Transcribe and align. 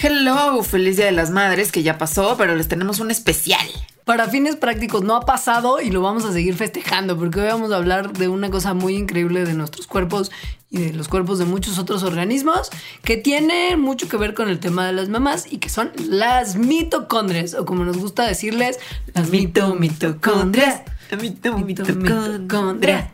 Hello, 0.00 0.62
feliz 0.62 0.96
Día 0.96 1.06
de 1.06 1.12
las 1.12 1.30
Madres, 1.30 1.72
que 1.72 1.82
ya 1.82 1.98
pasó, 1.98 2.36
pero 2.38 2.54
les 2.54 2.68
tenemos 2.68 3.00
un 3.00 3.10
especial. 3.10 3.66
Para 4.04 4.28
fines 4.28 4.54
prácticos 4.54 5.02
no 5.02 5.16
ha 5.16 5.22
pasado 5.22 5.80
y 5.80 5.90
lo 5.90 6.00
vamos 6.02 6.24
a 6.24 6.32
seguir 6.32 6.54
festejando 6.54 7.18
porque 7.18 7.40
hoy 7.40 7.48
vamos 7.48 7.72
a 7.72 7.78
hablar 7.78 8.12
de 8.12 8.28
una 8.28 8.48
cosa 8.48 8.74
muy 8.74 8.94
increíble 8.94 9.44
de 9.44 9.54
nuestros 9.54 9.88
cuerpos 9.88 10.30
y 10.70 10.82
de 10.82 10.92
los 10.92 11.08
cuerpos 11.08 11.40
de 11.40 11.46
muchos 11.46 11.80
otros 11.80 12.04
organismos 12.04 12.70
que 13.02 13.16
tiene 13.16 13.76
mucho 13.76 14.08
que 14.08 14.16
ver 14.16 14.34
con 14.34 14.48
el 14.48 14.60
tema 14.60 14.86
de 14.86 14.92
las 14.92 15.08
mamás 15.08 15.52
y 15.52 15.58
que 15.58 15.68
son 15.68 15.90
las 15.98 16.54
mitocondrias 16.54 17.54
o 17.54 17.66
como 17.66 17.84
nos 17.84 17.98
gusta 17.98 18.24
decirles, 18.24 18.78
las 19.14 19.30
mito 19.30 19.74
mitocondrias. 19.74 20.82
Mito, 21.20 21.58
mitocondria. 21.58 23.10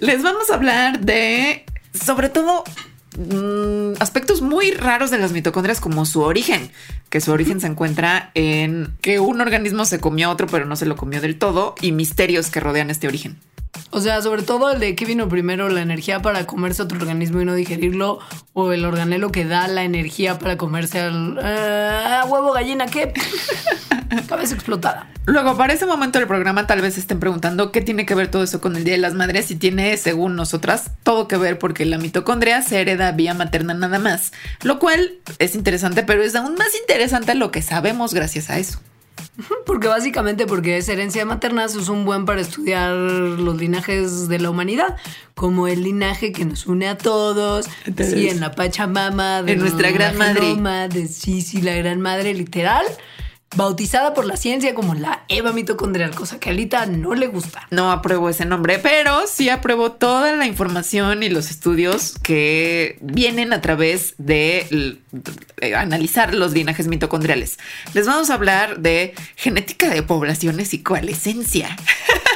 les 0.00 0.22
vamos 0.22 0.50
a 0.50 0.54
hablar 0.54 1.00
de, 1.00 1.64
sobre 1.94 2.28
todo, 2.28 2.64
Mm, 3.18 4.00
aspectos 4.00 4.40
muy 4.40 4.70
raros 4.72 5.10
de 5.10 5.18
las 5.18 5.32
mitocondrias 5.32 5.80
como 5.80 6.06
su 6.06 6.22
origen, 6.22 6.70
que 7.10 7.20
su 7.20 7.32
origen 7.32 7.60
se 7.60 7.66
encuentra 7.66 8.30
en 8.34 8.94
que 9.00 9.20
un 9.20 9.40
organismo 9.40 9.84
se 9.84 10.00
comió 10.00 10.28
a 10.28 10.30
otro 10.30 10.46
pero 10.46 10.64
no 10.64 10.76
se 10.76 10.86
lo 10.86 10.96
comió 10.96 11.20
del 11.20 11.38
todo 11.38 11.74
y 11.80 11.92
misterios 11.92 12.50
que 12.50 12.60
rodean 12.60 12.90
este 12.90 13.08
origen. 13.08 13.38
O 13.94 14.00
sea, 14.00 14.22
sobre 14.22 14.42
todo 14.42 14.70
el 14.70 14.80
de 14.80 14.94
que 14.94 15.04
vino 15.04 15.28
primero 15.28 15.68
la 15.68 15.82
energía 15.82 16.22
para 16.22 16.46
comerse 16.46 16.82
otro 16.82 16.98
organismo 16.98 17.42
y 17.42 17.44
no 17.44 17.54
digerirlo, 17.54 18.20
o 18.54 18.72
el 18.72 18.84
organelo 18.86 19.30
que 19.30 19.44
da 19.44 19.68
la 19.68 19.84
energía 19.84 20.38
para 20.38 20.56
comerse 20.56 21.00
al 21.00 21.38
uh, 21.38 22.26
huevo 22.26 22.52
gallina, 22.52 22.86
¿qué? 22.86 23.12
Cabeza 24.28 24.54
explotada. 24.54 25.10
Luego, 25.26 25.56
para 25.56 25.72
ese 25.74 25.86
momento 25.86 26.18
del 26.18 26.28
programa, 26.28 26.66
tal 26.66 26.80
vez 26.80 26.98
estén 26.98 27.20
preguntando 27.20 27.70
qué 27.70 27.80
tiene 27.80 28.06
que 28.06 28.14
ver 28.14 28.28
todo 28.28 28.42
eso 28.42 28.60
con 28.60 28.76
el 28.76 28.84
Día 28.84 28.94
de 28.94 29.00
las 29.00 29.14
Madres 29.14 29.50
y 29.50 29.56
tiene, 29.56 29.96
según 29.96 30.36
nosotras, 30.36 30.90
todo 31.02 31.28
que 31.28 31.36
ver 31.36 31.58
porque 31.58 31.84
la 31.84 31.98
mitocondria 31.98 32.62
se 32.62 32.80
hereda 32.80 33.12
vía 33.12 33.34
materna 33.34 33.74
nada 33.74 33.98
más, 33.98 34.32
lo 34.62 34.78
cual 34.78 35.18
es 35.38 35.54
interesante, 35.54 36.02
pero 36.02 36.22
es 36.22 36.34
aún 36.34 36.54
más 36.54 36.74
interesante 36.80 37.34
lo 37.34 37.50
que 37.50 37.62
sabemos 37.62 38.14
gracias 38.14 38.50
a 38.50 38.58
eso. 38.58 38.80
Porque 39.66 39.88
básicamente 39.88 40.46
porque 40.46 40.76
es 40.76 40.88
herencia 40.88 41.24
materna, 41.24 41.64
es 41.64 41.88
un 41.88 42.04
buen 42.04 42.24
para 42.24 42.40
estudiar 42.40 42.94
los 42.94 43.56
linajes 43.56 44.28
de 44.28 44.38
la 44.38 44.50
humanidad, 44.50 44.96
como 45.34 45.68
el 45.68 45.82
linaje 45.82 46.32
que 46.32 46.44
nos 46.44 46.66
une 46.66 46.88
a 46.88 46.98
todos, 46.98 47.66
sí, 47.96 48.28
en 48.28 48.40
la 48.40 48.52
Pachamama, 48.52 49.42
de 49.42 49.56
nuestra 49.56 49.90
gran 49.90 50.16
madre, 50.16 51.00
de 51.00 51.08
sí, 51.08 51.40
sí, 51.40 51.62
la 51.62 51.74
gran 51.74 52.00
madre 52.00 52.34
literal 52.34 52.84
bautizada 53.54 54.14
por 54.14 54.24
la 54.24 54.36
ciencia 54.36 54.74
como 54.74 54.94
la 54.94 55.24
Eva 55.28 55.52
mitocondrial, 55.52 56.14
cosa 56.14 56.38
que 56.38 56.48
a 56.48 56.52
Alita 56.52 56.86
no 56.86 57.14
le 57.14 57.26
gusta. 57.26 57.66
No 57.70 57.90
apruebo 57.90 58.28
ese 58.28 58.44
nombre, 58.44 58.78
pero 58.78 59.26
sí 59.26 59.48
apruebo 59.48 59.92
toda 59.92 60.34
la 60.36 60.46
información 60.46 61.22
y 61.22 61.28
los 61.28 61.50
estudios 61.50 62.14
que 62.22 62.98
vienen 63.00 63.52
a 63.52 63.60
través 63.60 64.14
de, 64.18 64.98
analizar 65.76 66.34
los 66.34 66.52
linajes 66.52 66.88
mitocondriales. 66.88 67.58
Les 67.94 68.06
vamos 68.06 68.30
a 68.30 68.34
hablar 68.34 68.80
de 68.80 69.14
genética 69.36 69.88
de 69.88 70.02
poblaciones 70.02 70.74
y 70.74 70.82
coalescencia. 70.82 71.76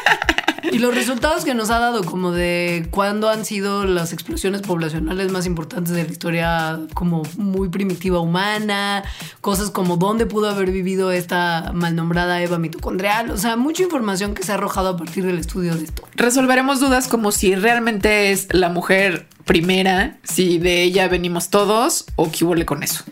Y 0.72 0.78
los 0.78 0.95
resultados 0.95 1.45
que 1.45 1.55
nos 1.55 1.70
ha 1.70 1.78
dado, 1.78 2.05
como 2.05 2.33
de 2.33 2.86
cuándo 2.91 3.28
han 3.28 3.45
sido 3.45 3.84
las 3.84 4.12
explosiones 4.12 4.62
poblacionales 4.62 5.31
más 5.31 5.47
importantes 5.47 5.95
de 5.95 6.05
la 6.05 6.11
historia, 6.11 6.81
como 6.95 7.22
muy 7.36 7.69
primitiva 7.69 8.20
humana, 8.20 9.05
cosas 9.41 9.70
como 9.70 9.97
dónde 9.97 10.27
pudo 10.27 10.48
haber 10.48 10.70
vivido 10.70 11.12
esta 11.12 11.72
mal 11.75 11.94
nombrada 11.94 12.42
Eva 12.42 12.59
mitocondrial, 12.59 13.31
o 13.31 13.37
sea, 13.37 13.56
mucha 13.56 13.83
información 13.83 14.34
que 14.34 14.42
se 14.42 14.53
ha 14.53 14.56
arrojado 14.56 14.91
a 14.91 14.97
partir 14.97 15.25
del 15.25 15.39
estudio 15.39 15.75
de 15.75 15.84
esto. 15.84 16.03
Resolveremos 16.14 16.81
dudas 16.81 17.09
como 17.09 17.33
si 17.33 17.55
realmente 17.55 18.33
es 18.33 18.48
la 18.53 18.69
mujer 18.69 19.27
primera, 19.44 20.19
si 20.25 20.59
de 20.59 20.83
ella 20.83 21.09
venimos 21.09 21.50
todos 21.50 22.06
o 22.17 22.31
qué 22.31 22.44
huele 22.44 22.66
con 22.66 22.82
eso. 22.82 23.05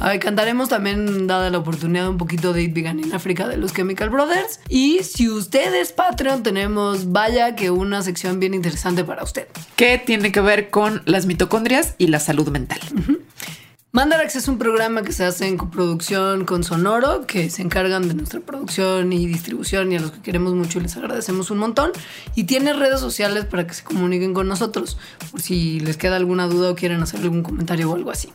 Ay, 0.00 0.20
cantaremos 0.20 0.68
también, 0.68 1.26
dada 1.26 1.50
la 1.50 1.58
oportunidad, 1.58 2.08
un 2.08 2.18
poquito 2.18 2.52
de 2.52 2.62
It 2.62 2.72
Began 2.72 3.00
in 3.00 3.12
África 3.12 3.48
de 3.48 3.56
los 3.56 3.72
Chemical 3.72 4.10
Brothers. 4.10 4.60
Y 4.68 5.00
si 5.02 5.28
usted 5.28 5.74
es 5.74 5.92
Patreon, 5.92 6.44
tenemos, 6.44 7.10
vaya 7.10 7.56
que 7.56 7.70
una 7.70 8.02
sección 8.02 8.38
bien 8.38 8.54
interesante 8.54 9.02
para 9.02 9.24
usted. 9.24 9.48
¿Qué 9.74 10.00
tiene 10.04 10.30
que 10.30 10.40
ver 10.40 10.70
con 10.70 11.02
las 11.04 11.26
mitocondrias 11.26 11.94
y 11.98 12.06
la 12.06 12.20
salud 12.20 12.48
mental? 12.48 12.78
Mandarax 13.90 14.36
es 14.36 14.46
un 14.46 14.58
programa 14.58 15.02
que 15.02 15.12
se 15.12 15.24
hace 15.24 15.48
en 15.48 15.56
coproducción 15.56 16.44
con 16.44 16.62
Sonoro, 16.62 17.26
que 17.26 17.50
se 17.50 17.62
encargan 17.62 18.06
de 18.06 18.14
nuestra 18.14 18.38
producción 18.38 19.12
y 19.12 19.26
distribución 19.26 19.90
y 19.90 19.96
a 19.96 20.00
los 20.00 20.12
que 20.12 20.20
queremos 20.20 20.54
mucho 20.54 20.78
les 20.78 20.96
agradecemos 20.96 21.50
un 21.50 21.58
montón. 21.58 21.90
Y 22.36 22.44
tiene 22.44 22.72
redes 22.72 23.00
sociales 23.00 23.46
para 23.46 23.66
que 23.66 23.74
se 23.74 23.82
comuniquen 23.82 24.34
con 24.34 24.46
nosotros, 24.46 24.96
por 25.32 25.40
si 25.40 25.80
les 25.80 25.96
queda 25.96 26.14
alguna 26.14 26.46
duda 26.46 26.70
o 26.70 26.76
quieren 26.76 27.02
hacer 27.02 27.20
algún 27.20 27.42
comentario 27.42 27.90
o 27.90 27.96
algo 27.96 28.12
así. 28.12 28.28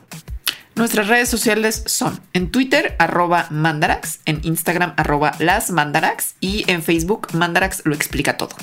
Nuestras 0.76 1.08
redes 1.08 1.30
sociales 1.30 1.84
son 1.86 2.20
en 2.34 2.50
Twitter 2.50 2.96
arroba 2.98 3.48
mandarax, 3.52 4.20
en 4.26 4.42
Instagram 4.44 4.94
arroba 4.98 5.34
las 5.40 5.70
mandarax 5.70 6.36
y 6.40 6.70
en 6.70 6.82
Facebook 6.82 7.28
mandarax 7.34 7.84
lo 7.86 7.94
explica 7.94 8.38
todo. 8.38 8.56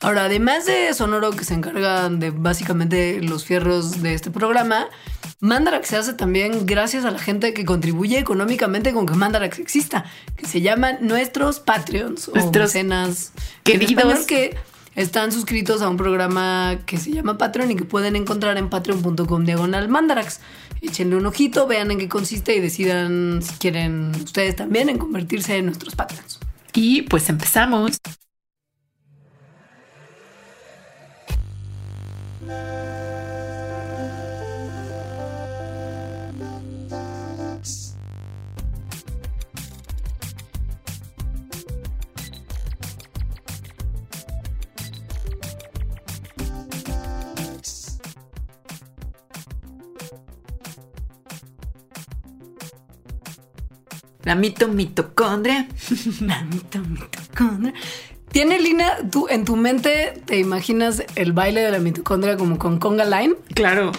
Ahora, 0.00 0.24
además 0.24 0.66
de 0.66 0.92
Sonoro 0.94 1.30
que 1.32 1.44
se 1.44 1.54
encargan 1.54 2.20
de 2.20 2.30
básicamente 2.30 3.20
los 3.20 3.44
fierros 3.44 4.02
de 4.02 4.14
este 4.14 4.30
programa, 4.30 4.88
Mandarax 5.40 5.88
se 5.88 5.96
hace 5.96 6.12
también 6.12 6.66
gracias 6.66 7.04
a 7.04 7.10
la 7.10 7.18
gente 7.18 7.54
que 7.54 7.64
contribuye 7.64 8.18
económicamente 8.18 8.92
con 8.92 9.06
que 9.06 9.14
Mandarax 9.14 9.58
exista, 9.58 10.04
que 10.36 10.46
se 10.46 10.60
llaman 10.60 10.98
nuestros 11.00 11.60
Patreons 11.60 12.28
nuestros 12.28 12.70
o 12.70 12.78
mecenas 12.78 13.32
queridos 13.62 14.26
que 14.26 14.56
están 14.96 15.32
suscritos 15.32 15.82
a 15.82 15.88
un 15.88 15.96
programa 15.96 16.78
que 16.84 16.98
se 16.98 17.12
llama 17.12 17.38
Patreon 17.38 17.70
y 17.70 17.76
que 17.76 17.84
pueden 17.84 18.16
encontrar 18.16 18.58
en 18.58 18.68
patreon.com 18.68 19.44
diagonal 19.44 19.88
mandarax. 19.88 20.40
Échenle 20.80 21.16
un 21.16 21.26
ojito, 21.26 21.66
vean 21.66 21.90
en 21.90 21.98
qué 21.98 22.08
consiste 22.08 22.56
y 22.56 22.60
decidan 22.60 23.42
si 23.42 23.54
quieren 23.58 24.12
ustedes 24.16 24.56
también 24.56 24.88
en 24.88 24.98
convertirse 24.98 25.56
en 25.56 25.66
nuestros 25.66 25.94
Patreons. 25.94 26.40
Y 26.72 27.02
pues 27.02 27.28
empezamos. 27.28 27.98
La 54.24 54.34
mito 54.34 54.68
mitocondria. 54.68 55.68
La 56.20 56.42
mito 56.44 56.78
mitocondria. 56.78 57.74
¿Tiene 58.32 58.60
Lina, 58.60 58.96
tú 59.10 59.26
en 59.28 59.44
tu 59.44 59.56
mente 59.56 60.22
te 60.24 60.38
imaginas 60.38 61.02
el 61.16 61.32
baile 61.32 61.62
de 61.62 61.72
la 61.72 61.80
mitocondria 61.80 62.36
como 62.36 62.58
con 62.58 62.78
conga 62.78 63.04
line? 63.04 63.34
Claro. 63.54 63.90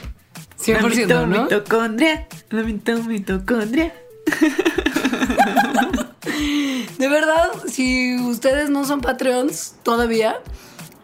100%, 0.64 1.08
la 1.08 1.26
¿no? 1.26 1.44
mitocondria. 1.44 2.28
La 2.50 2.64
mito 2.64 3.04
mitocondria. 3.04 3.94
de 6.98 7.08
verdad, 7.10 7.50
si 7.68 8.18
ustedes 8.22 8.70
no 8.70 8.86
son 8.86 9.02
Patreons 9.02 9.76
todavía, 9.84 10.38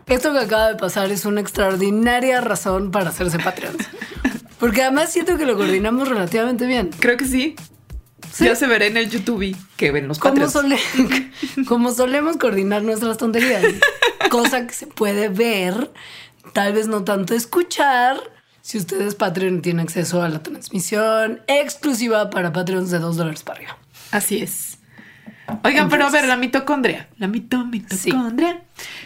esto 0.06 0.32
que 0.32 0.40
acaba 0.40 0.70
de 0.70 0.76
pasar 0.76 1.12
es 1.12 1.26
una 1.26 1.42
extraordinaria 1.42 2.40
razón 2.40 2.92
para 2.92 3.10
hacerse 3.10 3.40
Patreons. 3.40 3.90
Porque 4.60 4.84
además 4.84 5.12
siento 5.12 5.38
que 5.38 5.46
lo 5.46 5.58
coordinamos 5.58 6.08
relativamente 6.08 6.66
bien. 6.66 6.92
Creo 7.00 7.18
que 7.18 7.26
sí. 7.26 7.58
Ya 8.40 8.56
se 8.56 8.68
verá 8.68 8.86
en 8.86 8.98
el 8.98 9.10
YouTube 9.10 9.56
que 9.76 9.92
ven 9.92 10.08
los 10.08 10.20
como, 10.20 10.46
como 11.68 11.92
solemos 11.92 12.38
coordinar 12.38 12.84
nuestras 12.84 13.18
tonterías. 13.18 13.64
cosa 14.30 14.68
que 14.68 14.74
se 14.74 14.88
puede 14.88 15.30
ver, 15.30 15.92
tal 16.54 16.74
vez 16.74 16.88
no 16.88 17.04
tanto 17.04 17.34
escuchar. 17.34 18.18
Si 18.62 18.78
ustedes 18.78 19.16
Patreon 19.16 19.62
tienen 19.62 19.80
acceso 19.80 20.22
a 20.22 20.30
la 20.30 20.44
transmisión 20.44 21.42
exclusiva 21.48 22.30
para 22.30 22.52
Patreons 22.52 22.92
de 22.92 23.00
2 23.00 23.16
dólares 23.16 23.44
para 23.44 23.60
arriba. 23.60 23.78
Así 24.12 24.40
es. 24.42 24.78
Oigan, 25.64 25.88
pero 25.88 26.08
a 26.08 26.10
ver, 26.10 26.28
la 26.28 26.36
mitocondria. 26.36 27.08
La 27.18 27.28
mito, 27.28 27.66
mitocondria. 27.66 28.64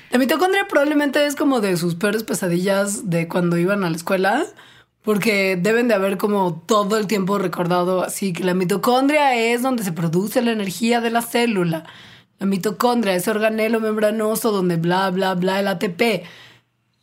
La 0.10 0.18
mitocondria 0.18 0.68
probablemente 0.68 1.25
es 1.25 1.36
como 1.36 1.62
de 1.62 1.78
sus 1.78 1.96
peores 1.96 2.24
pesadillas 2.24 3.10
de 3.10 3.28
cuando 3.28 3.57
iban 3.57 3.84
a 3.84 3.90
la 3.90 3.96
escuela 3.96 4.46
porque 5.03 5.57
deben 5.59 5.88
de 5.88 5.94
haber 5.94 6.18
como 6.18 6.63
todo 6.65 6.98
el 6.98 7.07
tiempo 7.07 7.38
recordado 7.38 8.03
así 8.03 8.33
que 8.33 8.44
la 8.44 8.53
mitocondria 8.53 9.36
es 9.36 9.62
donde 9.62 9.83
se 9.83 9.92
produce 9.92 10.42
la 10.42 10.51
energía 10.51 11.01
de 11.01 11.12
la 11.12 11.21
célula. 11.21 11.86
La 12.39 12.45
mitocondria, 12.48 13.13
ese 13.13 13.30
organelo 13.30 13.80
membranoso 13.80 14.51
donde 14.51 14.77
bla, 14.77 15.09
bla, 15.12 15.36
bla, 15.36 15.59
el 15.59 15.68
ATP. 15.68 16.24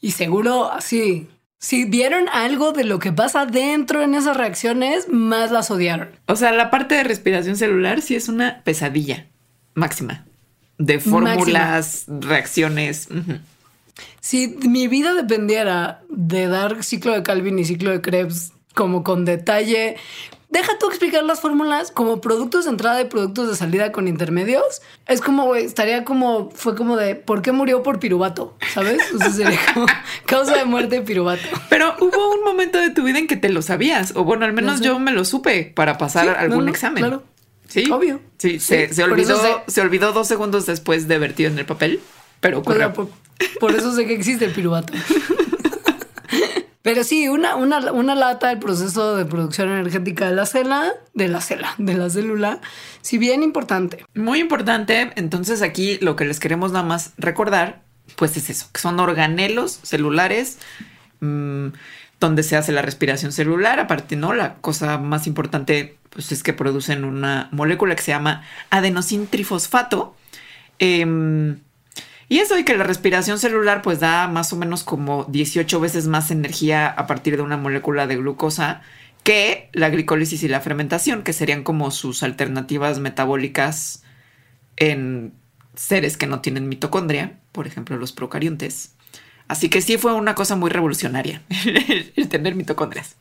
Y 0.00 0.12
seguro 0.12 0.70
así, 0.70 1.28
si 1.58 1.84
vieron 1.84 2.28
algo 2.28 2.72
de 2.72 2.84
lo 2.84 2.98
que 2.98 3.12
pasa 3.12 3.46
dentro 3.46 4.02
en 4.02 4.14
esas 4.14 4.36
reacciones, 4.36 5.08
más 5.08 5.50
las 5.50 5.70
odiaron. 5.70 6.10
O 6.26 6.36
sea, 6.36 6.52
la 6.52 6.70
parte 6.70 6.96
de 6.96 7.04
respiración 7.04 7.56
celular 7.56 8.00
sí 8.02 8.16
es 8.16 8.28
una 8.28 8.62
pesadilla 8.64 9.26
máxima 9.74 10.24
de 10.78 11.00
fórmulas, 11.00 12.04
reacciones. 12.06 13.08
Si 14.20 14.48
mi 14.68 14.88
vida 14.88 15.14
dependiera 15.14 16.02
de 16.10 16.46
dar 16.48 16.82
ciclo 16.84 17.12
de 17.12 17.22
Calvin 17.22 17.58
y 17.58 17.64
ciclo 17.64 17.90
de 17.90 18.00
Krebs 18.00 18.52
como 18.74 19.02
con 19.04 19.24
detalle. 19.24 19.96
Deja 20.50 20.78
tú 20.78 20.88
explicar 20.88 21.24
las 21.24 21.40
fórmulas 21.42 21.90
como 21.90 22.22
productos 22.22 22.64
de 22.64 22.70
entrada 22.70 22.98
y 23.02 23.04
productos 23.04 23.50
de 23.50 23.54
salida 23.56 23.92
con 23.92 24.08
intermedios. 24.08 24.80
Es 25.06 25.20
como, 25.20 25.44
güey, 25.44 25.66
estaría 25.66 26.04
como, 26.04 26.50
fue 26.52 26.74
como 26.74 26.96
de, 26.96 27.16
¿por 27.16 27.42
qué 27.42 27.52
murió 27.52 27.82
por 27.82 27.98
piruvato? 27.98 28.56
¿Sabes? 28.72 29.02
O 29.14 29.18
sea, 29.18 29.30
sería 29.30 29.58
como 29.74 29.84
causa 30.26 30.56
de 30.56 30.64
muerte 30.64 30.96
de 30.96 31.02
piruvato. 31.02 31.42
Pero 31.68 31.94
hubo 32.00 32.32
un 32.34 32.44
momento 32.44 32.78
de 32.78 32.88
tu 32.88 33.02
vida 33.04 33.18
en 33.18 33.26
que 33.26 33.36
te 33.36 33.50
lo 33.50 33.60
sabías, 33.60 34.14
o 34.16 34.24
bueno, 34.24 34.46
al 34.46 34.54
menos 34.54 34.80
yo 34.80 34.98
me 34.98 35.12
lo 35.12 35.26
supe 35.26 35.70
para 35.74 35.98
pasar 35.98 36.24
Sí, 36.24 36.30
algún 36.38 36.58
no, 36.60 36.64
no, 36.64 36.70
examen. 36.70 37.02
claro. 37.04 37.24
Sí, 37.66 37.90
Obvio. 37.90 38.20
Sí, 38.38 38.58
se, 38.58 38.88
Sí, 38.88 38.94
se 38.94 39.02
por 39.02 39.12
olvidó, 39.12 39.62
se 39.66 39.80
olvidó 39.82 40.12
dos 40.14 40.26
segundos 40.28 40.64
después 40.64 41.08
de 41.08 41.18
vertido 41.18 41.50
en 41.50 41.58
el 41.58 41.66
papel, 41.66 42.00
pero 42.40 42.62
O 42.64 42.75
sea, 42.75 42.88
ocurrió. 42.88 42.93
por, 42.93 43.11
por 43.61 43.75
eso 43.75 43.94
sé 43.94 44.06
que 44.06 44.14
existe 44.14 44.44
el 44.46 44.52
piruvato. 44.52 44.93
Pero 46.82 47.05
sí, 47.05 47.29
una, 47.29 47.55
una, 47.56 47.93
una 47.93 48.14
lata 48.14 48.49
del 48.49 48.61
proceso 48.61 49.14
de 49.14 49.26
producción 49.26 49.69
energética 49.69 50.26
de 50.26 50.35
la 50.35 50.46
célula, 50.46 50.94
de 51.12 51.29
la 51.29 51.43
célula, 51.43 51.75
de 51.76 51.94
la 51.94 52.08
célula, 52.08 52.61
si 53.02 53.19
bien 53.19 53.43
importante. 53.43 54.06
Muy 54.14 54.38
importante. 54.38 55.11
Entonces 55.17 55.61
aquí 55.61 55.99
lo 56.00 56.17
que 56.17 56.25
les 56.25 56.40
queremos 56.40 56.73
nada 56.73 56.87
más 56.87 57.12
recordar, 57.19 57.82
pues 58.17 58.38
es 58.38 58.49
eso, 58.49 58.69
que 58.73 58.81
son 58.81 59.00
organelos 59.00 59.81
celulares 59.82 60.61
mm, 61.20 61.67
donde 62.20 62.43
se 62.43 62.56
hace 62.56 62.73
la 62.73 62.81
respiración 62.81 63.32
celular. 63.32 63.81
Aparte, 63.81 64.17
¿no? 64.17 64.32
La 64.32 64.55
cosa 64.55 64.96
más 64.96 65.26
importante 65.26 65.99
pues 66.08 66.32
es 66.32 66.43
que 66.43 66.55
producen 66.55 67.05
una 67.05 67.49
molécula 67.52 67.96
que 67.96 68.02
se 68.02 68.12
llama 68.12 68.44
adenosín 68.70 69.26
trifosfato. 69.26 70.17
Em, 70.79 71.58
y 72.28 72.38
eso 72.38 72.58
y 72.58 72.64
que 72.64 72.76
la 72.76 72.84
respiración 72.84 73.38
celular 73.38 73.80
pues 73.82 74.00
da 74.00 74.28
más 74.28 74.52
o 74.52 74.56
menos 74.56 74.84
como 74.84 75.25
18 75.25 75.80
veces 75.80 76.06
más 76.06 76.30
energía 76.30 76.86
a 76.86 77.06
partir 77.06 77.36
de 77.36 77.42
una 77.42 77.56
molécula 77.56 78.06
de 78.06 78.16
glucosa 78.16 78.82
que 79.22 79.69
la 79.72 79.90
glicólisis 79.90 80.42
y 80.42 80.48
la 80.48 80.60
fermentación, 80.60 81.22
que 81.22 81.32
serían 81.32 81.62
como 81.62 81.90
sus 81.90 82.22
alternativas 82.22 82.98
metabólicas 82.98 84.02
en 84.76 85.32
seres 85.75 86.16
que 86.16 86.26
no 86.26 86.40
tienen 86.40 86.69
mitocondria, 86.69 87.38
por 87.52 87.66
ejemplo 87.66 87.96
los 87.96 88.12
procariontes. 88.12 88.94
Así 89.48 89.70
que 89.70 89.81
sí 89.81 89.96
fue 89.96 90.12
una 90.12 90.34
cosa 90.34 90.56
muy 90.56 90.70
revolucionaria 90.70 91.42
el 92.16 92.28
tener 92.28 92.54
mitocondrias. 92.54 93.16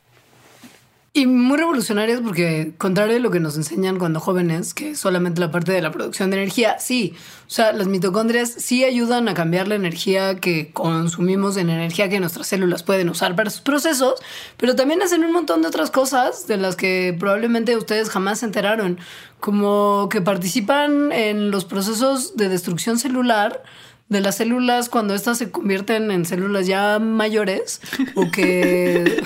Y 1.14 1.26
muy 1.26 1.56
revolucionarias 1.56 2.20
porque, 2.20 2.74
contrario 2.76 3.16
a 3.16 3.18
lo 3.18 3.30
que 3.30 3.40
nos 3.40 3.56
enseñan 3.56 3.98
cuando 3.98 4.20
jóvenes, 4.20 4.74
que 4.74 4.94
solamente 4.94 5.40
la 5.40 5.50
parte 5.50 5.72
de 5.72 5.80
la 5.80 5.90
producción 5.90 6.30
de 6.30 6.36
energía, 6.36 6.78
sí, 6.78 7.14
o 7.46 7.50
sea, 7.50 7.72
las 7.72 7.88
mitocondrias 7.88 8.50
sí 8.50 8.84
ayudan 8.84 9.26
a 9.28 9.34
cambiar 9.34 9.68
la 9.68 9.74
energía 9.74 10.38
que 10.38 10.70
consumimos 10.70 11.56
en 11.56 11.70
energía 11.70 12.10
que 12.10 12.20
nuestras 12.20 12.46
células 12.46 12.82
pueden 12.82 13.08
usar 13.08 13.34
para 13.34 13.48
sus 13.48 13.62
procesos, 13.62 14.20
pero 14.58 14.76
también 14.76 15.00
hacen 15.00 15.24
un 15.24 15.32
montón 15.32 15.62
de 15.62 15.68
otras 15.68 15.90
cosas 15.90 16.46
de 16.46 16.58
las 16.58 16.76
que 16.76 17.16
probablemente 17.18 17.74
ustedes 17.76 18.10
jamás 18.10 18.40
se 18.40 18.46
enteraron, 18.46 18.98
como 19.40 20.08
que 20.10 20.20
participan 20.20 21.10
en 21.10 21.50
los 21.50 21.64
procesos 21.64 22.36
de 22.36 22.50
destrucción 22.50 22.98
celular 22.98 23.62
de 24.08 24.20
las 24.20 24.36
células 24.36 24.88
cuando 24.88 25.14
estas 25.14 25.36
se 25.38 25.50
convierten 25.50 26.10
en 26.10 26.24
células 26.24 26.66
ya 26.66 26.98
mayores 26.98 27.80
o 28.14 28.30
que, 28.30 29.22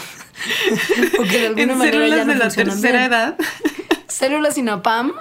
o 1.18 1.22
que 1.22 1.38
de 1.40 1.46
alguna 1.48 1.62
En 1.72 1.78
manera 1.78 2.08
ya 2.08 2.24
células 2.24 2.26
no 2.26 2.32
de 2.32 2.38
la 2.38 2.48
tercera 2.48 2.98
bien. 2.98 3.12
edad. 3.12 3.36
Células 4.08 4.58
INAPAM, 4.58 5.12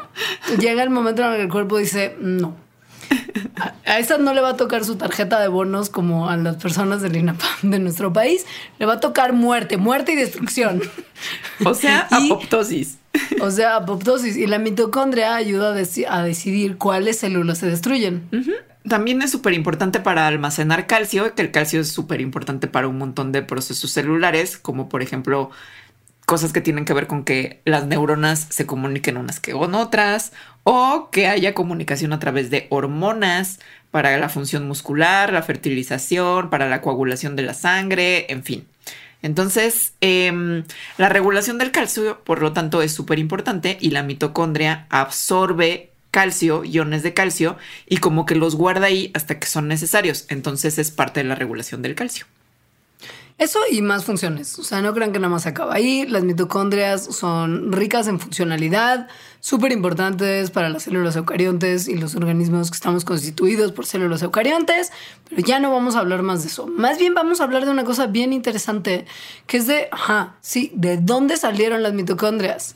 llega 0.59 0.83
el 0.83 0.89
momento 0.89 1.23
en 1.23 1.29
el 1.31 1.35
que 1.37 1.41
el 1.43 1.49
cuerpo 1.49 1.77
dice 1.77 2.15
no. 2.19 2.55
A, 3.59 3.73
a 3.85 3.99
estas 3.99 4.19
no 4.19 4.33
le 4.33 4.41
va 4.41 4.49
a 4.49 4.57
tocar 4.57 4.83
su 4.85 4.95
tarjeta 4.95 5.39
de 5.39 5.47
bonos 5.47 5.89
como 5.89 6.29
a 6.29 6.37
las 6.37 6.55
personas 6.57 7.01
del 7.01 7.15
INAPAM 7.17 7.69
de 7.71 7.79
nuestro 7.79 8.11
país. 8.13 8.45
Le 8.79 8.85
va 8.85 8.93
a 8.93 8.99
tocar 8.99 9.33
muerte, 9.33 9.77
muerte 9.77 10.13
y 10.13 10.15
destrucción. 10.15 10.81
O 11.65 11.75
sea, 11.75 12.07
Y- 12.19 12.31
apoptosis. 12.31 12.97
O 13.41 13.51
sea, 13.51 13.75
apoptosis. 13.75 14.35
Y 14.37 14.47
la 14.47 14.57
mitocondria 14.57 15.35
ayuda 15.35 15.71
a, 15.73 15.77
deci- 15.77 16.07
a 16.09 16.23
decidir 16.23 16.77
cuáles 16.77 17.19
células 17.19 17.59
se 17.59 17.67
destruyen. 17.67 18.23
También 18.87 19.21
es 19.21 19.31
súper 19.31 19.53
importante 19.53 19.99
para 19.99 20.27
almacenar 20.27 20.87
calcio, 20.87 21.35
que 21.35 21.41
el 21.43 21.51
calcio 21.51 21.81
es 21.81 21.91
súper 21.91 22.19
importante 22.19 22.67
para 22.67 22.87
un 22.87 22.97
montón 22.97 23.31
de 23.31 23.43
procesos 23.43 23.91
celulares, 23.91 24.57
como 24.57 24.89
por 24.89 25.03
ejemplo 25.03 25.51
cosas 26.25 26.53
que 26.53 26.61
tienen 26.61 26.85
que 26.85 26.93
ver 26.93 27.07
con 27.07 27.23
que 27.23 27.61
las 27.65 27.85
neuronas 27.85 28.47
se 28.49 28.65
comuniquen 28.65 29.17
unas 29.17 29.39
que 29.39 29.51
con 29.51 29.75
otras, 29.75 30.31
o 30.63 31.09
que 31.11 31.27
haya 31.27 31.53
comunicación 31.53 32.13
a 32.13 32.19
través 32.19 32.49
de 32.49 32.67
hormonas 32.69 33.59
para 33.91 34.17
la 34.17 34.29
función 34.29 34.67
muscular, 34.67 35.33
la 35.33 35.43
fertilización, 35.43 36.49
para 36.49 36.69
la 36.69 36.81
coagulación 36.81 37.35
de 37.35 37.43
la 37.43 37.53
sangre, 37.53 38.31
en 38.31 38.43
fin. 38.43 38.67
Entonces, 39.21 39.93
em, 40.01 40.63
la 40.97 41.09
regulación 41.09 41.57
del 41.57 41.71
calcio, 41.71 42.23
por 42.23 42.41
lo 42.41 42.53
tanto, 42.53 42.81
es 42.81 42.93
súper 42.93 43.19
importante 43.19 43.77
y 43.79 43.91
la 43.91 44.01
mitocondria 44.03 44.87
absorbe 44.89 45.90
calcio, 46.11 46.63
iones 46.63 47.03
de 47.03 47.13
calcio, 47.13 47.57
y 47.87 47.97
como 47.97 48.25
que 48.25 48.35
los 48.35 48.55
guarda 48.55 48.87
ahí 48.87 49.11
hasta 49.13 49.39
que 49.39 49.47
son 49.47 49.67
necesarios. 49.67 50.25
Entonces 50.29 50.77
es 50.77 50.91
parte 50.91 51.21
de 51.21 51.23
la 51.23 51.35
regulación 51.35 51.81
del 51.81 51.95
calcio. 51.95 52.27
Eso 53.41 53.59
y 53.71 53.81
más 53.81 54.05
funciones. 54.05 54.59
O 54.59 54.63
sea, 54.63 54.83
no 54.83 54.93
crean 54.93 55.11
que 55.11 55.17
nada 55.17 55.31
más 55.31 55.47
acaba 55.47 55.73
ahí. 55.73 56.05
Las 56.05 56.23
mitocondrias 56.23 57.03
son 57.03 57.71
ricas 57.71 58.07
en 58.07 58.19
funcionalidad, 58.19 59.07
súper 59.39 59.71
importantes 59.71 60.51
para 60.51 60.69
las 60.69 60.83
células 60.83 61.15
eucariontes 61.15 61.87
y 61.87 61.95
los 61.95 62.13
organismos 62.13 62.69
que 62.69 62.75
estamos 62.75 63.03
constituidos 63.03 63.71
por 63.71 63.87
células 63.87 64.21
eucariontes. 64.21 64.91
Pero 65.27 65.41
ya 65.41 65.59
no 65.59 65.71
vamos 65.71 65.95
a 65.95 66.01
hablar 66.01 66.21
más 66.21 66.43
de 66.43 66.49
eso. 66.49 66.67
Más 66.67 66.99
bien 66.99 67.15
vamos 67.15 67.41
a 67.41 67.45
hablar 67.45 67.65
de 67.65 67.71
una 67.71 67.83
cosa 67.83 68.05
bien 68.05 68.31
interesante, 68.31 69.07
que 69.47 69.57
es 69.57 69.65
de, 69.65 69.89
sí, 70.41 70.71
¿de 70.75 70.97
dónde 70.97 71.35
salieron 71.35 71.81
las 71.81 71.93
mitocondrias? 71.93 72.75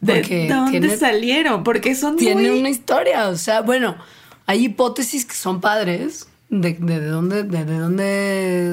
¿De 0.00 0.14
Porque 0.14 0.48
dónde 0.48 0.80
tiene- 0.80 0.96
salieron? 0.96 1.64
Porque 1.64 1.94
son 1.94 2.16
Tiene 2.16 2.50
muy... 2.50 2.60
una 2.60 2.70
historia. 2.70 3.28
O 3.28 3.36
sea, 3.36 3.62
bueno, 3.62 3.96
hay 4.46 4.64
hipótesis 4.66 5.24
que 5.24 5.34
son 5.34 5.60
padres. 5.60 6.28
De, 6.50 6.72
de, 6.74 7.00
de 7.00 7.06
dónde, 7.08 7.42
de, 7.42 7.64
de 7.66 7.78
dónde 7.78 8.04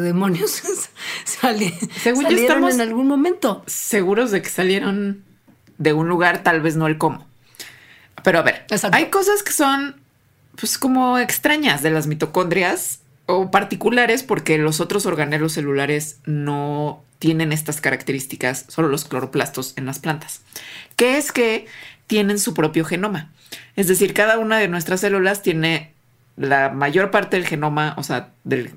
demonios 0.01 0.61
sali- 1.25 1.73
Según 2.01 2.23
yo, 2.23 2.29
salieron 2.29 2.43
estamos- 2.57 2.73
en 2.75 2.81
algún 2.81 3.07
momento. 3.07 3.63
seguros 3.67 4.31
de 4.31 4.41
que 4.41 4.49
salieron 4.49 5.23
de 5.77 5.91
un 5.93 6.07
lugar, 6.07 6.41
tal 6.43 6.61
vez 6.61 6.75
no 6.77 6.87
el 6.87 6.97
cómo. 6.97 7.27
Pero 8.23 8.39
a 8.39 8.41
ver, 8.43 8.65
Exacto. 8.69 8.95
hay 8.95 9.07
cosas 9.07 9.43
que 9.43 9.51
son 9.51 9.99
pues 10.55 10.77
como 10.77 11.17
extrañas 11.19 11.81
de 11.83 11.89
las 11.91 12.07
mitocondrias 12.07 12.99
o 13.25 13.51
particulares 13.51 14.23
porque 14.23 14.57
los 14.57 14.79
otros 14.79 15.05
organelos 15.05 15.53
celulares 15.53 16.19
no 16.25 17.03
tienen 17.19 17.51
estas 17.51 17.81
características, 17.81 18.65
solo 18.67 18.87
los 18.87 19.05
cloroplastos 19.05 19.73
en 19.77 19.85
las 19.85 19.99
plantas, 19.99 20.41
que 20.95 21.17
es 21.17 21.31
que 21.31 21.65
tienen 22.07 22.39
su 22.39 22.53
propio 22.53 22.85
genoma. 22.85 23.31
Es 23.75 23.87
decir, 23.87 24.13
cada 24.13 24.37
una 24.37 24.59
de 24.59 24.67
nuestras 24.67 25.01
células 25.01 25.41
tiene 25.41 25.93
la 26.37 26.69
mayor 26.69 27.11
parte 27.11 27.37
del 27.37 27.47
genoma, 27.47 27.95
o 27.97 28.03
sea, 28.03 28.29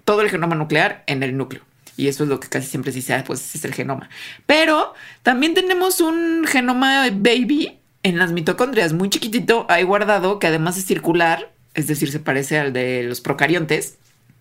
todo 0.04 0.22
el 0.22 0.30
genoma 0.30 0.54
nuclear 0.54 1.02
en 1.06 1.22
el 1.22 1.36
núcleo. 1.36 1.62
Y 1.96 2.06
eso 2.06 2.22
es 2.22 2.28
lo 2.28 2.38
que 2.38 2.48
casi 2.48 2.68
siempre 2.68 2.92
se 2.92 2.98
dice, 2.98 3.14
ah, 3.14 3.24
pues 3.26 3.40
ese 3.40 3.58
es 3.58 3.64
el 3.64 3.74
genoma. 3.74 4.08
Pero 4.46 4.94
también 5.24 5.54
tenemos 5.54 6.00
un 6.00 6.44
genoma 6.46 7.08
baby 7.10 7.78
en 8.04 8.18
las 8.18 8.30
mitocondrias, 8.30 8.92
muy 8.92 9.10
chiquitito, 9.10 9.66
ahí 9.68 9.82
guardado, 9.82 10.38
que 10.38 10.46
además 10.46 10.78
es 10.78 10.86
circular, 10.86 11.50
es 11.74 11.88
decir, 11.88 12.12
se 12.12 12.20
parece 12.20 12.58
al 12.58 12.72
de 12.72 13.02
los 13.02 13.20
procariontes. 13.20 13.98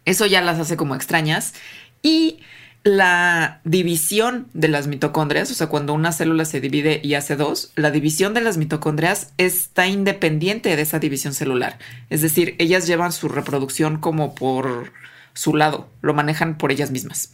Eso 0.08 0.26
ya 0.26 0.42
las 0.42 0.58
hace 0.58 0.78
como 0.78 0.96
extrañas. 0.96 1.54
Y 2.02 2.40
la 2.84 3.60
división 3.66 4.48
de 4.54 4.70
las 4.70 4.88
mitocondrias, 4.88 5.52
o 5.52 5.54
sea, 5.54 5.68
cuando 5.68 5.94
una 5.94 6.14
célula 6.14 6.46
se 6.46 6.62
divide 6.62 7.02
y 7.04 7.16
hace 7.16 7.36
dos, 7.36 7.74
la 7.76 7.92
división 7.92 8.34
de 8.34 8.40
las 8.40 8.56
mitocondrias 8.58 9.34
está 9.38 9.88
independiente 9.88 10.74
de 10.74 10.82
esa 10.82 11.00
división 11.00 11.34
celular. 11.34 11.78
Es 12.10 12.22
decir, 12.22 12.56
ellas 12.58 12.88
llevan 12.88 13.12
su 13.12 13.28
reproducción 13.28 13.98
como 13.98 14.34
por 14.34 14.94
su 15.34 15.54
lado, 15.54 15.90
lo 16.02 16.14
manejan 16.14 16.58
por 16.58 16.72
ellas 16.72 16.90
mismas. 16.90 17.32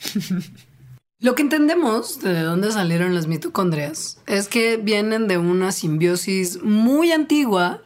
Lo 1.20 1.36
que 1.36 1.44
entendemos 1.44 2.22
de 2.22 2.42
dónde 2.42 2.72
salieron 2.72 3.14
las 3.14 3.28
mitocondrias 3.28 4.18
es 4.26 4.48
que 4.48 4.78
vienen 4.78 5.28
de 5.28 5.38
una 5.38 5.72
simbiosis 5.72 6.64
muy 6.64 7.12
antigua 7.12 7.82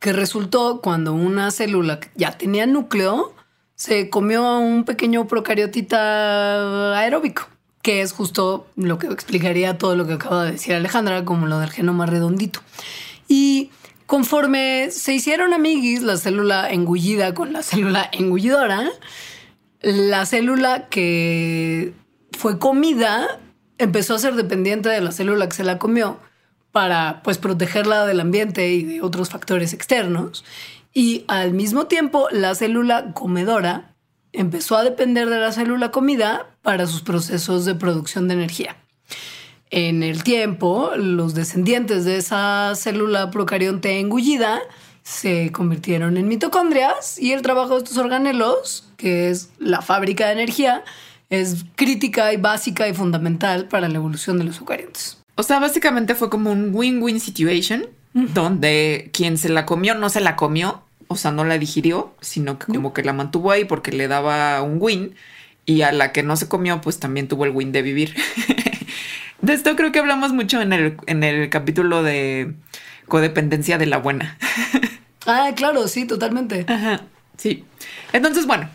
que 0.00 0.12
resultó 0.12 0.80
cuando 0.82 1.14
una 1.14 1.52
célula 1.52 2.00
ya 2.16 2.36
tenía 2.36 2.66
núcleo 2.66 3.34
se 3.82 4.08
comió 4.10 4.60
un 4.60 4.84
pequeño 4.84 5.26
procariotita 5.26 6.96
aeróbico, 6.96 7.48
que 7.82 8.00
es 8.00 8.12
justo 8.12 8.68
lo 8.76 8.96
que 8.96 9.08
explicaría 9.08 9.76
todo 9.76 9.96
lo 9.96 10.06
que 10.06 10.12
acaba 10.12 10.44
de 10.44 10.52
decir 10.52 10.72
Alejandra, 10.74 11.24
como 11.24 11.48
lo 11.48 11.58
del 11.58 11.70
genoma 11.70 12.06
redondito. 12.06 12.60
Y 13.26 13.72
conforme 14.06 14.92
se 14.92 15.14
hicieron 15.14 15.52
amiguis 15.52 16.02
la 16.02 16.16
célula 16.16 16.70
engullida 16.70 17.34
con 17.34 17.52
la 17.52 17.64
célula 17.64 18.08
engullidora, 18.12 18.88
la 19.80 20.26
célula 20.26 20.86
que 20.88 21.92
fue 22.38 22.60
comida 22.60 23.40
empezó 23.78 24.14
a 24.14 24.20
ser 24.20 24.36
dependiente 24.36 24.90
de 24.90 25.00
la 25.00 25.10
célula 25.10 25.48
que 25.48 25.56
se 25.56 25.64
la 25.64 25.80
comió 25.80 26.20
para 26.70 27.20
pues 27.24 27.36
protegerla 27.38 28.06
del 28.06 28.20
ambiente 28.20 28.70
y 28.70 28.84
de 28.84 29.02
otros 29.02 29.30
factores 29.30 29.72
externos. 29.72 30.44
Y 30.94 31.24
al 31.28 31.52
mismo 31.52 31.86
tiempo 31.86 32.28
la 32.30 32.54
célula 32.54 33.12
comedora 33.14 33.94
empezó 34.32 34.76
a 34.76 34.84
depender 34.84 35.28
de 35.28 35.38
la 35.38 35.52
célula 35.52 35.90
comida 35.90 36.46
para 36.62 36.86
sus 36.86 37.02
procesos 37.02 37.64
de 37.64 37.74
producción 37.74 38.28
de 38.28 38.34
energía. 38.34 38.76
en 39.70 40.02
el 40.02 40.22
tiempo, 40.22 40.90
los 40.96 41.32
descendientes 41.32 42.04
de 42.04 42.18
esa 42.18 42.74
célula 42.74 43.30
procarionte 43.30 44.00
engullida 44.00 44.60
se 45.02 45.50
convirtieron 45.50 46.18
en 46.18 46.28
mitocondrias 46.28 47.18
y 47.18 47.32
el 47.32 47.40
trabajo 47.40 47.74
de 47.74 47.78
estos 47.78 47.96
organelos, 47.96 48.86
que 48.98 49.30
es 49.30 49.50
la 49.58 49.80
fábrica 49.80 50.26
de 50.26 50.32
energía, 50.32 50.84
es 51.30 51.64
crítica 51.74 52.32
y 52.34 52.36
básica 52.36 52.86
y 52.86 52.92
fundamental 52.94 53.66
para 53.66 53.88
la 53.88 53.96
evolución 53.96 54.38
de 54.38 54.44
los 54.44 54.58
eucariontes. 54.58 55.18
O 55.36 55.42
sea, 55.42 55.58
básicamente 55.58 56.14
fue 56.14 56.28
como 56.28 56.52
un 56.52 56.74
win-win 56.74 57.18
situation 57.18 57.86
donde 58.12 59.10
quien 59.14 59.38
se 59.38 59.48
la 59.48 59.64
comió 59.64 59.94
no 59.94 60.10
se 60.10 60.20
la 60.20 60.36
comió, 60.36 60.81
o 61.12 61.16
sea, 61.16 61.30
no 61.30 61.44
la 61.44 61.58
digirió, 61.58 62.14
sino 62.20 62.58
que 62.58 62.66
como 62.66 62.92
que 62.92 63.02
la 63.02 63.12
mantuvo 63.12 63.50
ahí 63.50 63.64
porque 63.64 63.92
le 63.92 64.08
daba 64.08 64.60
un 64.62 64.78
win 64.80 65.14
y 65.64 65.82
a 65.82 65.92
la 65.92 66.12
que 66.12 66.22
no 66.22 66.36
se 66.36 66.48
comió, 66.48 66.80
pues 66.80 66.98
también 66.98 67.28
tuvo 67.28 67.44
el 67.44 67.52
win 67.52 67.72
de 67.72 67.82
vivir. 67.82 68.14
de 69.40 69.52
esto 69.52 69.76
creo 69.76 69.92
que 69.92 69.98
hablamos 69.98 70.32
mucho 70.32 70.60
en 70.60 70.72
el, 70.72 70.96
en 71.06 71.22
el 71.22 71.48
capítulo 71.50 72.02
de 72.02 72.54
codependencia 73.06 73.78
de 73.78 73.86
la 73.86 73.98
buena. 73.98 74.38
ah, 75.26 75.52
claro, 75.54 75.86
sí, 75.88 76.06
totalmente. 76.06 76.64
Ajá, 76.68 77.02
sí. 77.36 77.64
Entonces, 78.12 78.46
bueno, 78.46 78.68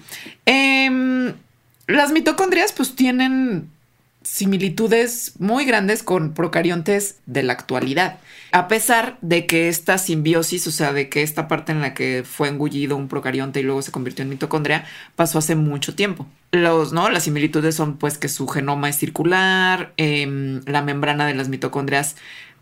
em, 0.46 1.34
las 1.88 2.12
mitocondrias 2.12 2.72
pues 2.74 2.96
tienen 2.96 3.70
similitudes 4.28 5.34
muy 5.40 5.64
grandes 5.64 6.04
con 6.04 6.34
procariontes 6.34 7.16
de 7.26 7.44
la 7.44 7.54
actualidad. 7.54 8.20
A 8.52 8.68
pesar 8.68 9.18
de 9.22 9.46
que 9.46 9.70
esta 9.70 9.98
simbiosis, 9.98 10.68
o 10.68 10.72
sea, 10.72 10.92
de 10.92 11.08
que 11.08 11.24
esta 11.24 11.48
parte 11.48 11.72
en 11.72 11.82
la 11.82 11.94
que 11.94 12.24
fue 12.26 12.50
engullido 12.50 12.98
un 12.98 13.08
procarionte 13.08 13.62
y 13.62 13.64
luego 13.64 13.82
se 13.82 13.92
convirtió 13.92 14.24
en 14.24 14.30
mitocondria, 14.30 14.86
pasó 15.16 15.40
hace 15.40 15.56
mucho 15.56 15.96
tiempo. 15.96 16.28
Los, 16.52 16.92
¿no? 16.92 17.10
Las 17.10 17.24
similitudes 17.24 17.76
son 17.76 17.98
pues 17.98 18.18
que 18.18 18.28
su 18.28 18.48
genoma 18.48 18.90
es 18.90 18.98
circular, 18.98 19.94
em, 19.96 20.62
la 20.66 20.82
membrana 20.82 21.26
de 21.26 21.34
las 21.34 21.48
mitocondrias 21.48 22.16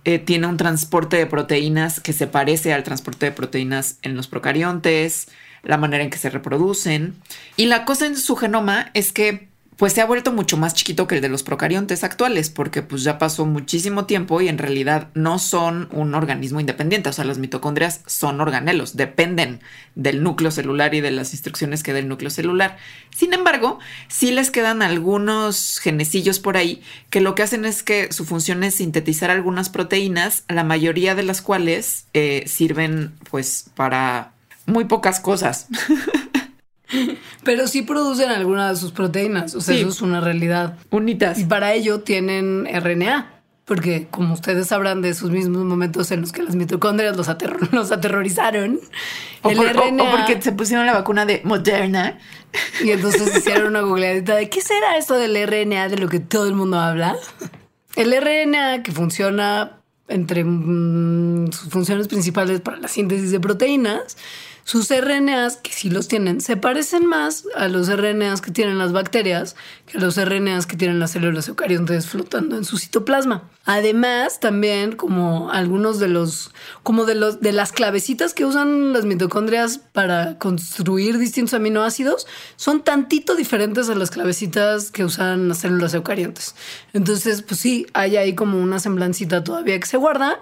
eh, 0.06 0.20
tiene 0.20 0.46
un 0.46 0.58
transporte 0.58 1.18
de 1.18 1.26
proteínas 1.26 2.00
que 2.00 2.14
se 2.14 2.28
parece 2.28 2.74
al 2.74 2.84
transporte 2.84 3.26
de 3.26 3.32
proteínas 3.32 3.98
en 4.04 4.16
los 4.16 4.28
procariontes, 4.28 5.30
la 5.64 5.78
manera 5.78 6.04
en 6.04 6.12
que 6.12 6.20
se 6.20 6.30
reproducen. 6.30 7.16
Y 7.58 7.66
la 7.66 7.86
cosa 7.86 8.06
en 8.06 8.18
su 8.18 8.36
genoma 8.36 8.92
es 8.94 9.12
que 9.12 9.55
pues 9.78 9.94
se 9.94 10.02
ha 10.02 10.06
vuelto 10.06 10.32
mucho 10.32 10.58
más 10.58 10.74
chiquito 10.74 11.08
que 11.08 11.16
el 11.16 11.22
de 11.22 11.30
los 11.30 11.44
procariontes 11.44 12.04
actuales, 12.04 12.50
porque 12.50 12.82
pues 12.82 13.04
ya 13.04 13.18
pasó 13.18 13.46
muchísimo 13.46 14.06
tiempo 14.06 14.40
y 14.40 14.48
en 14.48 14.58
realidad 14.58 15.10
no 15.14 15.38
son 15.38 15.90
un 15.92 16.16
organismo 16.16 16.60
independiente, 16.60 17.10
o 17.10 17.14
sea, 17.14 17.26
las 17.26 17.38
mitocondrias 17.38 18.02
son 18.06 18.40
organelos, 18.40 18.96
dependen 18.96 19.62
del 19.96 20.24
núcleo 20.24 20.52
celular 20.52 20.94
y 20.94 21.02
de 21.02 21.12
las 21.12 21.34
instrucciones 21.34 21.84
que 21.84 21.92
da 21.92 22.00
el 22.00 22.08
núcleo 22.08 22.30
celular. 22.30 22.78
Sin 23.14 23.34
embargo, 23.34 23.80
sí 24.08 24.32
les 24.32 24.50
quedan 24.50 24.82
algunos 24.82 25.80
genecillos 25.80 26.40
por 26.40 26.56
ahí 26.56 26.82
que 27.10 27.20
lo 27.20 27.36
que 27.36 27.44
hacen 27.44 27.66
es 27.66 27.84
que 27.84 28.12
su 28.14 28.26
función 28.26 28.64
es 28.64 28.76
sintetizar 28.76 29.30
algunas 29.30 29.70
proteínas, 29.70 30.44
la 30.48 30.64
mayoría 30.64 31.16
de 31.16 31.24
las 31.24 31.42
cuales 31.42 32.06
eh, 32.14 32.44
sirven 32.48 33.14
pues 33.30 33.70
para 33.76 34.32
muy 34.66 34.86
pocas 34.86 35.20
cosas. 35.20 35.68
Pero 37.44 37.68
sí 37.68 37.82
producen 37.82 38.30
algunas 38.30 38.76
de 38.76 38.82
sus 38.82 38.92
proteínas, 38.92 39.56
o 39.56 39.62
sea, 39.62 39.76
eso 39.76 39.90
es 39.90 40.02
una 40.02 40.22
realidad. 40.22 40.78
Unitas. 40.92 41.40
Y 41.40 41.46
para 41.46 41.74
ello 41.74 42.02
tienen 42.02 42.66
RNA, 42.66 43.32
porque 43.66 44.08
como 44.12 44.34
ustedes 44.34 44.68
sabrán 44.68 45.02
de 45.02 45.10
esos 45.10 45.32
mismos 45.32 45.64
momentos 45.64 46.12
en 46.12 46.22
los 46.22 46.32
que 46.32 46.44
las 46.44 46.56
mitocondrias 46.56 47.18
los, 47.18 47.30
aterrorizaron, 47.92 48.80
o, 49.42 49.50
el 49.50 49.58
RNA, 49.58 50.04
o, 50.04 50.12
porque 50.12 50.42
se 50.42 50.52
pusieron 50.52 50.86
la 50.86 50.94
vacuna 50.94 51.26
de 51.26 51.42
Moderna. 51.44 52.20
Y 52.84 52.92
entonces 52.92 53.36
hicieron 53.38 53.68
una 53.68 53.82
googleadita 53.82 54.36
de 54.36 54.50
qué 54.50 54.62
será 54.62 54.98
esto 54.98 55.16
del 55.16 55.36
RNA 55.36 55.90
de 55.90 55.98
lo 55.98 56.08
que 56.08 56.20
todo 56.20 56.48
el 56.48 56.56
mundo 56.56 56.80
habla. 56.80 57.16
El 57.96 58.14
RNA 58.14 58.84
que 58.84 58.92
funciona 58.92 59.80
entre 60.08 60.44
mm, 60.44 61.52
sus 61.52 61.70
funciones 61.70 62.08
principales 62.08 62.62
para 62.62 62.78
la 62.78 62.88
síntesis 62.88 63.32
de 63.32 63.40
proteínas 63.40 64.18
sus 64.66 64.90
RNAs, 64.90 65.58
que 65.58 65.72
sí 65.72 65.92
los 65.92 66.08
tienen, 66.08 66.42
se 66.42 66.58
parecen 66.58 67.06
más 67.06 67.46
a 67.56 67.68
los 67.68 67.88
RNAs 67.88 68.42
que 68.42 68.50
tienen 68.50 68.80
las 68.80 68.94
bacterias 68.94 69.56
que 69.86 70.00
a 70.00 70.02
los 70.02 70.18
RNAs 70.18 70.66
que 70.66 70.76
tienen 70.76 71.00
las 71.00 71.12
células 71.12 71.48
eucariontes 71.48 72.08
flotando 72.08 72.58
en 72.58 72.66
su 72.66 72.80
citoplasma. 72.80 73.48
Además, 73.66 74.40
también 74.40 74.96
como 74.96 75.52
algunos 75.52 76.00
de 76.00 76.08
los, 76.08 76.52
como 76.82 77.06
de 77.06 77.14
los, 77.14 77.42
de 77.42 77.52
las 77.52 77.72
clavecitas 77.74 78.34
que 78.34 78.44
usan 78.44 78.92
las 78.92 79.06
mitocondrias 79.06 79.78
para 79.78 80.40
construir 80.40 81.20
distintos 81.20 81.54
aminoácidos, 81.54 82.26
son 82.56 82.84
tantito 82.84 83.36
diferentes 83.36 83.88
a 83.90 83.96
las 83.96 84.10
clavecitas 84.10 84.90
que 84.90 85.06
usan 85.06 85.48
las 85.48 85.60
células 85.60 85.94
eucariontes. 85.94 86.56
Entonces, 86.94 87.44
pues 87.44 87.60
sí, 87.60 87.86
hay 87.94 88.18
ahí 88.18 88.34
como 88.34 88.60
una 88.60 88.80
semblancita 88.80 89.44
todavía 89.44 89.80
que 89.80 89.86
se 89.86 89.98
guarda, 89.98 90.40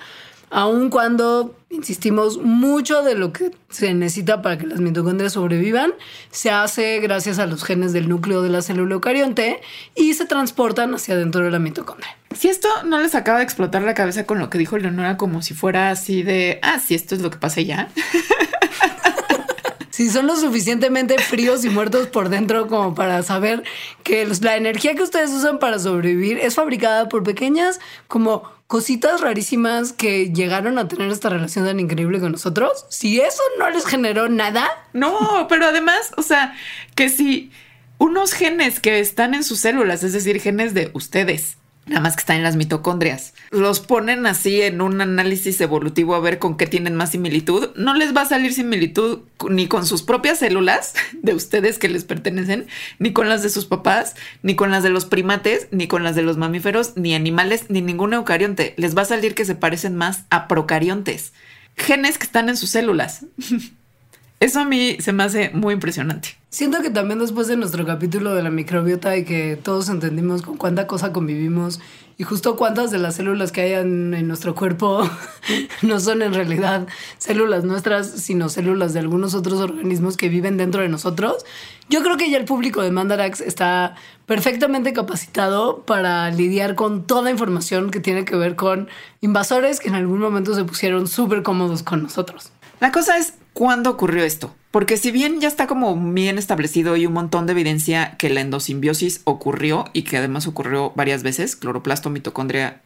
aun 0.53 0.91
cuando, 0.91 1.55
insistimos, 1.72 2.38
mucho 2.38 3.01
de 3.01 3.15
lo 3.15 3.33
que 3.33 3.51
se 3.69 3.91
necesita 3.95 4.43
para 4.43 4.60
que 4.60 4.67
las 4.67 4.79
mitocondrias 4.79 5.33
sobrevivan 5.33 5.93
se 6.29 6.51
hace 6.51 7.00
gracias 7.00 7.39
a 7.39 7.48
los 7.48 7.63
genes 7.63 7.91
del 7.91 8.07
núcleo 8.07 8.43
de 8.43 8.50
la 8.50 8.62
célula 8.62 8.93
eucarionte 8.93 9.62
y 9.95 10.13
se 10.13 10.25
transportan 10.25 10.93
hacia 10.93 11.17
dentro 11.17 11.43
de 11.43 11.50
la 11.50 11.57
mitocondria. 11.57 12.15
Si 12.38 12.50
esto 12.50 12.69
no 12.86 13.00
les 13.00 13.15
acaba 13.15 13.39
de 13.39 13.45
explotar 13.45 13.81
la 13.81 13.95
cabeza 13.95 14.27
con 14.27 14.38
lo 14.38 14.51
que 14.51 14.60
dijo 14.60 14.77
Leonora, 14.77 15.17
como 15.17 15.41
si 15.41 15.55
fuera 15.55 15.89
así 15.89 16.22
de, 16.22 16.60
ah, 16.62 16.79
si 16.79 16.93
esto 16.93 17.15
es 17.15 17.22
lo 17.22 17.31
que 17.31 17.38
pasa 17.39 17.62
ya. 17.62 17.89
si 19.89 20.12
son 20.12 20.27
lo 20.27 20.36
suficientemente 20.36 21.17
fríos 21.17 21.65
y 21.65 21.69
muertos 21.69 22.05
por 22.05 22.29
dentro 22.29 22.67
como 22.67 22.93
para 22.93 23.24
saber 23.24 23.63
que 24.03 24.27
la 24.41 24.55
energía 24.55 24.93
que 24.93 25.01
ustedes 25.01 25.31
usan 25.31 25.57
para 25.57 25.79
sobrevivir 25.79 26.38
es 26.38 26.53
fabricada 26.53 27.10
por 27.10 27.24
pequeñas 27.24 27.79
como 28.07 28.43
cositas 28.73 29.21
rarísimas 29.21 29.93
que 29.93 30.33
llegaron 30.33 30.79
a 30.79 30.87
tener 30.87 31.11
esta 31.11 31.29
relación 31.29 31.63
tan 31.63 31.79
increíble 31.79 32.19
con 32.19 32.31
nosotros, 32.31 32.87
si 32.89 33.21
eso 33.21 33.43
no 33.59 33.69
les 33.69 33.85
generó 33.85 34.29
nada. 34.29 34.67
No, 34.93 35.45
pero 35.47 35.67
además, 35.67 36.11
o 36.17 36.23
sea, 36.23 36.55
que 36.95 37.09
si 37.09 37.51
unos 37.99 38.33
genes 38.33 38.79
que 38.79 38.99
están 38.99 39.35
en 39.35 39.43
sus 39.43 39.59
células, 39.59 40.01
es 40.01 40.13
decir, 40.13 40.41
genes 40.41 40.73
de 40.73 40.89
ustedes, 40.93 41.57
nada 41.85 42.01
más 42.01 42.15
que 42.15 42.21
están 42.21 42.37
en 42.37 42.43
las 42.43 42.55
mitocondrias. 42.55 43.33
Los 43.51 43.79
ponen 43.79 44.25
así 44.25 44.61
en 44.61 44.81
un 44.81 45.01
análisis 45.01 45.59
evolutivo 45.61 46.15
a 46.15 46.19
ver 46.19 46.39
con 46.39 46.57
qué 46.57 46.65
tienen 46.65 46.95
más 46.95 47.11
similitud. 47.11 47.69
No 47.75 47.93
les 47.93 48.15
va 48.15 48.21
a 48.21 48.25
salir 48.25 48.53
similitud 48.53 49.19
ni 49.49 49.67
con 49.67 49.85
sus 49.85 50.03
propias 50.03 50.39
células 50.39 50.93
de 51.21 51.33
ustedes 51.33 51.77
que 51.77 51.89
les 51.89 52.05
pertenecen, 52.05 52.67
ni 52.99 53.13
con 53.13 53.29
las 53.29 53.43
de 53.43 53.49
sus 53.49 53.65
papás, 53.65 54.15
ni 54.41 54.55
con 54.55 54.71
las 54.71 54.83
de 54.83 54.89
los 54.89 55.05
primates, 55.05 55.67
ni 55.71 55.87
con 55.87 56.03
las 56.03 56.15
de 56.15 56.23
los 56.23 56.37
mamíferos, 56.37 56.95
ni 56.95 57.15
animales, 57.15 57.65
ni 57.69 57.81
ningún 57.81 58.13
eucarionte. 58.13 58.73
Les 58.77 58.97
va 58.97 59.01
a 59.01 59.05
salir 59.05 59.35
que 59.35 59.45
se 59.45 59.55
parecen 59.55 59.95
más 59.95 60.23
a 60.29 60.47
procariontes. 60.47 61.33
Genes 61.75 62.17
que 62.17 62.25
están 62.25 62.49
en 62.49 62.57
sus 62.57 62.69
células. 62.69 63.25
Eso 64.39 64.59
a 64.59 64.65
mí 64.65 64.97
se 64.99 65.13
me 65.13 65.23
hace 65.23 65.49
muy 65.51 65.73
impresionante. 65.73 66.42
Siento 66.53 66.83
que 66.83 66.91
también 66.91 67.17
después 67.17 67.48
de 67.48 67.57
nuestro 67.57 67.83
capítulo 67.83 68.36
de 68.36 68.43
la 68.43 68.51
microbiota 68.51 69.17
y 69.17 69.25
que 69.25 69.55
todos 69.57 69.89
entendimos 69.89 70.43
con 70.43 70.55
cuánta 70.55 70.86
cosa 70.86 71.12
convivimos 71.12 71.79
y 72.15 72.25
justo 72.25 72.57
cuántas 72.57 72.91
de 72.91 73.00
las 73.00 73.15
células 73.15 73.51
que 73.51 73.62
hay 73.62 73.72
en, 73.72 74.27
nuestro 74.27 74.53
cuerpo 74.53 75.01
no 75.81 76.00
son 76.00 76.22
en 76.22 76.31
realidad 76.31 76.88
células 77.17 77.63
nuestras, 77.63 78.07
sino 78.07 78.50
células 78.50 78.93
de 78.93 79.00
algunos 79.00 79.33
otros 79.33 79.62
organismos 79.62 80.15
que 80.15 80.29
viven 80.29 80.57
dentro 80.57 80.83
de 80.83 80.89
nosotros, 80.89 81.43
yo 81.89 82.03
creo 82.03 82.17
que 82.17 82.29
ya 82.29 82.38
el 82.38 82.45
público 82.45 82.83
de 82.83 82.91
Mandarax 82.91 83.41
está 83.41 83.95
perfectamente 84.27 84.93
capacitado 84.93 85.81
para 85.88 86.29
lidiar 86.29 86.75
con 86.75 87.07
toda 87.07 87.31
información 87.31 87.89
que 87.89 88.00
tiene 88.00 88.25
que 88.25 88.36
ver 88.36 88.55
con 88.55 88.89
invasores 89.22 89.79
que 89.79 89.89
en 89.89 89.95
algún 89.95 90.19
momento 90.19 90.53
se 90.53 90.65
pusieron 90.65 91.07
súper 91.07 91.41
cómodos 91.41 91.81
con 91.81 92.03
nosotros. 92.03 92.51
La 92.83 92.91
cosa 92.91 93.17
es, 93.17 93.35
¿cuándo 93.53 93.89
ocurrió 93.91 94.25
esto? 94.25 94.53
Porque 94.69 94.97
si 94.97 95.11
bien 95.11 95.39
ya 95.39 95.47
está 95.47 95.67
como 95.67 95.95
bien 95.95 96.37
establecido 96.37 96.97
y 96.97 97.05
un 97.05 97.13
montón 97.13 97.45
de 97.45 97.53
evidencia 97.53 98.17
que 98.17 98.29
la 98.29 98.41
endosimbiosis 98.41 99.21
ocurrió 99.23 99.85
y 99.93 100.01
que 100.01 100.17
además 100.17 100.47
ocurrió 100.47 100.91
varias 100.93 101.23
veces, 101.23 101.55
cloroplasto, 101.55 102.09
mitocondria, 102.09 102.81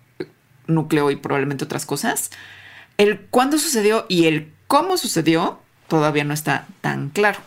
núcleo 0.68 1.10
y 1.10 1.16
probablemente 1.16 1.66
otras 1.66 1.88
cosas, 1.88 2.30
el 3.00 3.22
cuándo 3.22 3.58
sucedió 3.58 4.06
y 4.08 4.26
el 4.26 4.54
cómo 4.68 4.98
sucedió 4.98 5.60
todavía 5.88 6.26
no 6.26 6.36
está 6.36 6.68
tan 6.82 7.10
claro. 7.10 7.40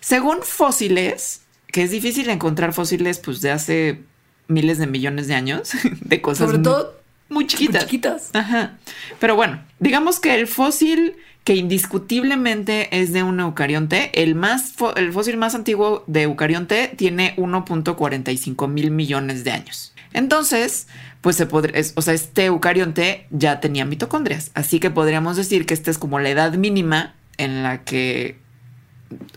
Según 0.00 0.38
fósiles, 0.44 1.42
que 1.66 1.82
es 1.82 1.90
difícil 1.90 2.30
encontrar 2.30 2.72
fósiles 2.72 3.18
pues 3.18 3.42
de 3.42 3.50
hace 3.50 4.00
miles 4.48 4.78
de 4.78 4.86
millones 4.86 5.28
de 5.28 5.34
años, 5.34 5.72
de 6.00 6.22
cosas 6.22 6.46
Sobre 6.46 6.62
todo 6.62 6.98
muy 7.28 7.46
chiquitas. 7.46 7.82
Muy 7.82 7.84
chiquitas. 7.90 8.30
Ajá. 8.32 8.78
Pero 9.20 9.36
bueno, 9.36 9.62
digamos 9.78 10.20
que 10.20 10.34
el 10.36 10.46
fósil 10.46 11.16
que 11.46 11.54
indiscutiblemente 11.54 12.88
es 13.00 13.12
de 13.12 13.22
un 13.22 13.38
eucarionte. 13.38 14.10
El, 14.20 14.34
más 14.34 14.74
el 14.96 15.12
fósil 15.12 15.36
más 15.36 15.54
antiguo 15.54 16.02
de 16.08 16.22
eucarionte 16.22 16.88
tiene 16.96 17.36
1.45 17.36 18.66
mil 18.66 18.90
millones 18.90 19.44
de 19.44 19.52
años. 19.52 19.94
Entonces, 20.12 20.88
pues 21.20 21.36
se 21.36 21.46
podría, 21.46 21.80
o 21.94 22.02
sea, 22.02 22.14
este 22.14 22.46
eucarionte 22.46 23.28
ya 23.30 23.60
tenía 23.60 23.84
mitocondrias. 23.84 24.50
Así 24.54 24.80
que 24.80 24.90
podríamos 24.90 25.36
decir 25.36 25.66
que 25.66 25.74
esta 25.74 25.92
es 25.92 25.98
como 25.98 26.18
la 26.18 26.30
edad 26.30 26.52
mínima 26.54 27.14
en 27.36 27.62
la 27.62 27.84
que 27.84 28.40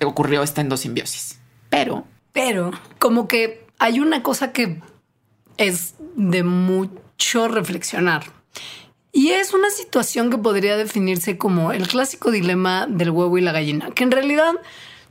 ocurrió 0.03 0.41
esta 0.41 0.61
endosimbiosis. 0.61 1.39
Pero. 1.69 2.07
Pero, 2.33 2.71
como 2.97 3.27
que 3.27 3.67
hay 3.77 3.99
una 3.99 4.23
cosa 4.23 4.51
que 4.51 4.81
es 5.57 5.93
de 6.15 6.41
muy 6.41 6.89
hecho 7.13 7.47
reflexionar. 7.49 8.38
Y 9.11 9.29
es 9.29 9.53
una 9.53 9.69
situación 9.71 10.29
que 10.29 10.37
podría 10.37 10.77
definirse 10.77 11.37
como 11.37 11.71
el 11.71 11.87
clásico 11.87 12.31
dilema 12.31 12.85
del 12.87 13.09
huevo 13.09 13.37
y 13.37 13.41
la 13.41 13.51
gallina, 13.51 13.89
que 13.91 14.03
en 14.03 14.11
realidad 14.11 14.53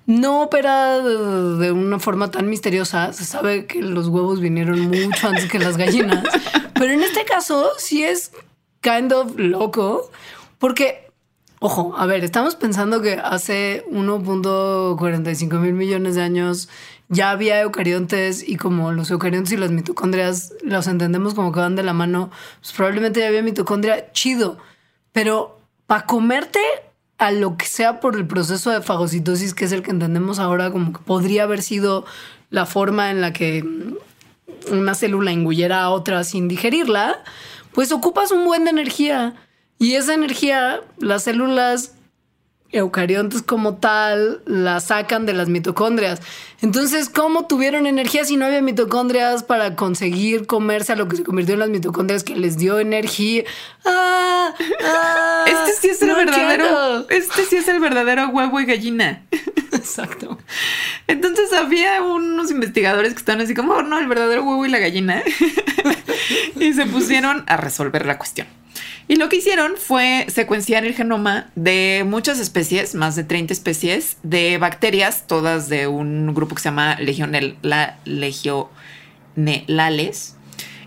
no 0.06 0.42
opera 0.42 1.00
de 1.00 1.72
una 1.72 1.98
forma 1.98 2.30
tan 2.30 2.48
misteriosa. 2.48 3.12
Se 3.12 3.24
sabe 3.24 3.66
que 3.66 3.82
los 3.82 4.08
huevos 4.08 4.40
vinieron 4.40 4.80
mucho 4.80 5.28
antes 5.28 5.50
que 5.50 5.58
las 5.58 5.76
gallinas, 5.76 6.24
pero 6.74 6.92
en 6.92 7.02
este 7.02 7.24
caso 7.24 7.70
sí 7.76 8.04
es 8.04 8.32
kind 8.80 9.12
of 9.12 9.36
loco, 9.36 10.10
porque, 10.58 11.07
ojo, 11.60 11.94
a 11.96 12.06
ver, 12.06 12.24
estamos 12.24 12.56
pensando 12.56 13.02
que 13.02 13.14
hace 13.14 13.84
1.45 13.90 15.58
mil 15.58 15.72
millones 15.74 16.14
de 16.14 16.22
años 16.22 16.68
ya 17.08 17.30
había 17.30 17.60
eucariontes 17.60 18.46
y 18.46 18.56
como 18.56 18.92
los 18.92 19.10
eucariontes 19.10 19.52
y 19.52 19.56
las 19.56 19.70
mitocondrias 19.70 20.52
los 20.62 20.86
entendemos 20.86 21.34
como 21.34 21.52
que 21.52 21.60
van 21.60 21.76
de 21.76 21.82
la 21.82 21.94
mano, 21.94 22.30
pues 22.60 22.72
probablemente 22.72 23.20
ya 23.20 23.28
había 23.28 23.42
mitocondria 23.42 24.12
chido, 24.12 24.58
pero 25.12 25.58
para 25.86 26.04
comerte 26.04 26.60
a 27.16 27.32
lo 27.32 27.56
que 27.56 27.66
sea 27.66 27.98
por 28.00 28.14
el 28.14 28.26
proceso 28.26 28.70
de 28.70 28.82
fagocitosis, 28.82 29.54
que 29.54 29.64
es 29.64 29.72
el 29.72 29.82
que 29.82 29.90
entendemos 29.90 30.38
ahora 30.38 30.70
como 30.70 30.92
que 30.92 31.00
podría 31.00 31.44
haber 31.44 31.62
sido 31.62 32.04
la 32.50 32.66
forma 32.66 33.10
en 33.10 33.20
la 33.20 33.32
que 33.32 33.64
una 34.70 34.94
célula 34.94 35.32
engulliera 35.32 35.82
a 35.82 35.90
otra 35.90 36.24
sin 36.24 36.46
digerirla, 36.46 37.22
pues 37.72 37.90
ocupas 37.92 38.30
un 38.32 38.44
buen 38.44 38.64
de 38.64 38.70
energía. 38.70 39.34
Y 39.78 39.94
esa 39.94 40.14
energía, 40.14 40.80
las 40.98 41.24
células 41.24 41.92
eucariontes 42.70 43.40
como 43.42 43.76
tal 43.76 44.42
la 44.44 44.80
sacan 44.80 45.24
de 45.24 45.32
las 45.32 45.48
mitocondrias. 45.48 46.20
Entonces, 46.60 47.08
¿cómo 47.08 47.46
tuvieron 47.46 47.86
energía 47.86 48.24
si 48.24 48.36
no 48.36 48.44
había 48.44 48.60
mitocondrias 48.60 49.42
para 49.42 49.74
conseguir 49.74 50.46
comerse 50.46 50.92
a 50.92 50.96
lo 50.96 51.08
que 51.08 51.16
se 51.16 51.24
convirtió 51.24 51.54
en 51.54 51.60
las 51.60 51.70
mitocondrias 51.70 52.24
que 52.24 52.36
les 52.36 52.58
dio 52.58 52.78
energía? 52.78 53.44
¡Ah! 53.86 54.52
ah 54.84 55.44
este 55.46 55.72
sí 55.80 55.88
es 55.88 56.02
el 56.02 56.14
verdadero. 56.14 57.08
Este 57.08 57.44
sí 57.44 57.56
es 57.56 57.68
el 57.68 57.80
verdadero 57.80 58.28
huevo 58.28 58.60
y 58.60 58.66
gallina. 58.66 59.22
Exacto. 59.72 60.38
Entonces 61.06 61.52
había 61.52 62.02
unos 62.02 62.50
investigadores 62.50 63.14
que 63.14 63.20
estaban 63.20 63.40
así 63.40 63.54
como, 63.54 63.74
oh, 63.74 63.82
no, 63.82 63.98
el 63.98 64.08
verdadero 64.08 64.42
huevo 64.42 64.66
y 64.66 64.68
la 64.68 64.78
gallina. 64.78 65.22
y 66.60 66.72
se 66.74 66.84
pusieron 66.84 67.44
a 67.46 67.56
resolver 67.56 68.04
la 68.04 68.18
cuestión. 68.18 68.46
Y 69.08 69.16
lo 69.16 69.28
que 69.28 69.36
hicieron 69.36 69.76
fue 69.76 70.26
secuenciar 70.28 70.84
el 70.84 70.94
genoma 70.94 71.50
de 71.54 72.04
muchas 72.06 72.38
especies, 72.38 72.94
más 72.94 73.16
de 73.16 73.24
30 73.24 73.52
especies 73.52 74.16
de 74.22 74.58
bacterias, 74.58 75.26
todas 75.26 75.68
de 75.68 75.86
un 75.86 76.34
grupo 76.34 76.54
que 76.54 76.62
se 76.62 76.68
llama 76.68 76.96
Legionella, 77.00 77.98
Legionellales, 78.04 80.36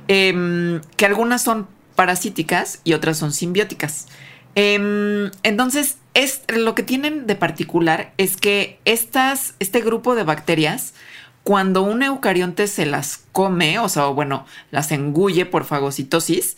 em, 0.08 0.82
que 0.98 1.06
algunas 1.06 1.44
son 1.44 1.68
parasíticas 1.96 2.80
y 2.84 2.94
otras 2.94 3.18
son 3.18 3.34
simbióticas. 3.34 4.08
Em, 4.56 5.32
entonces, 5.44 5.98
es, 6.14 6.42
lo 6.50 6.76
que 6.76 6.84
tienen 6.84 7.26
de 7.26 7.36
particular 7.36 8.14
es 8.18 8.38
que 8.38 8.80
estas, 8.86 9.56
este 9.60 9.82
grupo 9.82 10.16
de 10.16 10.24
bacterias, 10.24 10.94
cuando 11.44 11.82
un 11.82 12.04
eucarionte 12.04 12.68
se 12.68 12.86
las 12.86 13.24
come, 13.32 13.80
o 13.80 13.90
sea, 13.90 14.08
bueno, 14.08 14.46
las 14.70 14.92
engulle 14.92 15.46
por 15.46 15.66
fagocitosis, 15.66 16.58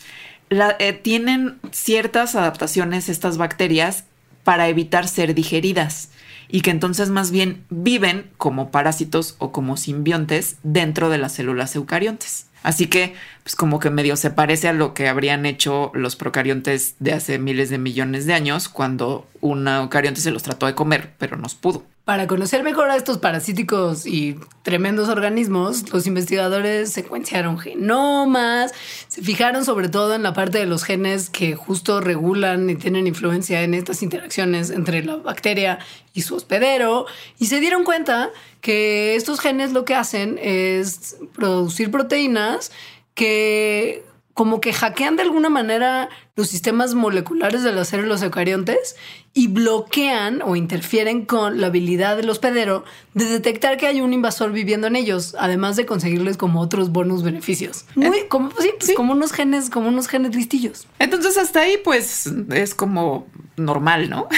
eh, 0.50 0.92
tienen 0.92 1.58
ciertas 1.72 2.34
adaptaciones 2.34 3.08
estas 3.08 3.36
bacterias 3.38 4.04
para 4.44 4.68
evitar 4.68 5.08
ser 5.08 5.34
digeridas 5.34 6.10
y 6.48 6.60
que 6.60 6.70
entonces 6.70 7.10
más 7.10 7.30
bien 7.30 7.64
viven 7.70 8.30
como 8.36 8.70
parásitos 8.70 9.36
o 9.38 9.50
como 9.50 9.76
simbiontes 9.76 10.56
dentro 10.62 11.08
de 11.10 11.18
las 11.18 11.32
células 11.32 11.74
eucariontes. 11.74 12.46
Así 12.62 12.86
que, 12.86 13.14
pues 13.42 13.56
como 13.56 13.78
que 13.78 13.90
medio 13.90 14.16
se 14.16 14.30
parece 14.30 14.68
a 14.68 14.72
lo 14.72 14.94
que 14.94 15.08
habrían 15.08 15.44
hecho 15.44 15.90
los 15.94 16.16
procariontes 16.16 16.94
de 16.98 17.12
hace 17.12 17.38
miles 17.38 17.68
de 17.68 17.78
millones 17.78 18.24
de 18.24 18.32
años 18.32 18.70
cuando 18.70 19.28
un 19.42 19.68
eucarionte 19.68 20.22
se 20.22 20.30
los 20.30 20.42
trató 20.42 20.66
de 20.66 20.74
comer, 20.74 21.12
pero 21.18 21.36
no 21.36 21.46
pudo. 21.60 21.84
Para 22.04 22.26
conocer 22.26 22.62
mejor 22.62 22.90
a 22.90 22.96
estos 22.96 23.16
parasíticos 23.16 24.06
y 24.06 24.38
tremendos 24.62 25.08
organismos, 25.08 25.90
los 25.90 26.06
investigadores 26.06 26.92
secuenciaron 26.92 27.58
genomas, 27.58 28.72
se 29.08 29.22
fijaron 29.22 29.64
sobre 29.64 29.88
todo 29.88 30.14
en 30.14 30.22
la 30.22 30.34
parte 30.34 30.58
de 30.58 30.66
los 30.66 30.84
genes 30.84 31.30
que 31.30 31.54
justo 31.54 32.02
regulan 32.02 32.68
y 32.68 32.76
tienen 32.76 33.06
influencia 33.06 33.62
en 33.62 33.72
estas 33.72 34.02
interacciones 34.02 34.68
entre 34.68 35.02
la 35.02 35.16
bacteria 35.16 35.78
y 36.12 36.20
su 36.20 36.34
hospedero, 36.34 37.06
y 37.38 37.46
se 37.46 37.58
dieron 37.58 37.84
cuenta 37.84 38.30
que 38.60 39.14
estos 39.14 39.40
genes 39.40 39.72
lo 39.72 39.86
que 39.86 39.94
hacen 39.94 40.38
es 40.42 41.16
producir 41.32 41.90
proteínas 41.90 42.70
que 43.14 44.04
como 44.34 44.60
que 44.60 44.72
hackean 44.74 45.16
de 45.16 45.22
alguna 45.22 45.48
manera 45.48 46.10
los 46.36 46.48
sistemas 46.48 46.92
moleculares 46.92 47.62
de 47.62 47.72
las 47.72 47.88
células 47.88 48.20
eucariontes 48.22 48.96
y 49.36 49.48
bloquean 49.48 50.42
o 50.42 50.54
interfieren 50.54 51.24
con 51.26 51.60
la 51.60 51.66
habilidad 51.66 52.16
del 52.16 52.30
hospedero 52.30 52.84
de 53.14 53.24
detectar 53.24 53.76
que 53.76 53.88
hay 53.88 54.00
un 54.00 54.12
invasor 54.12 54.52
viviendo 54.52 54.86
en 54.86 54.94
ellos, 54.94 55.34
además 55.38 55.74
de 55.74 55.86
conseguirles 55.86 56.36
como 56.36 56.60
otros 56.60 56.92
bonus 56.92 57.24
beneficios. 57.24 57.84
Muy, 57.96 58.16
eh, 58.16 58.28
como, 58.28 58.50
pues 58.50 58.68
pues 58.78 58.92
como 58.94 59.12
unos 59.12 59.32
genes, 59.32 59.70
como 59.70 59.88
unos 59.88 60.06
genes 60.06 60.36
listillos. 60.36 60.86
Entonces 61.00 61.36
hasta 61.36 61.62
ahí 61.62 61.78
pues 61.82 62.30
es 62.52 62.76
como 62.76 63.26
normal, 63.56 64.08
¿no? 64.08 64.28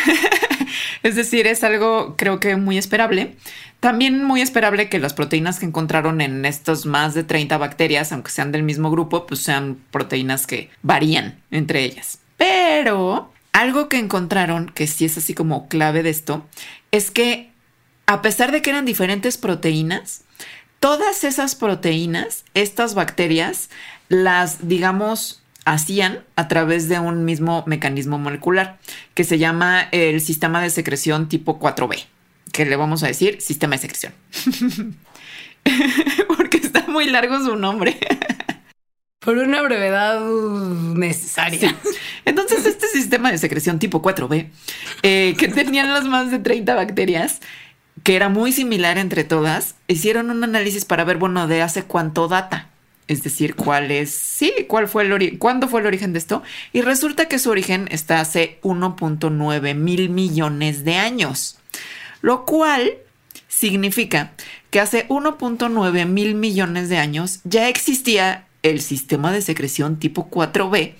es 1.02 1.14
decir, 1.14 1.46
es 1.46 1.62
algo 1.62 2.14
creo 2.16 2.40
que 2.40 2.56
muy 2.56 2.78
esperable. 2.78 3.36
También 3.80 4.24
muy 4.24 4.40
esperable 4.40 4.88
que 4.88 4.98
las 4.98 5.12
proteínas 5.12 5.58
que 5.58 5.66
encontraron 5.66 6.22
en 6.22 6.46
estos 6.46 6.86
más 6.86 7.12
de 7.12 7.22
30 7.22 7.58
bacterias, 7.58 8.10
aunque 8.12 8.30
sean 8.30 8.50
del 8.50 8.62
mismo 8.62 8.90
grupo, 8.90 9.26
pues 9.26 9.40
sean 9.40 9.76
proteínas 9.90 10.46
que 10.46 10.70
varían 10.80 11.38
entre 11.50 11.84
ellas. 11.84 12.18
Pero 12.38 13.30
algo 13.56 13.88
que 13.88 13.98
encontraron, 13.98 14.68
que 14.68 14.86
sí 14.86 15.06
es 15.06 15.16
así 15.16 15.32
como 15.32 15.66
clave 15.68 16.02
de 16.02 16.10
esto, 16.10 16.46
es 16.90 17.10
que 17.10 17.50
a 18.04 18.20
pesar 18.20 18.52
de 18.52 18.60
que 18.60 18.68
eran 18.68 18.84
diferentes 18.84 19.38
proteínas, 19.38 20.24
todas 20.78 21.24
esas 21.24 21.54
proteínas, 21.54 22.44
estas 22.52 22.94
bacterias, 22.94 23.70
las, 24.10 24.68
digamos, 24.68 25.42
hacían 25.64 26.22
a 26.36 26.48
través 26.48 26.90
de 26.90 26.98
un 26.98 27.24
mismo 27.24 27.64
mecanismo 27.66 28.18
molecular 28.18 28.78
que 29.14 29.24
se 29.24 29.38
llama 29.38 29.88
el 29.90 30.20
sistema 30.20 30.60
de 30.60 30.68
secreción 30.68 31.28
tipo 31.28 31.58
4B 31.58 32.04
que 32.52 32.64
le 32.64 32.76
vamos 32.76 33.02
a 33.02 33.06
decir 33.08 33.40
sistema 33.40 33.76
de 33.76 33.82
secreción. 33.82 34.14
Porque 36.36 36.58
está 36.58 36.86
muy 36.88 37.06
largo 37.06 37.38
su 37.40 37.56
nombre. 37.56 37.98
Por 39.20 39.38
una 39.38 39.62
brevedad 39.62 40.20
necesaria. 40.20 41.74
Entonces, 42.24 42.66
este 42.66 42.86
sistema 42.88 43.32
de 43.32 43.38
secreción 43.38 43.78
tipo 43.78 44.02
4B, 44.02 44.50
eh, 45.02 45.34
que 45.38 45.48
tenían 45.48 45.92
las 45.92 46.04
más 46.04 46.30
de 46.30 46.38
30 46.38 46.74
bacterias, 46.74 47.40
que 48.02 48.16
era 48.16 48.28
muy 48.28 48.52
similar 48.52 48.98
entre 48.98 49.24
todas, 49.24 49.74
hicieron 49.88 50.30
un 50.30 50.44
análisis 50.44 50.84
para 50.84 51.04
ver, 51.04 51.16
bueno, 51.16 51.48
de 51.48 51.62
hace 51.62 51.82
cuánto 51.82 52.28
data. 52.28 52.70
Es 53.08 53.22
decir, 53.22 53.54
cuál 53.54 53.90
es, 53.90 54.10
sí, 54.10 54.52
cuál 54.68 54.88
fue 54.88 55.04
el 55.04 55.12
origen, 55.12 55.38
cuándo 55.38 55.68
fue 55.68 55.80
el 55.80 55.86
origen 55.86 56.12
de 56.12 56.18
esto. 56.18 56.42
Y 56.72 56.82
resulta 56.82 57.26
que 57.26 57.38
su 57.38 57.50
origen 57.50 57.88
está 57.90 58.20
hace 58.20 58.58
1.9 58.62 59.74
mil 59.74 60.10
millones 60.10 60.84
de 60.84 60.96
años 60.96 61.58
lo 62.26 62.44
cual 62.44 62.94
significa 63.46 64.32
que 64.70 64.80
hace 64.80 65.06
1.9 65.08 66.06
mil 66.06 66.34
millones 66.34 66.88
de 66.88 66.98
años 66.98 67.38
ya 67.44 67.68
existía 67.68 68.45
el 68.70 68.80
sistema 68.80 69.32
de 69.32 69.42
secreción 69.42 69.98
tipo 69.98 70.30
4B 70.30 70.94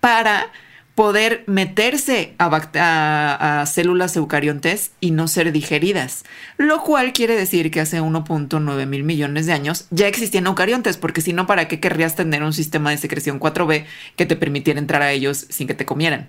para 0.00 0.50
poder 0.94 1.44
meterse 1.46 2.34
a, 2.38 3.64
células 3.66 4.16
eucariontes 4.16 4.90
y 5.00 5.12
no 5.12 5.28
ser 5.28 5.50
digeridas, 5.50 6.24
lo 6.58 6.82
cual 6.82 7.14
quiere 7.14 7.36
decir 7.36 7.70
que 7.70 7.80
hace 7.80 8.02
1.9 8.02 8.86
mil 8.86 9.04
millones 9.04 9.46
de 9.46 9.52
años 9.54 9.86
ya 9.90 10.08
existían 10.08 10.46
eucariontes, 10.46 10.98
porque 10.98 11.22
si 11.22 11.32
no, 11.32 11.46
¿para 11.46 11.68
qué 11.68 11.80
querrías 11.80 12.16
tener 12.16 12.42
un 12.42 12.52
sistema 12.52 12.90
de 12.90 12.98
secreción 12.98 13.40
4B 13.40 13.86
que 14.16 14.26
te 14.26 14.36
permitiera 14.36 14.78
entrar 14.78 15.00
a 15.00 15.12
ellos 15.12 15.46
sin 15.48 15.66
que 15.66 15.74
te 15.74 15.86
comieran? 15.86 16.28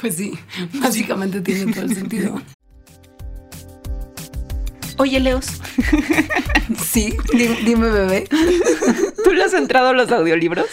Pues 0.00 0.16
sí, 0.16 0.32
básicamente 0.74 1.40
tiene 1.40 1.72
todo 1.72 1.84
el 1.84 1.94
sentido. 1.94 2.40
Oye, 5.00 5.18
Leos. 5.18 5.46
Sí, 6.84 7.16
dime, 7.64 7.88
bebé. 7.90 8.28
¿Tú 9.24 9.32
le 9.32 9.42
has 9.42 9.54
entrado 9.54 9.88
a 9.88 9.92
los 9.92 10.12
audiolibros? 10.12 10.66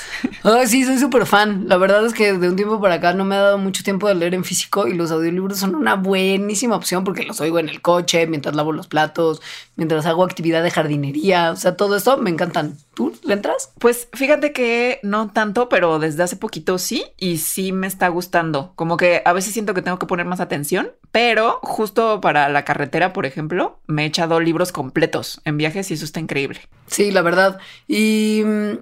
sí, 0.66 0.84
soy 0.84 0.98
súper 0.98 1.26
fan. 1.26 1.68
La 1.68 1.78
verdad 1.78 2.06
es 2.06 2.14
que 2.14 2.34
de 2.34 2.50
un 2.50 2.56
tiempo 2.58 2.82
para 2.82 2.96
acá 2.96 3.14
no 3.14 3.24
me 3.24 3.36
ha 3.36 3.42
dado 3.42 3.58
mucho 3.58 3.84
tiempo 3.84 4.08
de 4.08 4.16
leer 4.16 4.34
en 4.34 4.44
físico 4.44 4.88
y 4.88 4.94
los 4.94 5.12
audiolibros 5.12 5.60
son 5.60 5.76
una 5.76 5.96
buenísima 5.96 6.76
opción 6.76 7.06
porque 7.06 7.24
los 7.24 7.40
oigo 7.40 7.58
en 7.60 7.70
el 7.70 7.82
coche, 7.82 8.28
mientras 8.28 8.54
lavo 8.54 8.74
los 8.74 8.88
platos, 8.88 9.42
mientras 9.78 10.06
hago 10.06 10.26
actividad 10.26 10.62
de 10.62 10.72
jardinería. 10.72 11.52
O 11.52 11.56
sea, 11.56 11.78
todo 11.78 11.96
esto 11.96 12.18
me 12.18 12.30
encantan. 12.30 12.78
¿Tú 12.98 13.14
le 13.24 13.36
entras? 13.36 13.72
Pues 13.78 14.10
fíjate 14.14 14.52
que 14.54 15.00
no 15.04 15.30
tanto, 15.30 15.70
pero 15.70 16.00
desde 16.00 16.24
hace 16.24 16.36
poquito 16.36 16.80
sí 16.80 17.06
y 17.16 17.38
sí 17.38 17.72
me 17.72 17.86
está 17.86 18.08
gustando. 18.08 18.74
Como 18.74 18.98
que 18.98 19.22
a 19.24 19.34
veces 19.34 19.54
siento 19.54 19.76
que 19.76 19.84
tengo 19.84 20.00
que 20.00 20.08
poner 20.08 20.26
más 20.26 20.40
atención, 20.40 20.94
pero 21.12 21.60
justo 21.62 22.22
para 22.22 22.50
la 22.50 22.66
carretera, 22.66 23.14
por 23.14 23.28
ejemplo, 23.28 23.78
me 23.86 24.02
he 24.02 24.08
echado 24.08 24.40
libros 24.40 24.72
completos 24.72 25.42
en 25.46 25.58
viajes 25.58 25.92
y 25.92 25.94
eso 25.94 26.06
está 26.06 26.20
increíble. 26.20 26.60
Sí, 26.88 27.12
la 27.12 27.22
verdad. 27.22 27.60
Y 27.88 28.42
mm, 28.44 28.78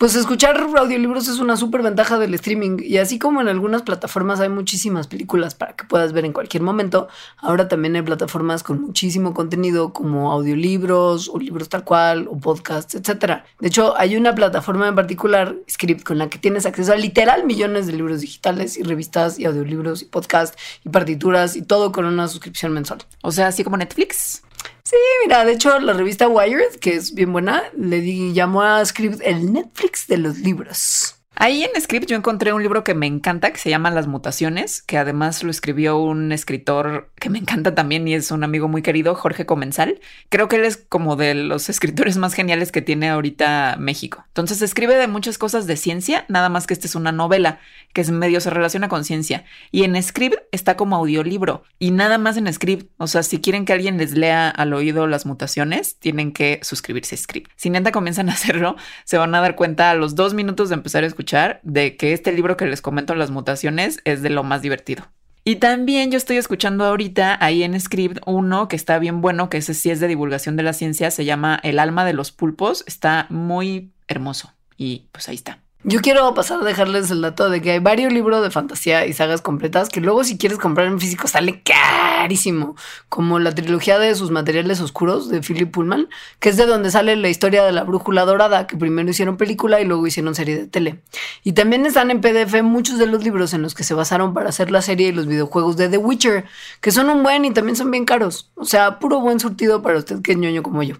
Pues 0.00 0.14
escuchar 0.14 0.58
audiolibros 0.58 1.28
es 1.28 1.40
una 1.40 1.58
súper 1.58 1.82
ventaja 1.82 2.18
del 2.18 2.32
streaming 2.32 2.78
y 2.80 2.96
así 2.96 3.18
como 3.18 3.42
en 3.42 3.48
algunas 3.48 3.82
plataformas 3.82 4.40
hay 4.40 4.48
muchísimas 4.48 5.06
películas 5.08 5.54
para 5.54 5.76
que 5.76 5.84
puedas 5.84 6.14
ver 6.14 6.24
en 6.24 6.32
cualquier 6.32 6.62
momento, 6.62 7.08
ahora 7.36 7.68
también 7.68 7.96
hay 7.96 8.00
plataformas 8.00 8.62
con 8.62 8.80
muchísimo 8.80 9.34
contenido 9.34 9.92
como 9.92 10.32
audiolibros 10.32 11.28
o 11.28 11.38
libros 11.38 11.68
tal 11.68 11.84
cual 11.84 12.28
o 12.30 12.38
podcasts, 12.38 12.94
etc. 12.94 13.42
De 13.58 13.68
hecho, 13.68 13.94
hay 13.94 14.16
una 14.16 14.34
plataforma 14.34 14.88
en 14.88 14.94
particular, 14.94 15.56
Script, 15.68 16.02
con 16.02 16.16
la 16.16 16.30
que 16.30 16.38
tienes 16.38 16.64
acceso 16.64 16.94
a 16.94 16.96
literal 16.96 17.44
millones 17.44 17.86
de 17.86 17.92
libros 17.92 18.22
digitales 18.22 18.78
y 18.78 18.82
revistas 18.82 19.38
y 19.38 19.44
audiolibros 19.44 20.00
y 20.00 20.06
podcasts 20.06 20.56
y 20.82 20.88
partituras 20.88 21.56
y 21.56 21.60
todo 21.60 21.92
con 21.92 22.06
una 22.06 22.26
suscripción 22.26 22.72
mensual. 22.72 23.00
O 23.20 23.32
sea, 23.32 23.48
así 23.48 23.64
como 23.64 23.76
Netflix. 23.76 24.44
Sí, 24.90 24.96
mira, 25.22 25.44
de 25.44 25.52
hecho 25.52 25.78
la 25.78 25.92
revista 25.92 26.26
Wired, 26.26 26.80
que 26.80 26.96
es 26.96 27.14
bien 27.14 27.32
buena, 27.32 27.62
le 27.76 28.32
llamó 28.32 28.62
a 28.62 28.84
Script 28.84 29.20
el 29.24 29.52
Netflix 29.52 30.08
de 30.08 30.18
los 30.18 30.38
libros. 30.38 31.19
Ahí 31.36 31.64
en 31.64 31.80
Script 31.80 32.06
yo 32.06 32.16
encontré 32.16 32.52
un 32.52 32.62
libro 32.62 32.84
que 32.84 32.92
me 32.92 33.06
encanta, 33.06 33.50
que 33.50 33.58
se 33.58 33.70
llama 33.70 33.90
Las 33.90 34.06
Mutaciones, 34.06 34.82
que 34.82 34.98
además 34.98 35.42
lo 35.42 35.50
escribió 35.50 35.96
un 35.96 36.32
escritor 36.32 37.12
que 37.14 37.30
me 37.30 37.38
encanta 37.38 37.74
también 37.74 38.06
y 38.06 38.14
es 38.14 38.30
un 38.30 38.44
amigo 38.44 38.68
muy 38.68 38.82
querido, 38.82 39.14
Jorge 39.14 39.46
Comensal. 39.46 40.00
Creo 40.28 40.48
que 40.48 40.56
él 40.56 40.64
es 40.64 40.76
como 40.76 41.16
de 41.16 41.34
los 41.34 41.68
escritores 41.70 42.18
más 42.18 42.34
geniales 42.34 42.72
que 42.72 42.82
tiene 42.82 43.08
ahorita 43.08 43.76
México. 43.78 44.24
Entonces 44.28 44.60
escribe 44.60 44.96
de 44.96 45.06
muchas 45.06 45.38
cosas 45.38 45.66
de 45.66 45.78
ciencia, 45.78 46.26
nada 46.28 46.50
más 46.50 46.66
que 46.66 46.74
esta 46.74 46.86
es 46.86 46.94
una 46.94 47.12
novela 47.12 47.60
que 47.94 48.02
es 48.02 48.10
medio 48.10 48.40
se 48.40 48.50
relaciona 48.50 48.88
con 48.88 49.04
ciencia. 49.04 49.44
Y 49.70 49.84
en 49.84 50.00
Script 50.02 50.36
está 50.52 50.76
como 50.76 50.96
audiolibro 50.96 51.62
y 51.78 51.90
nada 51.90 52.18
más 52.18 52.36
en 52.36 52.52
Script. 52.52 52.90
O 52.98 53.06
sea, 53.06 53.22
si 53.22 53.40
quieren 53.40 53.64
que 53.64 53.72
alguien 53.72 53.96
les 53.96 54.12
lea 54.12 54.50
al 54.50 54.74
oído 54.74 55.06
las 55.06 55.24
mutaciones, 55.24 55.96
tienen 55.98 56.32
que 56.32 56.60
suscribirse 56.62 57.14
a 57.14 57.18
Script. 57.18 57.50
Si 57.56 57.70
neta 57.70 57.92
comienzan 57.92 58.28
a 58.28 58.32
hacerlo, 58.40 58.76
se 59.04 59.16
van 59.16 59.34
a 59.34 59.40
dar 59.40 59.56
cuenta 59.56 59.90
a 59.90 59.94
los 59.94 60.14
dos 60.14 60.34
minutos 60.34 60.68
de 60.68 60.74
empezar 60.74 61.02
a 61.02 61.06
escuchar 61.06 61.19
de 61.62 61.96
que 61.96 62.12
este 62.12 62.32
libro 62.32 62.56
que 62.56 62.66
les 62.66 62.82
comento, 62.82 63.14
Las 63.14 63.30
mutaciones, 63.30 64.00
es 64.04 64.22
de 64.22 64.30
lo 64.30 64.42
más 64.42 64.62
divertido. 64.62 65.04
Y 65.44 65.56
también 65.56 66.10
yo 66.10 66.18
estoy 66.18 66.36
escuchando 66.36 66.84
ahorita 66.84 67.42
ahí 67.42 67.62
en 67.62 67.78
Script 67.80 68.18
uno 68.26 68.68
que 68.68 68.76
está 68.76 68.98
bien 68.98 69.20
bueno, 69.20 69.48
que 69.48 69.58
ese 69.58 69.74
sí 69.74 69.90
es 69.90 69.98
de 69.98 70.08
divulgación 70.08 70.56
de 70.56 70.62
la 70.62 70.74
ciencia, 70.74 71.10
se 71.10 71.24
llama 71.24 71.58
El 71.62 71.78
alma 71.78 72.04
de 72.04 72.12
los 72.12 72.30
pulpos, 72.30 72.84
está 72.86 73.26
muy 73.30 73.90
hermoso 74.06 74.52
y 74.76 75.08
pues 75.12 75.28
ahí 75.28 75.36
está. 75.36 75.60
Yo 75.82 76.02
quiero 76.02 76.34
pasar 76.34 76.60
a 76.60 76.64
dejarles 76.64 77.10
el 77.10 77.22
dato 77.22 77.48
de 77.48 77.62
que 77.62 77.70
hay 77.70 77.78
varios 77.78 78.12
libros 78.12 78.42
de 78.42 78.50
fantasía 78.50 79.06
y 79.06 79.14
sagas 79.14 79.40
completas 79.40 79.88
que 79.88 80.02
luego 80.02 80.24
si 80.24 80.36
quieres 80.36 80.58
comprar 80.58 80.86
en 80.86 81.00
físico 81.00 81.26
sale 81.26 81.62
carísimo, 81.62 82.76
como 83.08 83.38
la 83.38 83.54
trilogía 83.54 83.98
de 83.98 84.14
sus 84.14 84.30
materiales 84.30 84.82
oscuros 84.82 85.30
de 85.30 85.40
Philip 85.40 85.72
Pullman, 85.72 86.10
que 86.38 86.50
es 86.50 86.58
de 86.58 86.66
donde 86.66 86.90
sale 86.90 87.16
la 87.16 87.30
historia 87.30 87.64
de 87.64 87.72
la 87.72 87.84
brújula 87.84 88.26
dorada, 88.26 88.66
que 88.66 88.76
primero 88.76 89.08
hicieron 89.08 89.38
película 89.38 89.80
y 89.80 89.86
luego 89.86 90.06
hicieron 90.06 90.34
serie 90.34 90.58
de 90.58 90.66
tele. 90.66 91.00
Y 91.44 91.52
también 91.52 91.86
están 91.86 92.10
en 92.10 92.20
PDF 92.20 92.62
muchos 92.62 92.98
de 92.98 93.06
los 93.06 93.24
libros 93.24 93.54
en 93.54 93.62
los 93.62 93.74
que 93.74 93.82
se 93.82 93.94
basaron 93.94 94.34
para 94.34 94.50
hacer 94.50 94.70
la 94.70 94.82
serie 94.82 95.08
y 95.08 95.12
los 95.12 95.26
videojuegos 95.26 95.78
de 95.78 95.88
The 95.88 95.96
Witcher, 95.96 96.44
que 96.82 96.90
son 96.90 97.08
un 97.08 97.22
buen 97.22 97.46
y 97.46 97.52
también 97.52 97.76
son 97.76 97.90
bien 97.90 98.04
caros. 98.04 98.50
O 98.54 98.66
sea, 98.66 98.98
puro 98.98 99.20
buen 99.20 99.40
surtido 99.40 99.80
para 99.80 99.96
usted 99.96 100.20
que 100.20 100.32
es 100.32 100.36
ñoño 100.36 100.62
como 100.62 100.82
yo. 100.82 100.96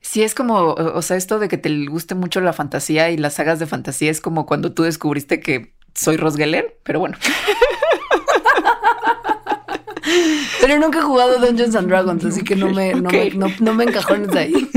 Sí, 0.00 0.22
es 0.22 0.34
como, 0.34 0.72
o 0.72 1.02
sea, 1.02 1.16
esto 1.16 1.38
de 1.38 1.48
que 1.48 1.58
te 1.58 1.86
guste 1.86 2.14
mucho 2.14 2.40
la 2.40 2.52
fantasía 2.52 3.10
y 3.10 3.16
las 3.16 3.34
sagas 3.34 3.58
de 3.58 3.66
fantasía 3.66 4.10
es 4.10 4.20
como 4.20 4.46
cuando 4.46 4.72
tú 4.72 4.82
descubriste 4.82 5.40
que 5.40 5.74
soy 5.94 6.16
Rosgeller, 6.16 6.78
pero 6.82 7.00
bueno. 7.00 7.18
Pero 10.60 10.78
nunca 10.78 10.98
he 10.98 11.02
jugado 11.02 11.38
Dungeons 11.38 11.74
and 11.76 11.88
Dragons, 11.88 12.24
así 12.24 12.42
que 12.42 12.56
no 12.56 12.70
me, 12.70 12.94
no, 12.94 13.10
me, 13.10 13.30
no, 13.60 13.74
me 13.74 13.84
encajones 13.84 14.34
ahí. 14.34 14.70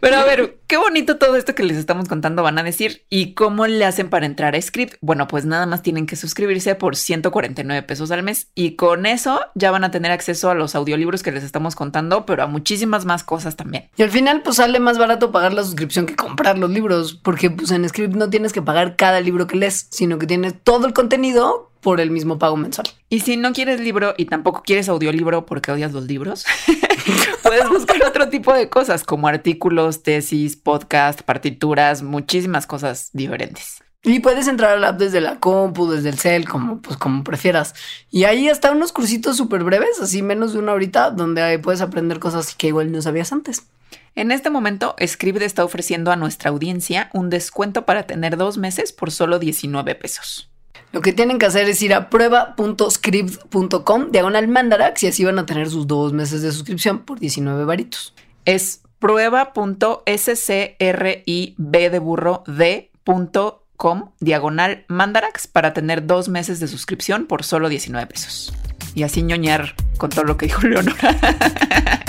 Pero 0.00 0.16
a 0.16 0.24
ver, 0.24 0.58
qué 0.66 0.76
bonito 0.76 1.16
todo 1.16 1.36
esto 1.36 1.54
que 1.54 1.62
les 1.62 1.76
estamos 1.76 2.08
contando 2.08 2.42
van 2.42 2.58
a 2.58 2.62
decir. 2.62 3.04
¿Y 3.08 3.32
cómo 3.32 3.66
le 3.66 3.84
hacen 3.84 4.10
para 4.10 4.26
entrar 4.26 4.54
a 4.54 4.60
Script? 4.60 4.96
Bueno, 5.00 5.28
pues 5.28 5.46
nada 5.46 5.66
más 5.66 5.82
tienen 5.82 6.06
que 6.06 6.16
suscribirse 6.16 6.74
por 6.74 6.96
149 6.96 7.82
pesos 7.82 8.10
al 8.10 8.22
mes 8.22 8.48
y 8.54 8.76
con 8.76 9.06
eso 9.06 9.40
ya 9.54 9.70
van 9.70 9.84
a 9.84 9.90
tener 9.90 10.12
acceso 10.12 10.50
a 10.50 10.54
los 10.54 10.74
audiolibros 10.74 11.22
que 11.22 11.32
les 11.32 11.42
estamos 11.42 11.74
contando, 11.74 12.26
pero 12.26 12.42
a 12.42 12.46
muchísimas 12.46 13.04
más 13.04 13.24
cosas 13.24 13.56
también. 13.56 13.88
Y 13.96 14.02
al 14.02 14.10
final 14.10 14.42
pues 14.42 14.56
sale 14.56 14.78
más 14.78 14.98
barato 14.98 15.32
pagar 15.32 15.54
la 15.54 15.62
suscripción 15.62 16.06
que 16.06 16.16
comprar 16.16 16.58
los 16.58 16.70
libros, 16.70 17.14
porque 17.14 17.50
pues 17.50 17.70
en 17.70 17.88
Script 17.88 18.14
no 18.14 18.28
tienes 18.28 18.52
que 18.52 18.62
pagar 18.62 18.96
cada 18.96 19.20
libro 19.20 19.46
que 19.46 19.56
lees, 19.56 19.86
sino 19.90 20.18
que 20.18 20.26
tienes 20.26 20.54
todo 20.62 20.86
el 20.86 20.92
contenido 20.92 21.70
por 21.84 22.00
el 22.00 22.10
mismo 22.10 22.38
pago 22.38 22.56
mensual. 22.56 22.88
Y 23.10 23.20
si 23.20 23.36
no 23.36 23.52
quieres 23.52 23.78
libro 23.78 24.14
y 24.16 24.24
tampoco 24.24 24.62
quieres 24.64 24.88
audiolibro 24.88 25.44
porque 25.44 25.70
odias 25.70 25.92
los 25.92 26.06
libros, 26.06 26.46
puedes 27.42 27.68
buscar 27.68 28.02
otro 28.04 28.30
tipo 28.30 28.52
de 28.54 28.70
cosas 28.70 29.04
como 29.04 29.28
artículos, 29.28 30.02
tesis, 30.02 30.56
podcast, 30.56 31.20
partituras, 31.22 32.02
muchísimas 32.02 32.66
cosas 32.66 33.10
diferentes. 33.12 33.82
Y 34.02 34.20
puedes 34.20 34.48
entrar 34.48 34.72
al 34.72 34.84
app 34.84 34.98
desde 34.98 35.20
la 35.20 35.38
compu, 35.40 35.90
desde 35.90 36.08
el 36.08 36.18
cel, 36.18 36.48
como, 36.48 36.80
pues, 36.80 36.96
como 36.96 37.22
prefieras. 37.22 37.74
Y 38.10 38.24
ahí 38.24 38.48
hasta 38.48 38.72
unos 38.72 38.92
cursitos 38.92 39.36
súper 39.36 39.62
breves, 39.62 40.00
así 40.00 40.22
menos 40.22 40.54
de 40.54 40.58
una 40.58 40.72
horita, 40.72 41.10
donde 41.10 41.58
puedes 41.58 41.82
aprender 41.82 42.18
cosas 42.18 42.54
que 42.54 42.68
igual 42.68 42.90
no 42.92 43.02
sabías 43.02 43.32
antes. 43.32 43.66
En 44.14 44.30
este 44.30 44.48
momento, 44.48 44.96
Scribd 45.04 45.42
está 45.42 45.64
ofreciendo 45.64 46.12
a 46.12 46.16
nuestra 46.16 46.50
audiencia 46.50 47.10
un 47.12 47.30
descuento 47.30 47.84
para 47.84 48.06
tener 48.06 48.36
dos 48.38 48.56
meses 48.58 48.92
por 48.92 49.10
solo 49.10 49.38
19 49.38 49.94
pesos. 49.94 50.50
Lo 50.92 51.00
que 51.00 51.12
tienen 51.12 51.38
que 51.38 51.46
hacer 51.46 51.68
es 51.68 51.82
ir 51.82 51.92
a 51.92 52.08
prueba.script.com, 52.08 54.12
diagonal 54.12 54.48
mandarax, 54.48 55.02
y 55.02 55.08
así 55.08 55.24
van 55.24 55.40
a 55.40 55.46
tener 55.46 55.68
sus 55.68 55.86
dos 55.86 56.12
meses 56.12 56.42
de 56.42 56.52
suscripción 56.52 57.00
por 57.00 57.18
19 57.18 57.64
varitos. 57.64 58.14
Es 58.44 58.82
prueba.scrib 59.00 59.96
de 61.56 61.98
burro 61.98 62.44
d.com, 62.46 64.10
diagonal 64.20 64.84
mandarax, 64.88 65.48
para 65.48 65.74
tener 65.74 66.06
dos 66.06 66.28
meses 66.28 66.60
de 66.60 66.68
suscripción 66.68 67.26
por 67.26 67.42
solo 67.42 67.68
19 67.68 68.06
pesos. 68.06 68.54
Y 68.94 69.02
así 69.02 69.22
ñoñar 69.22 69.74
con 69.98 70.10
todo 70.10 70.24
lo 70.24 70.36
que 70.36 70.46
dijo 70.46 70.66
Leonora. 70.66 70.96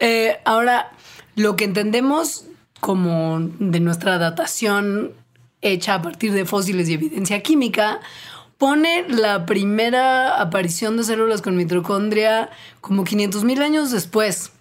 Eh, 0.00 0.38
ahora, 0.44 0.90
lo 1.34 1.56
que 1.56 1.64
entendemos 1.64 2.44
como 2.80 3.40
de 3.40 3.80
nuestra 3.80 4.18
datación 4.18 5.14
hecha 5.64 5.94
a 5.94 6.02
partir 6.02 6.32
de 6.32 6.44
fósiles 6.44 6.88
y 6.88 6.94
evidencia 6.94 7.42
química, 7.42 8.00
pone 8.58 9.04
la 9.08 9.46
primera 9.46 10.40
aparición 10.40 10.96
de 10.96 11.04
células 11.04 11.42
con 11.42 11.56
mitocondria 11.56 12.50
como 12.80 13.04
500 13.04 13.44
mil 13.44 13.60
años 13.62 13.90
después. 13.90 14.52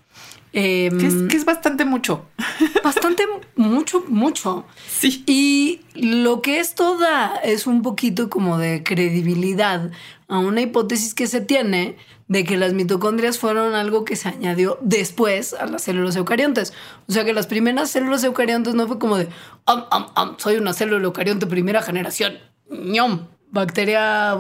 Em, 0.56 1.28
que, 1.30 1.36
es, 1.36 1.46
bastante 1.46 1.84
mucho. 1.84 2.26
Bastante 2.84 3.24
mucho, 3.56 4.04
mucho. 4.08 4.66
Sí. 4.88 5.24
Y 5.26 5.82
lo 5.96 6.44
que 6.44 6.60
esto 6.60 7.00
da 7.00 7.38
es 7.44 7.66
un 7.66 7.82
poquito 7.82 8.30
como 8.30 8.60
de 8.60 8.84
credibilidad 8.84 9.90
a 10.28 10.38
una 10.38 10.62
hipótesis 10.62 11.16
que 11.16 11.26
se 11.26 11.42
tiene 11.42 11.96
de 12.28 12.44
que 12.44 12.58
las 12.58 12.74
mitocondrias 12.74 13.38
fueron 13.38 13.76
algo 13.76 14.06
que 14.06 14.16
se 14.16 14.30
añadió 14.30 14.78
después 14.82 15.54
a 15.54 15.66
las 15.66 15.84
células 15.84 16.16
eucariontes. 16.16 16.74
O 17.08 17.12
sea 17.12 17.26
que 17.26 17.34
las 17.34 17.48
primeras 17.48 17.92
células 17.92 18.24
eucariontes 18.24 18.76
no 18.76 18.88
fue 18.88 19.00
como 19.00 19.18
de, 19.18 19.28
soy 20.38 20.56
una 20.58 20.74
célula 20.74 21.06
eucarionte 21.06 21.46
primera 21.48 21.82
generación, 21.82 22.40
ñom, 22.70 23.28
bacteria 23.52 24.36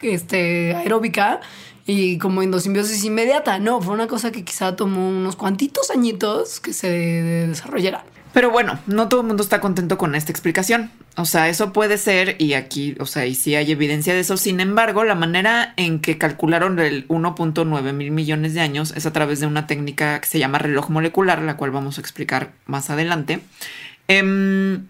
este, 0.00 0.74
aeróbica 0.74 1.40
y 1.86 2.18
como 2.18 2.42
endosimbiosis 2.42 3.04
inmediata. 3.04 3.58
No, 3.58 3.80
fue 3.80 3.94
una 3.94 4.06
cosa 4.06 4.30
que 4.30 4.44
quizá 4.44 4.76
tomó 4.76 5.08
unos 5.08 5.36
cuantitos 5.36 5.90
añitos 5.90 6.60
que 6.60 6.72
se 6.72 6.88
desarrollara. 6.88 8.04
Pero 8.32 8.50
bueno, 8.50 8.78
no 8.86 9.08
todo 9.08 9.22
el 9.22 9.26
mundo 9.26 9.42
está 9.42 9.60
contento 9.60 9.98
con 9.98 10.14
esta 10.14 10.30
explicación. 10.30 10.90
O 11.16 11.24
sea, 11.24 11.48
eso 11.48 11.72
puede 11.72 11.98
ser, 11.98 12.36
y 12.38 12.54
aquí, 12.54 12.96
o 13.00 13.06
sea, 13.06 13.26
y 13.26 13.34
sí 13.34 13.56
hay 13.56 13.72
evidencia 13.72 14.14
de 14.14 14.20
eso. 14.20 14.36
Sin 14.36 14.60
embargo, 14.60 15.02
la 15.02 15.16
manera 15.16 15.74
en 15.76 16.00
que 16.00 16.16
calcularon 16.16 16.78
el 16.78 17.08
1.9 17.08 17.92
mil 17.92 18.10
millones 18.12 18.54
de 18.54 18.60
años 18.60 18.92
es 18.96 19.06
a 19.06 19.12
través 19.12 19.40
de 19.40 19.46
una 19.46 19.66
técnica 19.66 20.20
que 20.20 20.28
se 20.28 20.38
llama 20.38 20.58
reloj 20.58 20.90
molecular, 20.90 21.42
la 21.42 21.56
cual 21.56 21.72
vamos 21.72 21.98
a 21.98 22.00
explicar 22.00 22.52
más 22.66 22.88
adelante. 22.90 23.40
Em, 24.06 24.86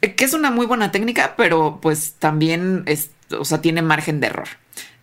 que 0.00 0.24
es 0.24 0.32
una 0.32 0.50
muy 0.50 0.66
buena 0.66 0.92
técnica, 0.92 1.34
pero 1.36 1.80
pues 1.82 2.14
también 2.18 2.84
es, 2.86 3.10
o 3.36 3.44
sea, 3.44 3.60
tiene 3.60 3.82
margen 3.82 4.20
de 4.20 4.28
error. 4.28 4.48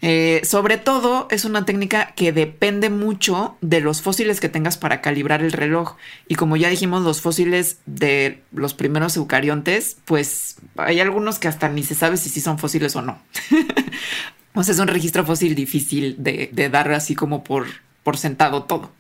Eh, 0.01 0.41
sobre 0.43 0.77
todo 0.77 1.27
es 1.31 1.43
una 1.43 1.65
técnica 1.65 2.13
que 2.15 2.31
depende 2.31 2.89
mucho 2.89 3.57
de 3.61 3.81
los 3.81 4.01
fósiles 4.01 4.39
que 4.39 4.49
tengas 4.49 4.77
para 4.77 5.01
calibrar 5.01 5.41
el 5.41 5.51
reloj. 5.51 5.95
Y 6.27 6.35
como 6.35 6.55
ya 6.55 6.69
dijimos, 6.69 7.03
los 7.03 7.21
fósiles 7.21 7.79
de 7.85 8.43
los 8.51 8.73
primeros 8.73 9.17
eucariontes, 9.17 9.97
pues 10.05 10.57
hay 10.75 10.99
algunos 10.99 11.39
que 11.39 11.47
hasta 11.47 11.69
ni 11.69 11.83
se 11.83 11.95
sabe 11.95 12.17
si 12.17 12.29
sí 12.29 12.41
son 12.41 12.59
fósiles 12.59 12.95
o 12.95 13.01
no. 13.01 13.19
o 14.53 14.63
sea, 14.63 14.73
es 14.73 14.79
un 14.79 14.87
registro 14.87 15.25
fósil 15.25 15.55
difícil 15.55 16.15
de, 16.19 16.69
dar 16.71 16.91
así 16.91 17.15
como 17.15 17.43
por, 17.43 17.65
por 18.03 18.17
sentado 18.17 18.63
todo. 18.63 18.91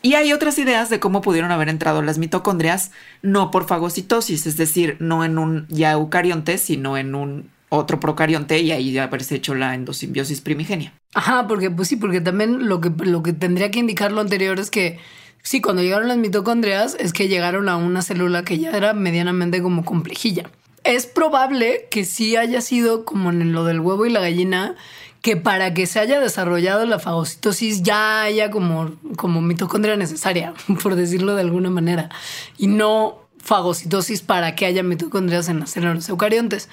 Y 0.00 0.14
hay 0.14 0.32
otras 0.32 0.58
ideas 0.58 0.90
de 0.90 1.00
cómo 1.00 1.22
pudieron 1.22 1.50
haber 1.50 1.68
entrado 1.68 2.02
las 2.02 2.18
mitocondrias, 2.18 2.92
no 3.20 3.50
por 3.50 3.66
fagocitosis, 3.66 4.46
es 4.46 4.56
decir, 4.56 4.96
no 5.00 5.24
en 5.24 5.38
un 5.38 5.66
ya 5.68 5.90
eucarionte, 5.90 6.58
sino 6.58 6.96
en 6.96 7.16
un 7.16 7.50
otro 7.68 8.00
procarionte 8.00 8.60
y 8.60 8.72
ahí 8.72 8.96
haberse 8.98 9.36
hecho 9.36 9.54
la 9.54 9.74
endosimbiosis 9.74 10.40
primigenia. 10.40 10.92
Ajá, 11.14 11.46
porque 11.46 11.70
pues 11.70 11.88
sí, 11.88 11.96
porque 11.96 12.20
también 12.20 12.68
lo 12.68 12.80
que, 12.80 12.90
lo 13.04 13.22
que 13.22 13.32
tendría 13.32 13.70
que 13.70 13.78
indicar 13.78 14.12
lo 14.12 14.20
anterior 14.20 14.58
es 14.58 14.70
que 14.70 14.98
Sí, 15.42 15.60
cuando 15.60 15.82
llegaron 15.82 16.08
las 16.08 16.18
mitocondrias 16.18 16.96
es 16.98 17.12
que 17.12 17.28
llegaron 17.28 17.68
a 17.68 17.76
una 17.76 18.02
célula 18.02 18.44
que 18.44 18.58
ya 18.58 18.70
era 18.70 18.92
medianamente 18.92 19.62
como 19.62 19.84
complejilla. 19.84 20.50
Es 20.84 21.06
probable 21.06 21.88
que 21.90 22.04
sí 22.04 22.36
haya 22.36 22.60
sido 22.60 23.04
como 23.04 23.30
en 23.30 23.52
lo 23.52 23.64
del 23.64 23.80
huevo 23.80 24.04
y 24.06 24.10
la 24.10 24.20
gallina, 24.20 24.74
que 25.22 25.36
para 25.36 25.74
que 25.74 25.86
se 25.86 26.00
haya 26.00 26.20
desarrollado 26.20 26.86
la 26.86 26.98
fagocitosis 26.98 27.82
ya 27.82 28.22
haya 28.22 28.50
como, 28.50 28.92
como 29.16 29.40
mitocondria 29.40 29.96
necesaria, 29.96 30.54
por 30.82 30.96
decirlo 30.96 31.34
de 31.34 31.42
alguna 31.42 31.70
manera, 31.70 32.10
y 32.58 32.66
no 32.66 33.18
fagocitosis 33.42 34.20
para 34.22 34.54
que 34.54 34.66
haya 34.66 34.82
mitocondrias 34.82 35.48
en 35.48 35.60
las 35.60 35.70
células 35.70 36.08
eucariontes. 36.08 36.68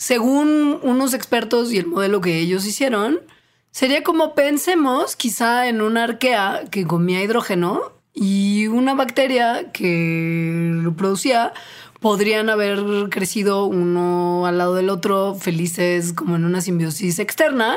Según 0.00 0.80
unos 0.82 1.12
expertos 1.12 1.70
y 1.70 1.76
el 1.76 1.86
modelo 1.86 2.22
que 2.22 2.38
ellos 2.38 2.64
hicieron, 2.64 3.20
sería 3.70 4.02
como 4.02 4.34
pensemos 4.34 5.14
quizá 5.14 5.68
en 5.68 5.82
una 5.82 6.04
arquea 6.04 6.62
que 6.70 6.86
comía 6.86 7.22
hidrógeno 7.22 7.92
y 8.14 8.66
una 8.68 8.94
bacteria 8.94 9.70
que 9.72 10.70
lo 10.72 10.94
producía 10.94 11.52
podrían 12.00 12.48
haber 12.48 13.10
crecido 13.10 13.66
uno 13.66 14.46
al 14.46 14.56
lado 14.56 14.74
del 14.74 14.88
otro 14.88 15.34
felices 15.34 16.14
como 16.14 16.36
en 16.36 16.46
una 16.46 16.62
simbiosis 16.62 17.18
externa 17.18 17.76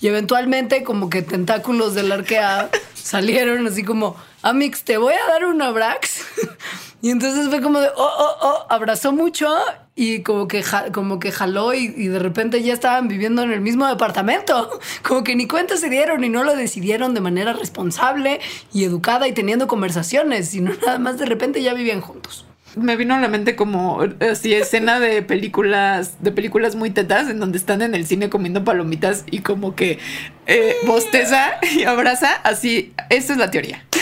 y 0.00 0.08
eventualmente 0.08 0.82
como 0.82 1.08
que 1.08 1.22
tentáculos 1.22 1.94
de 1.94 2.02
la 2.02 2.16
arquea 2.16 2.68
salieron 2.94 3.64
así 3.68 3.84
como, 3.84 4.16
Amix, 4.42 4.82
te 4.82 4.96
voy 4.96 5.14
a 5.14 5.30
dar 5.30 5.44
un 5.44 5.62
abrax. 5.62 6.24
y 7.00 7.10
entonces 7.10 7.48
fue 7.48 7.62
como 7.62 7.78
oh, 7.78 7.92
oh, 7.96 8.36
oh, 8.42 8.66
abrazó 8.70 9.12
mucho 9.12 9.54
y 10.00 10.22
como 10.22 10.48
que, 10.48 10.64
como 10.94 11.20
que 11.20 11.30
jaló 11.30 11.74
y, 11.74 11.92
y, 11.94 12.08
de 12.08 12.18
repente 12.18 12.62
ya 12.62 12.72
estaban 12.72 13.06
viviendo 13.06 13.42
en 13.42 13.52
el 13.52 13.60
mismo 13.60 13.86
departamento. 13.86 14.80
Como 15.02 15.24
que 15.24 15.36
ni 15.36 15.46
cuenta 15.46 15.76
se 15.76 15.90
dieron 15.90 16.24
y 16.24 16.30
no 16.30 16.42
lo 16.42 16.56
decidieron 16.56 17.12
de 17.12 17.20
manera 17.20 17.52
responsable 17.52 18.40
y 18.72 18.84
educada 18.84 19.28
y 19.28 19.32
teniendo 19.32 19.66
conversaciones, 19.66 20.48
sino 20.48 20.72
nada 20.86 20.98
más 20.98 21.18
de 21.18 21.26
repente 21.26 21.62
ya 21.62 21.74
vivían 21.74 22.00
juntos. 22.00 22.46
Me 22.76 22.96
vino 22.96 23.14
a 23.14 23.20
la 23.20 23.28
mente 23.28 23.56
como 23.56 24.00
así 24.20 24.54
escena 24.54 25.00
de 25.00 25.20
películas 25.20 26.14
de 26.22 26.32
películas 26.32 26.76
muy 26.76 26.88
tetas 26.88 27.28
en 27.28 27.38
donde 27.38 27.58
están 27.58 27.82
en 27.82 27.94
el 27.94 28.06
cine 28.06 28.30
comiendo 28.30 28.64
palomitas 28.64 29.24
y 29.30 29.40
como 29.40 29.74
que 29.74 29.98
eh, 30.46 30.76
bosteza 30.86 31.58
y 31.76 31.82
abraza 31.82 32.32
así 32.42 32.94
esa 33.10 33.34
es 33.34 33.38
la 33.38 33.50
teoría. 33.50 33.84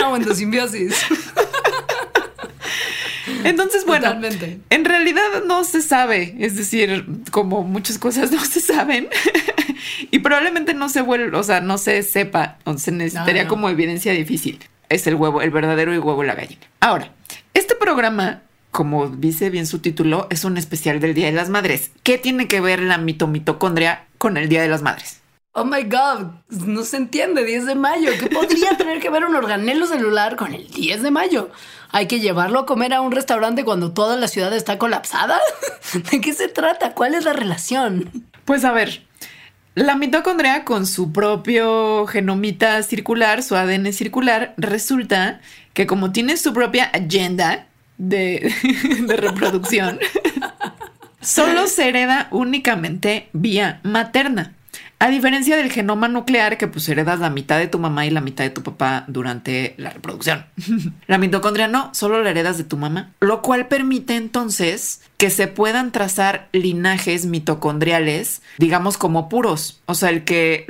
Ah 0.00 0.08
bueno 0.08 0.34
simbiosis 0.34 1.06
entonces 3.48 3.84
bueno 3.86 4.14
en 4.70 4.84
realidad 4.84 5.44
no 5.46 5.64
se 5.64 5.82
sabe 5.82 6.34
es 6.38 6.56
decir 6.56 7.06
como 7.30 7.62
muchas 7.62 7.98
cosas 7.98 8.30
no 8.32 8.44
se 8.44 8.60
saben 8.60 9.08
y 10.10 10.18
probablemente 10.20 10.74
no 10.74 10.88
se 10.88 11.02
vuelva 11.02 11.38
o 11.38 11.44
sea 11.44 11.60
no 11.60 11.78
se 11.78 12.02
sepa 12.02 12.58
o 12.64 12.76
se 12.78 12.92
necesitaría 12.92 13.46
como 13.46 13.68
evidencia 13.68 14.12
difícil 14.12 14.58
es 14.88 15.06
el 15.06 15.14
huevo 15.14 15.42
el 15.42 15.50
verdadero 15.50 15.94
y 15.94 15.98
huevo 15.98 16.22
la 16.22 16.34
gallina 16.34 16.62
ahora 16.80 17.10
este 17.54 17.76
programa, 17.76 18.42
como 18.72 19.08
dice 19.08 19.48
bien 19.48 19.68
su 19.68 19.78
título, 19.78 20.26
es 20.28 20.44
un 20.44 20.56
especial 20.56 20.98
del 20.98 21.14
Día 21.14 21.26
de 21.26 21.32
las 21.32 21.50
Madres. 21.50 21.92
¿Qué 22.02 22.18
tiene 22.18 22.48
que 22.48 22.60
ver 22.60 22.80
la 22.80 22.98
mitomitocondria 22.98 24.06
con 24.18 24.36
el 24.36 24.48
Día 24.48 24.60
de 24.60 24.68
las 24.68 24.82
Madres? 24.82 25.20
Oh 25.56 25.64
my 25.64 25.84
God, 25.84 26.32
no 26.66 26.82
se 26.82 26.96
entiende, 26.96 27.44
10 27.44 27.66
de 27.66 27.74
mayo. 27.76 28.10
¿Qué 28.18 28.26
podría 28.26 28.70
tener 28.76 29.00
que 29.00 29.08
ver 29.08 29.24
un 29.24 29.36
organelo 29.36 29.86
celular 29.86 30.34
con 30.34 30.52
el 30.52 30.66
10 30.66 31.04
de 31.04 31.12
mayo? 31.12 31.48
¿Hay 31.92 32.08
que 32.08 32.18
llevarlo 32.18 32.58
a 32.58 32.66
comer 32.66 32.92
a 32.92 33.00
un 33.00 33.12
restaurante 33.12 33.64
cuando 33.64 33.92
toda 33.92 34.16
la 34.16 34.26
ciudad 34.26 34.52
está 34.52 34.78
colapsada? 34.78 35.38
¿De 36.10 36.20
qué 36.20 36.32
se 36.32 36.48
trata? 36.48 36.94
¿Cuál 36.94 37.14
es 37.14 37.24
la 37.24 37.34
relación? 37.34 38.24
Pues 38.44 38.64
a 38.64 38.72
ver, 38.72 39.04
la 39.76 39.94
mitocondria 39.94 40.64
con 40.64 40.88
su 40.88 41.12
propio 41.12 42.04
genomita 42.08 42.82
circular, 42.82 43.44
su 43.44 43.54
ADN 43.54 43.92
circular, 43.92 44.54
resulta 44.56 45.40
que 45.72 45.86
como 45.86 46.10
tiene 46.10 46.36
su 46.36 46.52
propia 46.52 46.86
agenda 46.86 47.68
de, 47.96 48.52
reproducción, 49.06 50.00
solo 51.20 51.68
se 51.68 51.88
hereda 51.88 52.26
únicamente 52.32 53.28
vía 53.32 53.78
materna. 53.84 54.54
A 54.98 55.10
diferencia 55.10 55.56
del 55.56 55.70
genoma 55.70 56.08
nuclear, 56.08 56.56
que 56.56 56.68
pues 56.68 56.88
heredas 56.88 57.20
la 57.20 57.30
mitad 57.30 57.58
de 57.58 57.66
tu 57.66 57.78
mamá 57.78 58.06
y 58.06 58.10
la 58.10 58.20
mitad 58.20 58.44
de 58.44 58.50
tu 58.50 58.62
papá 58.62 59.04
durante 59.08 59.74
la 59.76 59.90
reproducción. 59.90 60.46
la 61.06 61.18
mitocondria 61.18 61.68
no, 61.68 61.92
solo 61.94 62.22
la 62.22 62.30
heredas 62.30 62.58
de 62.58 62.64
tu 62.64 62.76
mamá, 62.76 63.12
lo 63.20 63.42
cual 63.42 63.68
permite 63.68 64.16
entonces 64.16 65.02
que 65.16 65.30
se 65.30 65.46
puedan 65.46 65.92
trazar 65.92 66.48
linajes 66.52 67.26
mitocondriales, 67.26 68.42
digamos 68.58 68.96
como 68.96 69.28
puros. 69.28 69.82
O 69.86 69.94
sea, 69.94 70.10
el 70.10 70.24
que, 70.24 70.66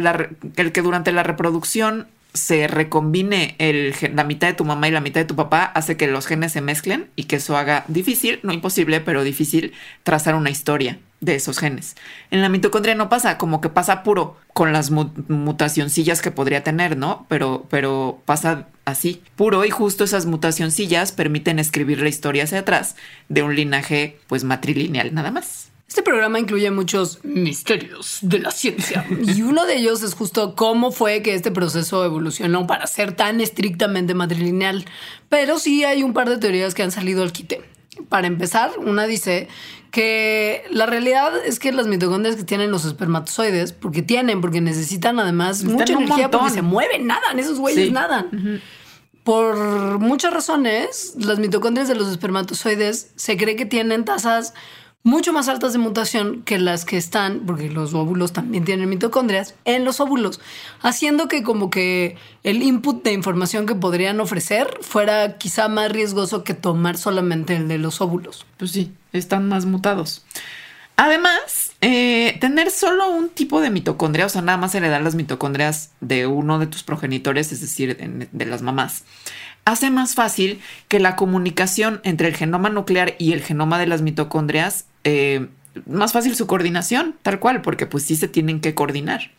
el 0.57 0.73
que 0.73 0.83
durante 0.83 1.13
la 1.13 1.23
reproducción 1.23 2.09
se 2.35 2.67
recombine 2.67 3.55
el, 3.59 3.95
la 4.13 4.25
mitad 4.25 4.49
de 4.49 4.55
tu 4.55 4.65
mamá 4.65 4.89
y 4.89 4.91
la 4.91 5.01
mitad 5.01 5.21
de 5.21 5.27
tu 5.27 5.37
papá 5.37 5.65
hace 5.65 5.97
que 5.97 6.09
los 6.09 6.27
genes 6.27 6.51
se 6.51 6.61
mezclen 6.61 7.09
y 7.15 7.25
que 7.25 7.37
eso 7.37 7.57
haga 7.57 7.85
difícil, 7.87 8.41
no 8.43 8.53
imposible, 8.53 9.01
pero 9.01 9.23
difícil 9.23 9.73
trazar 10.03 10.35
una 10.35 10.51
historia 10.51 10.99
de 11.25 11.35
esos 11.35 11.59
genes. 11.59 11.97
En 12.31 12.43
la 12.43 12.49
mitocondria 12.49 12.95
no 12.95 13.09
pasa, 13.09 13.39
como 13.39 13.61
que 13.61 13.69
pasa 13.69 14.03
puro 14.03 14.37
con 14.53 14.73
las 14.73 14.91
mutacioncillas 14.91 16.23
que 16.23 16.31
podría 16.31 16.63
tener, 16.63 16.97
¿no? 16.97 17.27
Pero, 17.29 17.67
pero 17.71 18.21
pasa 18.25 18.69
así, 18.85 19.23
puro 19.37 19.65
y 19.65 19.71
justo 19.71 20.05
esas 20.05 20.27
mutacioncillas 20.27 21.13
permiten 21.13 21.59
escribir 21.59 22.01
la 22.01 22.09
historia 22.09 22.45
hacia 22.45 22.61
atrás 22.61 22.97
de 23.29 23.43
un 23.43 23.57
linaje 23.57 24.19
pues 24.27 24.45
matrilineal 24.45 25.15
nada 25.15 25.31
más. 25.31 25.71
Este 25.89 26.03
programa 26.03 26.41
incluye 26.41 26.71
muchos 26.71 27.25
misterios 27.25 28.19
de 28.23 28.41
la 28.41 28.51
ciencia 28.51 29.07
y 29.23 29.43
uno 29.43 29.65
de 29.65 29.77
ellos 29.77 30.03
es 30.03 30.15
justo 30.15 30.57
cómo 30.57 30.91
fue 30.91 31.23
que 31.23 31.35
este 31.35 31.53
proceso 31.53 32.05
evolucionó 32.05 32.67
para 32.67 32.87
ser 32.87 33.13
tan 33.13 33.41
estrictamente 33.41 34.13
matrilineal. 34.13 34.85
Pero 35.29 35.59
sí 35.59 35.85
hay 35.85 36.03
un 36.03 36.13
par 36.13 36.29
de 36.29 36.39
teorías 36.39 36.75
que 36.75 36.83
han 36.83 36.91
salido 36.91 37.23
al 37.23 37.33
quite. 37.33 37.63
Para 38.09 38.27
empezar, 38.27 38.73
una 38.79 39.07
dice 39.07 39.47
que 39.95 40.65
la 40.73 40.87
realidad 40.87 41.33
es 41.47 41.61
que 41.61 41.71
las 41.71 41.87
mitocondrias 41.87 42.35
que 42.35 42.43
tienen 42.43 42.73
los 42.73 42.85
espermatozoides, 42.85 43.73
porque 43.73 44.03
tienen, 44.03 44.41
porque 44.41 44.61
necesitan 44.61 45.21
además 45.21 45.63
mucha 45.63 45.93
energía 45.93 46.33
porque 46.33 46.51
se 46.51 46.63
mueven, 46.63 47.07
nadan, 47.07 47.39
esos 47.39 47.61
güeyes 47.61 47.93
nadan. 47.93 48.61
Por 49.23 50.01
muchas 50.01 50.35
razones, 50.35 51.15
las 51.17 51.39
mitocondrias 51.39 51.87
de 51.87 51.95
los 51.95 52.11
espermatozoides 52.11 53.13
se 53.15 53.37
cree 53.37 53.55
que 53.55 53.67
tienen 53.67 54.05
tasas 54.05 54.53
mucho 55.05 55.35
más 55.35 55.49
altas 55.49 55.75
de 55.75 55.79
mutación 55.79 56.43
que 56.43 56.59
las 56.59 56.87
que 56.87 56.97
están, 56.97 57.41
porque 57.47 57.71
los 57.71 57.93
óvulos 57.93 58.33
también 58.33 58.65
tienen 58.65 58.89
mitocondrias, 58.89 59.55
en 59.67 59.85
los 59.85 60.01
óvulos, 60.01 60.41
haciendo 60.81 61.29
que 61.29 61.43
como 61.43 61.69
que 61.69 62.17
el 62.43 62.63
input 62.63 63.05
de 63.05 63.13
información 63.13 63.67
que 63.67 63.75
podrían 63.75 64.19
ofrecer 64.19 64.79
fuera 64.81 65.37
quizá 65.37 65.69
más 65.69 65.93
riesgoso 65.93 66.43
que 66.43 66.55
tomar 66.55 66.97
solamente 66.97 67.55
el 67.55 67.69
de 67.69 67.77
los 67.77 68.01
óvulos. 68.01 68.47
Pues 68.57 68.71
sí, 68.71 68.93
están 69.13 69.47
más 69.47 69.67
mutados. 69.67 70.25
Además, 70.97 71.73
eh, 71.83 72.39
tener 72.41 72.71
solo 72.71 73.11
un 73.11 73.29
tipo 73.29 73.61
de 73.61 73.69
mitocondria, 73.69 74.25
o 74.25 74.29
sea, 74.31 74.41
nada 74.41 74.57
más 74.57 74.75
heredar 74.75 75.03
las 75.03 75.17
mitocondrias 75.17 75.91
de 76.01 76.27
uno 76.27 76.59
de 76.59 76.67
tus 76.67 76.83
progenitores, 76.83 77.53
es 77.53 77.61
decir, 77.61 77.99
de 78.33 78.47
las 78.47 78.63
mamás, 78.63 79.05
hace 79.67 79.91
más 79.91 80.15
fácil 80.15 80.63
que 80.89 81.01
la 81.01 81.17
comunicación 81.17 82.01
entre 82.05 82.29
el 82.29 82.37
genoma 82.37 82.71
nuclear 82.71 83.17
y 83.19 83.33
el 83.33 83.43
genoma 83.43 83.79
de 83.79 83.87
las 83.87 84.03
mitocondrias, 84.03 84.87
eh, 85.05 85.49
más 85.87 86.13
fácil 86.13 86.35
su 86.37 86.47
coordinación, 86.47 87.17
tal 87.23 87.39
cual, 87.39 87.63
porque 87.63 87.87
pues 87.87 88.05
sí 88.05 88.17
se 88.17 88.29
tienen 88.29 88.61
que 88.61 88.75
coordinar. 88.75 89.31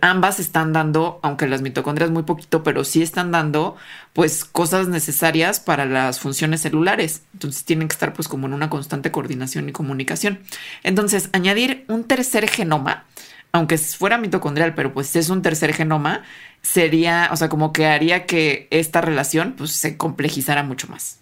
Ambas 0.00 0.40
están 0.40 0.72
dando, 0.72 1.20
aunque 1.22 1.46
las 1.46 1.60
mitocondrias 1.60 2.10
muy 2.10 2.22
poquito, 2.22 2.62
pero 2.62 2.82
sí 2.82 3.02
están 3.02 3.30
dando 3.30 3.76
pues 4.14 4.46
cosas 4.46 4.88
necesarias 4.88 5.60
para 5.60 5.84
las 5.84 6.18
funciones 6.18 6.62
celulares. 6.62 7.22
Entonces 7.34 7.64
tienen 7.64 7.88
que 7.88 7.92
estar 7.92 8.14
pues 8.14 8.26
como 8.26 8.46
en 8.46 8.54
una 8.54 8.70
constante 8.70 9.10
coordinación 9.10 9.68
y 9.68 9.72
comunicación. 9.72 10.40
Entonces, 10.82 11.28
añadir 11.32 11.84
un 11.88 12.04
tercer 12.04 12.48
genoma, 12.48 13.04
aunque 13.52 13.76
fuera 13.76 14.16
mitocondrial, 14.16 14.74
pero 14.74 14.94
pues 14.94 15.14
es 15.14 15.28
un 15.28 15.42
tercer 15.42 15.74
genoma, 15.74 16.22
sería, 16.62 17.28
o 17.30 17.36
sea, 17.36 17.50
como 17.50 17.74
que 17.74 17.86
haría 17.86 18.24
que 18.24 18.68
esta 18.70 19.02
relación 19.02 19.56
pues 19.58 19.72
se 19.72 19.98
complejizara 19.98 20.62
mucho 20.62 20.88
más. 20.88 21.18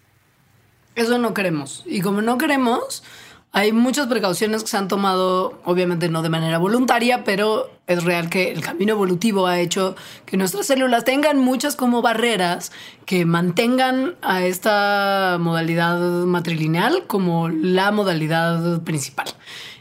Eso 0.95 1.19
no 1.19 1.35
queremos. 1.35 1.83
Y 1.87 2.03
como 2.03 2.23
no 2.23 2.39
queremos, 2.39 3.03
hay 3.57 3.71
muchas 3.71 4.09
precauciones 4.09 4.65
que 4.65 4.69
se 4.69 4.77
han 4.77 4.89
tomado, 4.89 5.61
obviamente 5.65 6.09
no 6.09 6.23
de 6.23 6.29
manera 6.29 6.59
voluntaria, 6.59 7.23
pero 7.23 7.71
es 7.87 8.03
real 8.03 8.29
que 8.29 8.51
el 8.51 8.61
camino 8.63 8.95
evolutivo 8.95 9.47
ha 9.47 9.61
hecho 9.61 9.95
que 10.27 10.37
nuestras 10.37 10.67
células 10.67 11.05
tengan 11.05 11.39
muchas 11.39 11.77
como 11.77 12.03
barreras 12.03 12.73
que 13.07 13.25
mantengan 13.25 14.17
a 14.23 14.45
esta 14.45 15.37
modalidad 15.41 16.01
matrilineal 16.25 17.07
como 17.07 17.49
la 17.49 17.93
modalidad 17.93 18.83
principal. 18.83 19.29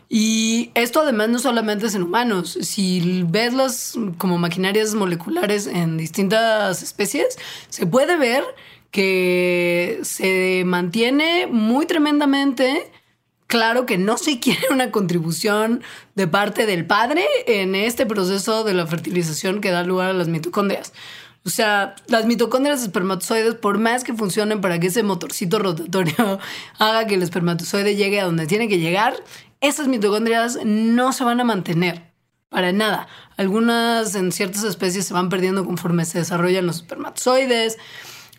Y 0.07 0.69
esto 0.75 1.01
además 1.01 1.29
no 1.29 1.39
solamente 1.39 1.87
es 1.87 1.95
en 1.95 2.03
humanos. 2.03 2.55
Si 2.61 3.23
ves 3.27 3.55
las 3.55 3.97
como 4.19 4.37
maquinarias 4.37 4.93
moleculares 4.93 5.65
en 5.65 5.97
distintas 5.97 6.83
especies, 6.83 7.39
se 7.69 7.87
puede 7.87 8.17
ver 8.17 8.43
que 8.91 9.99
se 10.03 10.61
mantiene 10.63 11.47
muy 11.47 11.87
tremendamente 11.87 12.91
claro 13.53 13.85
que 13.85 13.99
no 13.99 14.17
se 14.17 14.39
quiere 14.39 14.69
una 14.71 14.89
contribución 14.89 15.83
de 16.15 16.27
parte 16.27 16.65
del 16.65 16.87
padre 16.87 17.23
en 17.45 17.75
este 17.75 18.07
proceso 18.07 18.63
de 18.63 18.73
la 18.73 18.87
fertilización 18.87 19.61
que 19.61 19.69
da 19.69 19.83
lugar 19.83 20.09
a 20.09 20.13
las 20.13 20.27
mitocondrias. 20.27 20.91
O 21.45 21.51
sea, 21.51 21.93
las 22.07 22.25
mitocondrias 22.25 22.81
espermatozoides, 22.81 23.53
por 23.53 23.77
más 23.77 24.03
que 24.03 24.15
funcionen 24.15 24.59
para 24.59 24.79
que 24.79 24.87
ese 24.87 25.03
motorcito 25.03 25.59
rotatorio 25.59 26.39
haga 26.79 27.05
que 27.05 27.13
el 27.13 27.21
espermatozoide 27.21 27.95
llegue 27.95 28.21
a 28.21 28.25
donde 28.25 28.47
tiene 28.47 28.67
que 28.67 28.79
llegar, 28.79 29.13
esas 29.61 29.87
mitocondrias 29.87 30.57
no 30.65 31.13
se 31.13 31.23
van 31.23 31.39
a 31.39 31.43
mantener 31.43 32.11
para 32.49 32.71
nada. 32.71 33.07
Algunas 33.37 34.15
en 34.15 34.31
ciertas 34.31 34.63
especies 34.63 35.05
se 35.05 35.13
van 35.13 35.29
perdiendo 35.29 35.63
conforme 35.63 36.05
se 36.05 36.17
desarrollan 36.17 36.65
los 36.65 36.77
espermatozoides 36.77 37.77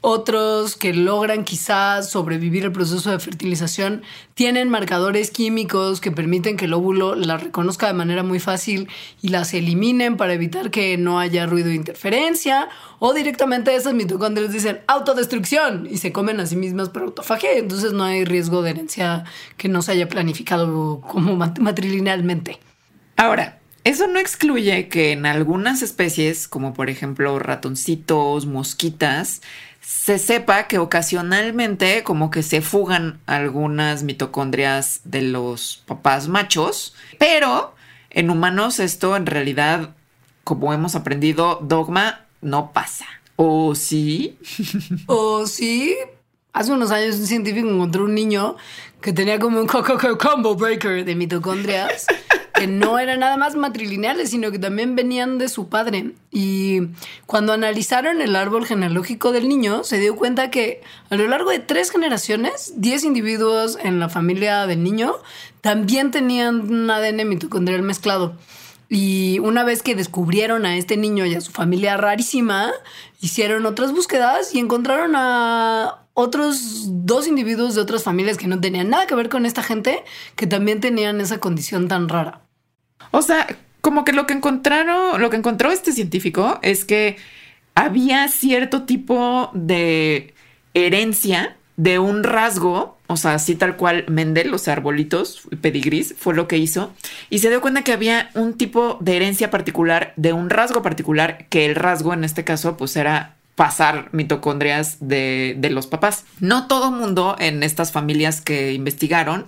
otros 0.06 0.76
que 0.76 0.92
logran 0.92 1.44
quizás 1.44 2.10
sobrevivir 2.10 2.64
el 2.64 2.72
proceso 2.72 3.10
de 3.10 3.18
fertilización 3.18 4.02
tienen 4.34 4.68
marcadores 4.68 5.30
químicos 5.30 6.02
que 6.02 6.12
permiten 6.12 6.58
que 6.58 6.66
el 6.66 6.74
óvulo 6.74 7.14
las 7.14 7.42
reconozca 7.42 7.86
de 7.86 7.94
manera 7.94 8.22
muy 8.22 8.38
fácil 8.38 8.86
y 9.22 9.28
las 9.28 9.54
eliminen 9.54 10.18
para 10.18 10.34
evitar 10.34 10.70
que 10.70 10.98
no 10.98 11.18
haya 11.18 11.46
ruido 11.46 11.68
de 11.68 11.76
interferencia. 11.76 12.68
O 12.98 13.14
directamente 13.14 13.74
esas 13.74 13.94
mitocondrias 13.94 14.52
dicen 14.52 14.80
autodestrucción 14.88 15.88
y 15.90 15.96
se 15.96 16.12
comen 16.12 16.38
a 16.38 16.44
sí 16.44 16.56
mismas 16.56 16.90
por 16.90 17.04
autofagia. 17.04 17.52
Entonces 17.54 17.94
no 17.94 18.04
hay 18.04 18.26
riesgo 18.26 18.60
de 18.60 18.72
herencia 18.72 19.24
que 19.56 19.70
no 19.70 19.80
se 19.80 19.92
haya 19.92 20.06
planificado 20.10 21.00
como 21.00 21.34
matrilinealmente. 21.34 22.60
Ahora, 23.16 23.58
eso 23.84 24.06
no 24.06 24.18
excluye 24.18 24.88
que 24.88 25.12
en 25.12 25.26
algunas 25.26 25.82
especies, 25.82 26.48
como 26.48 26.72
por 26.72 26.88
ejemplo 26.88 27.38
ratoncitos, 27.38 28.46
mosquitas, 28.46 29.42
se 29.84 30.18
sepa 30.18 30.66
que 30.66 30.78
ocasionalmente 30.78 32.02
como 32.04 32.30
que 32.30 32.42
se 32.42 32.62
fugan 32.62 33.20
algunas 33.26 34.02
mitocondrias 34.02 35.00
de 35.04 35.22
los 35.22 35.82
papás 35.86 36.28
machos, 36.28 36.94
pero 37.18 37.74
en 38.10 38.30
humanos 38.30 38.80
esto 38.80 39.14
en 39.16 39.26
realidad, 39.26 39.94
como 40.42 40.72
hemos 40.72 40.94
aprendido, 40.94 41.58
dogma 41.62 42.24
no 42.40 42.72
pasa. 42.72 43.06
¿O 43.36 43.74
sí? 43.74 44.38
¿O 45.06 45.46
sí? 45.46 45.94
Hace 46.52 46.72
unos 46.72 46.90
años 46.90 47.16
un 47.16 47.26
científico 47.26 47.68
encontró 47.68 48.04
un 48.04 48.14
niño 48.14 48.56
que 49.00 49.12
tenía 49.12 49.38
como 49.38 49.60
un 49.60 49.66
combo 49.66 50.54
breaker 50.54 51.04
de 51.04 51.14
mitocondrias 51.14 52.06
que 52.54 52.68
no 52.68 53.00
eran 53.00 53.20
nada 53.20 53.36
más 53.36 53.56
matrilineales, 53.56 54.30
sino 54.30 54.52
que 54.52 54.60
también 54.60 54.94
venían 54.94 55.38
de 55.38 55.48
su 55.48 55.68
padre. 55.68 56.12
Y 56.30 56.82
cuando 57.26 57.52
analizaron 57.52 58.20
el 58.20 58.36
árbol 58.36 58.64
genealógico 58.64 59.32
del 59.32 59.48
niño, 59.48 59.82
se 59.82 59.98
dio 59.98 60.14
cuenta 60.14 60.50
que 60.50 60.80
a 61.10 61.16
lo 61.16 61.26
largo 61.26 61.50
de 61.50 61.58
tres 61.58 61.90
generaciones, 61.90 62.72
10 62.76 63.04
individuos 63.04 63.76
en 63.82 63.98
la 63.98 64.08
familia 64.08 64.66
del 64.66 64.84
niño 64.84 65.16
también 65.60 66.12
tenían 66.12 66.60
un 66.70 66.88
ADN 66.88 67.28
mitocondrial 67.28 67.82
mezclado. 67.82 68.36
Y 68.88 69.40
una 69.40 69.64
vez 69.64 69.82
que 69.82 69.96
descubrieron 69.96 70.64
a 70.66 70.76
este 70.76 70.96
niño 70.96 71.26
y 71.26 71.34
a 71.34 71.40
su 71.40 71.50
familia 71.50 71.96
rarísima, 71.96 72.70
hicieron 73.20 73.66
otras 73.66 73.90
búsquedas 73.90 74.54
y 74.54 74.60
encontraron 74.60 75.14
a 75.16 76.04
otros 76.12 76.84
dos 76.86 77.26
individuos 77.26 77.74
de 77.74 77.80
otras 77.80 78.04
familias 78.04 78.38
que 78.38 78.46
no 78.46 78.60
tenían 78.60 78.90
nada 78.90 79.06
que 79.06 79.16
ver 79.16 79.28
con 79.28 79.46
esta 79.46 79.64
gente, 79.64 80.04
que 80.36 80.46
también 80.46 80.80
tenían 80.80 81.20
esa 81.20 81.38
condición 81.38 81.88
tan 81.88 82.08
rara. 82.08 82.43
O 83.14 83.22
sea, 83.22 83.46
como 83.80 84.04
que 84.04 84.12
lo 84.12 84.26
que 84.26 84.34
encontraron, 84.34 85.20
lo 85.20 85.30
que 85.30 85.36
encontró 85.36 85.70
este 85.70 85.92
científico 85.92 86.58
es 86.62 86.84
que 86.84 87.16
había 87.76 88.26
cierto 88.26 88.82
tipo 88.82 89.50
de 89.54 90.34
herencia 90.74 91.56
de 91.76 92.00
un 92.00 92.24
rasgo, 92.24 92.98
o 93.06 93.16
sea, 93.16 93.34
así 93.34 93.54
tal 93.54 93.76
cual 93.76 94.04
Mendel, 94.08 94.50
los 94.50 94.66
arbolitos, 94.66 95.42
pedigrís, 95.60 96.16
fue 96.18 96.34
lo 96.34 96.48
que 96.48 96.58
hizo, 96.58 96.92
y 97.30 97.38
se 97.38 97.50
dio 97.50 97.60
cuenta 97.60 97.82
que 97.82 97.92
había 97.92 98.30
un 98.34 98.54
tipo 98.54 98.98
de 99.00 99.14
herencia 99.14 99.48
particular, 99.48 100.12
de 100.16 100.32
un 100.32 100.50
rasgo 100.50 100.82
particular, 100.82 101.46
que 101.50 101.66
el 101.66 101.76
rasgo 101.76 102.14
en 102.14 102.24
este 102.24 102.42
caso, 102.42 102.76
pues 102.76 102.96
era 102.96 103.36
pasar 103.54 104.08
mitocondrias 104.10 104.96
de, 104.98 105.54
de 105.56 105.70
los 105.70 105.86
papás. 105.86 106.24
No 106.40 106.66
todo 106.66 106.90
mundo 106.90 107.36
en 107.38 107.62
estas 107.62 107.92
familias 107.92 108.40
que 108.40 108.72
investigaron 108.72 109.46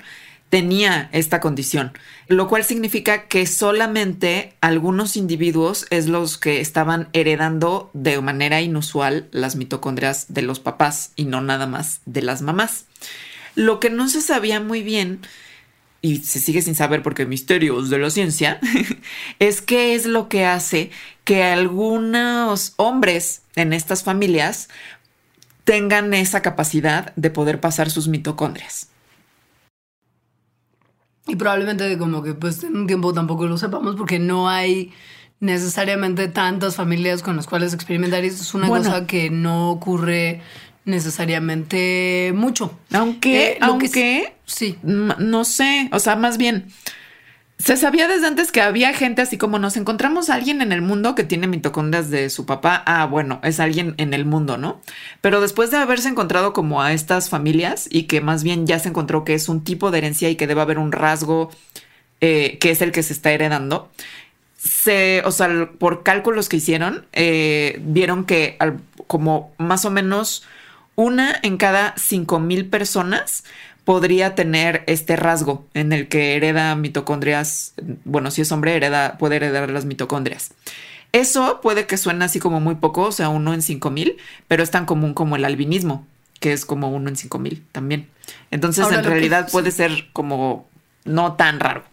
tenía 0.57 1.11
esta 1.13 1.39
condición, 1.39 1.93
lo 2.29 2.49
cual 2.49 2.65
significa 2.65 3.27
que 3.29 3.45
solamente 3.45 4.55
algunos 4.63 5.19
individuos 5.19 5.85
es 5.91 6.09
los 6.09 6.39
que 6.39 6.63
estaban 6.63 7.11
heredando 7.13 7.91
de 7.93 8.19
manera 8.23 8.63
inusual 8.63 9.29
las 9.33 9.55
mitocondrias 9.55 10.33
de 10.33 10.41
los 10.41 10.59
papás 10.59 11.13
y 11.15 11.27
no 11.27 11.43
nada 11.43 11.67
más 11.67 12.01
de 12.07 12.23
las 12.23 12.41
mamás. 12.41 12.87
Lo 13.55 13.81
que 13.81 13.91
no 13.91 14.09
se 14.09 14.23
sabía 14.23 14.59
muy 14.59 14.83
bien 14.83 15.21
y 16.01 16.21
se 16.21 16.41
sigue 16.41 16.63
sin 16.63 16.75
saber 16.75 17.03
porque 17.03 17.27
misterios 17.27 17.91
de 17.91 17.99
la 17.99 18.09
ciencia, 18.09 18.59
es 19.39 19.61
qué 19.61 19.95
es 19.95 20.07
lo 20.07 20.31
que 20.31 20.47
hace 20.47 20.91
que 21.25 21.43
algunos 21.43 22.73
hombres 22.77 23.43
en 23.57 23.75
estas 23.75 24.05
familias 24.05 24.71
tengan 25.65 26.15
esa 26.15 26.41
capacidad 26.41 27.15
de 27.15 27.29
poder 27.29 27.61
pasar 27.61 27.91
sus 27.91 28.09
mitocondrias. 28.09 28.89
Y 31.27 31.37
probablemente 31.37 31.99
como 31.99 32.23
que 32.23 32.35
pues 32.35 32.63
en 32.65 32.77
un 32.77 32.87
tiempo 32.87 33.13
tampoco 33.13 33.47
lo 33.47 33.59
sepamos 33.59 33.97
porque 33.97 34.19
no 34.19 34.49
hay 34.49 34.93
necesariamente 35.41 36.29
tantas 36.29 36.77
familias 36.77 37.23
con 37.23 37.37
las 37.37 37.47
cuales 37.47 37.75
experimentar 37.75 38.25
y 38.25 38.29
es 38.29 38.55
una 38.55 38.69
cosa 38.69 39.07
que 39.07 39.31
no 39.31 39.71
ocurre 39.71 40.41
necesariamente 40.85 42.33
mucho. 42.35 42.79
Aunque, 42.93 43.51
eh, 43.51 43.59
aunque, 43.61 44.35
sí, 44.47 44.79
no 44.83 45.45
sé, 45.45 45.91
o 45.93 45.99
sea, 45.99 46.17
más 46.17 46.39
bien, 46.39 46.69
se 47.59 47.77
sabía 47.77 48.07
desde 48.07 48.27
antes 48.27 48.53
que 48.53 48.61
había 48.61 48.93
gente 48.93 49.23
así 49.23 49.39
como 49.39 49.59
nos 49.59 49.77
encontramos 49.77 50.29
a 50.29 50.35
alguien 50.35 50.61
en 50.61 50.73
el 50.73 50.83
mundo 50.83 51.15
que 51.15 51.25
tiene 51.25 51.47
mitocondrias 51.47 52.11
de 52.11 52.29
su 52.29 52.45
papá. 52.45 52.83
Ah, 52.87 53.07
bueno, 53.07 53.41
es 53.43 53.61
alguien 53.61 53.95
en 53.97 54.13
el 54.13 54.27
mundo, 54.27 54.59
¿no? 54.59 54.81
Pero 55.23 55.41
después 55.41 55.71
de 55.71 55.79
haberse 55.79 56.09
encontrado 56.09 56.53
como 56.53 56.83
a 56.83 56.93
estas 56.93 57.31
familias 57.31 57.89
y 57.91 58.05
que 58.05 58.21
más 58.21 58.45
bien 58.45 58.67
ya 58.67 58.79
se 58.79 58.91
encontró 58.91 59.25
que 59.25 59.35
es 59.35 59.49
un 59.49 59.65
tipo 59.65 59.91
de 59.91 59.99
herencia 59.99 60.29
y 60.29 60.37
que 60.37 60.47
debe 60.47 60.61
haber 60.61 60.79
un 60.79 60.93
rasgo 60.93 61.51
eh, 62.21 62.59
que 62.61 62.71
es 62.71 62.81
el 62.83 62.93
que 62.93 63.03
se 63.03 63.13
está 63.13 63.33
heredando, 63.33 63.91
se, 64.57 65.23
o 65.25 65.31
sea, 65.31 65.71
por 65.79 66.03
cálculos 66.03 66.49
que 66.49 66.57
hicieron, 66.57 67.07
eh, 67.13 67.79
vieron 67.83 68.25
que 68.25 68.57
como 69.07 69.53
más 69.59 69.85
o 69.85 69.91
menos 69.91 70.45
una 70.95 71.39
en 71.43 71.59
cada 71.59 71.95
cinco 71.99 72.41
mil 72.41 72.69
personas 72.69 73.45
podría 73.87 74.35
tener 74.35 74.83
este 74.89 75.15
rasgo 75.15 75.65
en 75.73 75.93
el 75.93 76.09
que 76.09 76.35
hereda 76.37 76.75
mitocondrias, 76.75 77.73
bueno, 78.05 78.33
si 78.33 78.43
es 78.43 78.51
hombre, 78.51 78.75
hereda, 78.75 79.17
puede 79.17 79.37
heredar 79.37 79.71
las 79.71 79.85
mitocondrias. 79.85 80.51
Eso 81.13 81.61
puede 81.63 81.87
que 81.87 81.97
suene 81.97 82.25
así 82.25 82.41
como 82.41 82.59
muy 82.59 82.75
poco, 82.75 83.03
o 83.03 83.13
sea, 83.13 83.29
uno 83.29 83.55
en 83.55 83.63
cinco 83.63 83.91
mil, 83.91 84.17
pero 84.49 84.65
es 84.65 84.73
tan 84.73 84.87
común 84.87 85.15
como 85.15 85.37
el 85.37 85.45
albinismo, 85.45 86.05
que 86.41 86.53
es 86.53 86.67
como 86.67 86.91
uno 86.91 87.09
en 87.09 87.17
cinco 87.17 87.39
mil 87.39 87.65
también. 87.71 88.09
Entonces, 88.51 88.91
en 88.91 89.05
realidad 89.05 89.49
puede 89.53 89.71
ser 89.71 90.09
como 90.13 90.67
no 91.05 91.35
tan 91.35 91.61
raro. 91.61 91.85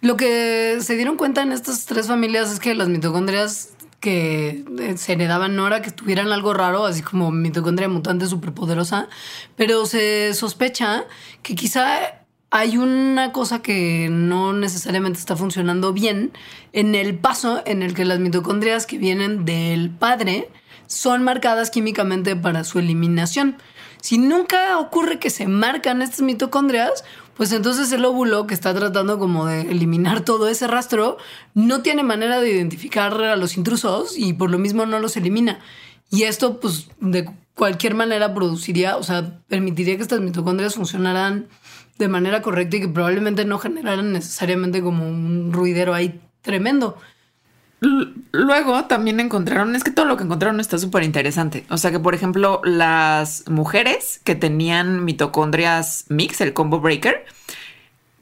Lo 0.00 0.16
que 0.16 0.78
se 0.80 0.94
dieron 0.94 1.16
cuenta 1.16 1.42
en 1.42 1.50
estas 1.50 1.86
tres 1.86 2.06
familias 2.06 2.52
es 2.52 2.60
que 2.60 2.72
las 2.76 2.88
mitocondrias 2.88 3.70
que 4.04 4.66
eh, 4.80 4.98
se 4.98 5.14
heredaban 5.14 5.56
no 5.56 5.66
era 5.66 5.80
que 5.80 5.90
tuvieran 5.90 6.30
algo 6.30 6.52
raro, 6.52 6.84
así 6.84 7.00
como 7.00 7.30
mitocondria 7.30 7.88
mutante 7.88 8.26
superpoderosa, 8.26 9.08
pero 9.56 9.86
se 9.86 10.34
sospecha 10.34 11.06
que 11.42 11.54
quizá 11.54 12.20
hay 12.50 12.76
una 12.76 13.32
cosa 13.32 13.62
que 13.62 14.08
no 14.10 14.52
necesariamente 14.52 15.18
está 15.18 15.36
funcionando 15.36 15.94
bien 15.94 16.32
en 16.74 16.94
el 16.94 17.18
paso 17.18 17.62
en 17.64 17.82
el 17.82 17.94
que 17.94 18.04
las 18.04 18.18
mitocondrias 18.18 18.84
que 18.84 18.98
vienen 18.98 19.46
del 19.46 19.88
padre 19.88 20.50
son 20.86 21.24
marcadas 21.24 21.70
químicamente 21.70 22.36
para 22.36 22.62
su 22.62 22.78
eliminación. 22.78 23.56
Si 24.02 24.18
nunca 24.18 24.78
ocurre 24.80 25.18
que 25.18 25.30
se 25.30 25.48
marcan 25.48 26.02
estas 26.02 26.20
mitocondrias, 26.20 27.04
pues 27.36 27.52
entonces 27.52 27.90
el 27.92 28.04
óvulo 28.04 28.46
que 28.46 28.54
está 28.54 28.74
tratando 28.74 29.18
como 29.18 29.46
de 29.46 29.62
eliminar 29.62 30.20
todo 30.20 30.48
ese 30.48 30.66
rastro 30.66 31.18
no 31.54 31.82
tiene 31.82 32.02
manera 32.02 32.40
de 32.40 32.50
identificar 32.50 33.14
a 33.22 33.36
los 33.36 33.56
intrusos 33.56 34.16
y 34.16 34.32
por 34.32 34.50
lo 34.50 34.58
mismo 34.58 34.86
no 34.86 34.98
los 34.98 35.16
elimina. 35.16 35.60
Y 36.10 36.24
esto 36.24 36.60
pues 36.60 36.88
de 37.00 37.28
cualquier 37.54 37.94
manera 37.94 38.34
produciría, 38.34 38.96
o 38.96 39.02
sea, 39.02 39.40
permitiría 39.48 39.96
que 39.96 40.02
estas 40.02 40.20
mitocondrias 40.20 40.74
funcionaran 40.74 41.48
de 41.98 42.08
manera 42.08 42.42
correcta 42.42 42.76
y 42.76 42.80
que 42.80 42.88
probablemente 42.88 43.44
no 43.44 43.58
generaran 43.58 44.12
necesariamente 44.12 44.82
como 44.82 45.08
un 45.08 45.52
ruidero 45.52 45.94
ahí 45.94 46.20
tremendo. 46.42 46.98
Luego 48.32 48.84
también 48.86 49.20
encontraron, 49.20 49.76
es 49.76 49.84
que 49.84 49.90
todo 49.90 50.06
lo 50.06 50.16
que 50.16 50.24
encontraron 50.24 50.60
está 50.60 50.78
súper 50.78 51.02
interesante. 51.02 51.64
O 51.68 51.76
sea 51.76 51.90
que, 51.90 51.98
por 51.98 52.14
ejemplo, 52.14 52.60
las 52.64 53.44
mujeres 53.48 54.20
que 54.24 54.34
tenían 54.34 55.04
mitocondrias 55.04 56.04
mix, 56.08 56.40
el 56.40 56.52
combo 56.52 56.80
breaker, 56.80 57.24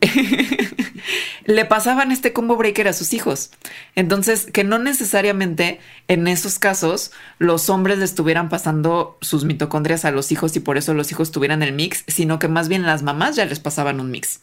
le 1.45 1.65
pasaban 1.65 2.11
este 2.11 2.33
combo 2.33 2.57
breaker 2.57 2.89
a 2.89 2.93
sus 2.93 3.13
hijos. 3.13 3.51
Entonces, 3.95 4.47
que 4.47 4.65
no 4.65 4.79
necesariamente 4.79 5.81
en 6.09 6.27
esos 6.27 6.59
casos 6.59 7.13
los 7.39 7.71
hombres 7.71 7.99
le 7.99 8.05
estuvieran 8.05 8.49
pasando 8.49 9.17
sus 9.21 9.45
mitocondrias 9.45 10.05
a 10.05 10.11
los 10.11 10.33
hijos 10.33 10.57
y 10.57 10.61
por 10.61 10.77
eso 10.77 10.93
los 10.95 11.13
hijos 11.13 11.31
tuvieran 11.31 11.63
el 11.63 11.73
mix, 11.73 12.05
sino 12.09 12.39
que 12.39 12.49
más 12.49 12.69
bien 12.69 12.85
las 12.85 13.03
mamás 13.03 13.37
ya 13.37 13.45
les 13.45 13.61
pasaban 13.61 14.01
un 14.01 14.11
mix. 14.11 14.41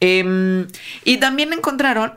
Em, 0.00 0.66
y 1.04 1.18
también 1.18 1.52
encontraron 1.52 2.12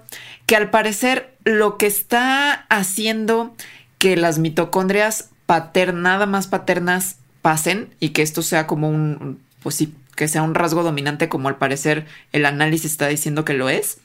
que 0.45 0.55
al 0.55 0.69
parecer 0.69 1.35
lo 1.43 1.77
que 1.77 1.87
está 1.87 2.65
haciendo 2.69 3.55
que 3.97 4.17
las 4.17 4.39
mitocondrias 4.39 5.29
paternas, 5.45 6.27
más 6.27 6.47
paternas 6.47 7.17
pasen 7.41 7.89
y 7.99 8.09
que 8.09 8.21
esto 8.21 8.41
sea 8.41 8.67
como 8.67 8.89
un, 8.89 9.39
pues 9.61 9.75
sí, 9.75 9.93
que 10.15 10.27
sea 10.27 10.43
un 10.43 10.55
rasgo 10.55 10.83
dominante 10.83 11.29
como 11.29 11.49
al 11.49 11.57
parecer 11.57 12.05
el 12.31 12.45
análisis 12.45 12.91
está 12.91 13.07
diciendo 13.07 13.45
que 13.45 13.53
lo 13.53 13.69
es, 13.69 13.99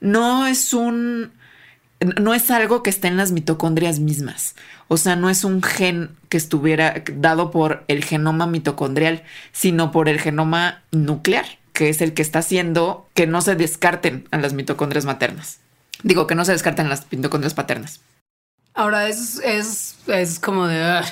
no 0.00 0.46
es 0.46 0.74
un, 0.74 1.32
no 2.20 2.34
es 2.34 2.50
algo 2.50 2.82
que 2.82 2.90
esté 2.90 3.08
en 3.08 3.16
las 3.16 3.32
mitocondrias 3.32 4.00
mismas. 4.00 4.54
O 4.88 4.96
sea, 4.96 5.16
no 5.16 5.30
es 5.30 5.44
un 5.44 5.62
gen 5.62 6.10
que 6.28 6.36
estuviera 6.36 7.02
dado 7.14 7.50
por 7.50 7.84
el 7.88 8.04
genoma 8.04 8.46
mitocondrial, 8.46 9.22
sino 9.52 9.92
por 9.92 10.08
el 10.08 10.20
genoma 10.20 10.82
nuclear, 10.90 11.46
que 11.72 11.88
es 11.88 12.02
el 12.02 12.12
que 12.12 12.22
está 12.22 12.40
haciendo 12.40 13.08
que 13.14 13.26
no 13.26 13.40
se 13.40 13.54
descarten 13.54 14.26
a 14.32 14.38
las 14.38 14.52
mitocondrias 14.52 15.04
maternas. 15.04 15.61
Digo, 16.02 16.26
que 16.26 16.34
no 16.34 16.44
se 16.44 16.52
descarten 16.52 16.88
las 16.88 17.10
mitocondrias 17.10 17.54
paternas. 17.54 18.00
Ahora 18.74 19.08
es, 19.08 19.38
es, 19.44 19.96
es 20.06 20.38
como 20.38 20.66
de 20.66 20.82
ah, 20.82 21.04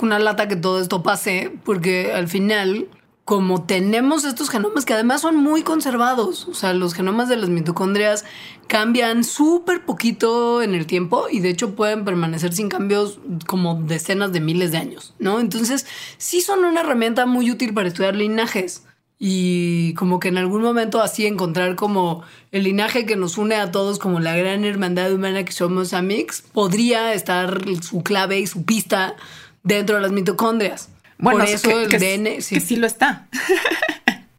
una 0.00 0.18
lata 0.18 0.48
que 0.48 0.56
todo 0.56 0.80
esto 0.80 1.02
pase, 1.02 1.52
porque 1.64 2.12
al 2.12 2.28
final 2.28 2.88
como 3.26 3.64
tenemos 3.64 4.24
estos 4.24 4.50
genomas 4.50 4.84
que 4.84 4.94
además 4.94 5.22
son 5.22 5.34
muy 5.34 5.64
conservados, 5.64 6.46
o 6.46 6.54
sea, 6.54 6.72
los 6.74 6.94
genomas 6.94 7.28
de 7.28 7.36
las 7.36 7.48
mitocondrias 7.48 8.24
cambian 8.68 9.24
súper 9.24 9.84
poquito 9.84 10.62
en 10.62 10.76
el 10.76 10.86
tiempo 10.86 11.26
y 11.28 11.40
de 11.40 11.48
hecho 11.48 11.74
pueden 11.74 12.04
permanecer 12.04 12.52
sin 12.52 12.68
cambios 12.68 13.18
como 13.48 13.82
decenas 13.82 14.32
de 14.32 14.38
miles 14.38 14.70
de 14.70 14.78
años, 14.78 15.12
¿no? 15.18 15.40
Entonces, 15.40 15.86
sí 16.18 16.40
son 16.40 16.64
una 16.64 16.82
herramienta 16.82 17.26
muy 17.26 17.50
útil 17.50 17.74
para 17.74 17.88
estudiar 17.88 18.14
linajes 18.14 18.84
y 19.18 19.94
como 19.94 20.20
que 20.20 20.28
en 20.28 20.38
algún 20.38 20.62
momento 20.62 21.00
así 21.00 21.26
encontrar 21.26 21.74
como 21.74 22.22
el 22.52 22.64
linaje 22.64 23.06
que 23.06 23.16
nos 23.16 23.38
une 23.38 23.54
a 23.54 23.70
todos 23.70 23.98
como 23.98 24.20
la 24.20 24.36
gran 24.36 24.64
hermandad 24.64 25.12
humana 25.12 25.44
que 25.44 25.52
somos 25.52 25.94
Amix, 25.94 26.42
podría 26.42 27.14
estar 27.14 27.60
su 27.82 28.02
clave 28.02 28.38
y 28.40 28.46
su 28.46 28.64
pista 28.64 29.16
dentro 29.62 29.96
de 29.96 30.02
las 30.02 30.12
mitocondrias. 30.12 30.90
Bueno, 31.18 31.40
Por 31.40 31.48
eso 31.48 31.80
el 31.80 31.88
DNA 31.88 32.42
sí. 32.42 32.56
que 32.56 32.60
sí 32.60 32.76
lo 32.76 32.86
está. 32.86 33.26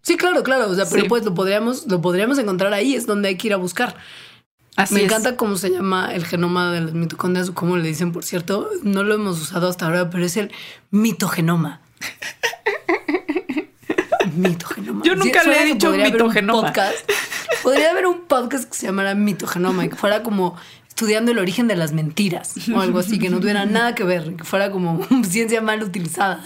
sí, 0.01 0.15
claro, 0.15 0.43
claro. 0.43 0.69
O 0.69 0.75
sea, 0.75 0.85
pero 0.89 1.07
pues 1.07 1.25
lo 1.25 1.33
podríamos, 1.33 1.87
lo 1.87 2.01
podríamos 2.01 2.37
encontrar 2.37 2.73
ahí, 2.73 2.93
es 2.93 3.07
donde 3.07 3.29
hay 3.29 3.35
que 3.35 3.47
ir 3.47 3.53
a 3.53 3.57
buscar. 3.57 3.95
Así 4.75 4.93
Me 4.93 5.03
encanta 5.03 5.35
cómo 5.35 5.55
se 5.55 5.71
llama 5.71 6.13
el 6.13 6.23
genoma 6.23 6.71
de 6.71 6.81
las 6.81 6.93
mitocondrias, 6.93 7.49
o 7.49 7.55
cómo 7.55 7.77
le 7.77 7.87
dicen, 7.87 8.11
por 8.11 8.23
cierto. 8.23 8.69
No 8.83 9.03
lo 9.03 9.15
hemos 9.15 9.41
usado 9.41 9.67
hasta 9.69 9.87
ahora, 9.87 10.11
pero 10.11 10.23
es 10.23 10.37
el 10.37 10.51
mitogenoma. 10.91 11.81
mitogenoma. 14.37 15.03
Yo 15.03 15.15
nunca 15.15 15.43
le 15.43 15.61
he 15.61 15.65
dicho 15.65 15.91
mitogenoma. 15.91 16.73
podría 17.63 17.91
haber 17.91 18.07
un 18.07 18.21
podcast 18.21 18.69
que 18.69 18.77
se 18.77 18.85
llamara 18.87 19.15
mitogenoma 19.15 19.85
y 19.85 19.89
que 19.89 19.95
fuera 19.95 20.23
como 20.23 20.55
estudiando 20.87 21.31
el 21.31 21.37
origen 21.37 21.67
de 21.67 21.75
las 21.75 21.93
mentiras 21.93 22.55
o 22.73 22.79
algo 22.79 22.99
así, 22.99 23.19
que 23.19 23.29
no 23.29 23.39
tuviera 23.39 23.65
nada 23.65 23.93
que 23.93 24.03
ver, 24.03 24.35
que 24.35 24.43
fuera 24.43 24.71
como 24.71 25.05
ciencia 25.29 25.61
mal 25.61 25.83
utilizada. 25.83 26.43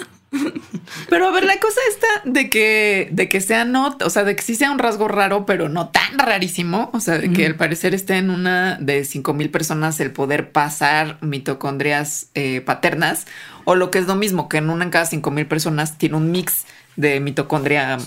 Pero 1.09 1.27
a 1.27 1.31
ver, 1.31 1.43
la 1.43 1.59
cosa 1.59 1.79
está 1.89 2.07
de 2.25 2.49
que, 2.49 3.09
de 3.11 3.27
que 3.27 3.41
sea 3.41 3.65
no, 3.65 3.97
o 4.03 4.09
sea, 4.09 4.23
de 4.23 4.35
que 4.35 4.41
sí 4.41 4.55
sea 4.55 4.71
un 4.71 4.79
rasgo 4.79 5.07
raro, 5.07 5.45
pero 5.45 5.67
no 5.67 5.89
tan 5.89 6.17
rarísimo. 6.17 6.89
O 6.93 6.99
sea, 6.99 7.17
de 7.17 7.31
que 7.31 7.45
al 7.45 7.55
parecer 7.55 7.93
esté 7.93 8.17
en 8.17 8.29
una 8.29 8.77
de 8.77 9.03
cinco 9.03 9.33
mil 9.33 9.49
personas 9.49 9.99
el 9.99 10.11
poder 10.11 10.51
pasar 10.51 11.17
mitocondrias 11.21 12.27
eh, 12.33 12.61
paternas, 12.61 13.27
o 13.65 13.75
lo 13.75 13.91
que 13.91 13.99
es 13.99 14.07
lo 14.07 14.15
mismo, 14.15 14.47
que 14.47 14.57
en 14.57 14.69
una 14.69 14.85
en 14.85 14.89
cada 14.89 15.05
cinco 15.05 15.31
mil 15.31 15.47
personas 15.47 15.97
tiene 15.97 16.15
un 16.15 16.31
mix 16.31 16.65
de 16.95 17.19
mitocondria 17.19 17.97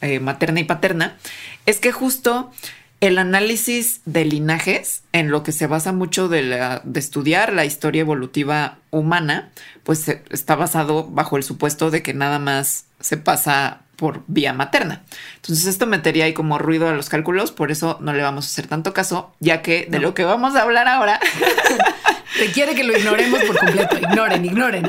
eh, 0.00 0.20
materna 0.20 0.60
y 0.60 0.64
paterna. 0.64 1.16
Es 1.66 1.78
que 1.78 1.92
justo 1.92 2.50
el 3.02 3.18
análisis 3.18 4.00
de 4.04 4.24
linajes, 4.24 5.02
en 5.12 5.30
lo 5.32 5.42
que 5.42 5.50
se 5.50 5.66
basa 5.66 5.92
mucho 5.92 6.28
de, 6.28 6.80
estudiar 6.94 7.52
la 7.52 7.64
historia 7.64 8.02
evolutiva 8.02 8.78
humana, 8.90 9.50
pues 9.82 10.06
está 10.30 10.54
basado 10.54 11.08
bajo 11.08 11.36
el 11.36 11.42
supuesto 11.42 11.90
de 11.90 12.02
que 12.02 12.14
nada 12.14 12.38
más 12.38 12.86
se 13.00 13.16
pasa 13.16 13.80
por 13.96 14.22
vía 14.28 14.52
materna. 14.52 15.02
Entonces 15.34 15.66
esto 15.66 15.86
metería 15.86 16.26
ahí 16.26 16.32
como 16.32 16.58
ruido 16.58 16.88
a 16.88 16.92
los 16.92 17.08
cálculos, 17.08 17.50
por 17.50 17.72
eso 17.72 17.98
no 18.00 18.12
le 18.12 18.22
vamos 18.22 18.44
a 18.44 18.48
hacer 18.48 18.68
tanto 18.68 18.92
caso, 18.92 19.34
ya 19.40 19.62
que 19.62 19.88
de 19.90 19.98
lo 19.98 20.14
que 20.14 20.24
vamos 20.24 20.54
a 20.54 20.62
hablar 20.62 20.88
ahora... 20.88 21.20
Te 22.38 22.50
quiere 22.50 22.74
que 22.74 22.82
lo 22.82 22.96
ignoremos 22.96 23.42
por 23.42 23.58
completo, 23.58 23.98
ignoren, 23.98 24.44
ignoren 24.44 24.88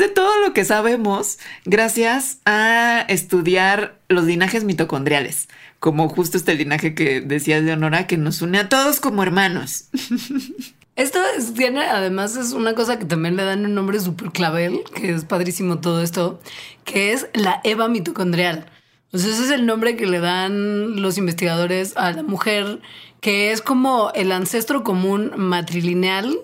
de 0.00 0.08
todo 0.08 0.40
lo 0.40 0.52
que 0.52 0.64
sabemos 0.64 1.38
gracias 1.64 2.38
a 2.46 3.04
estudiar 3.08 3.98
los 4.08 4.24
linajes 4.24 4.64
mitocondriales, 4.64 5.48
como 5.78 6.08
justo 6.08 6.38
este 6.38 6.54
linaje 6.54 6.94
que 6.94 7.20
decías 7.20 7.64
de 7.64 7.74
Honora, 7.74 8.06
que 8.06 8.16
nos 8.16 8.42
une 8.42 8.58
a 8.58 8.68
todos 8.68 8.98
como 8.98 9.22
hermanos. 9.22 9.84
Esto 10.96 11.18
tiene, 11.54 11.82
además, 11.84 12.36
es 12.36 12.52
una 12.52 12.74
cosa 12.74 12.98
que 12.98 13.04
también 13.04 13.36
le 13.36 13.44
dan 13.44 13.64
un 13.64 13.74
nombre 13.74 14.00
súper 14.00 14.32
clavel, 14.32 14.80
que 14.94 15.12
es 15.12 15.24
padrísimo 15.24 15.78
todo 15.80 16.02
esto, 16.02 16.40
que 16.84 17.12
es 17.12 17.28
la 17.32 17.60
Eva 17.64 17.88
mitocondrial. 17.88 18.66
Entonces, 19.06 19.34
ese 19.34 19.44
es 19.44 19.50
el 19.50 19.66
nombre 19.66 19.96
que 19.96 20.06
le 20.06 20.20
dan 20.20 21.00
los 21.00 21.16
investigadores 21.16 21.96
a 21.96 22.12
la 22.12 22.22
mujer, 22.22 22.80
que 23.20 23.52
es 23.52 23.62
como 23.62 24.10
el 24.14 24.32
ancestro 24.32 24.82
común 24.82 25.32
matrilineal 25.36 26.38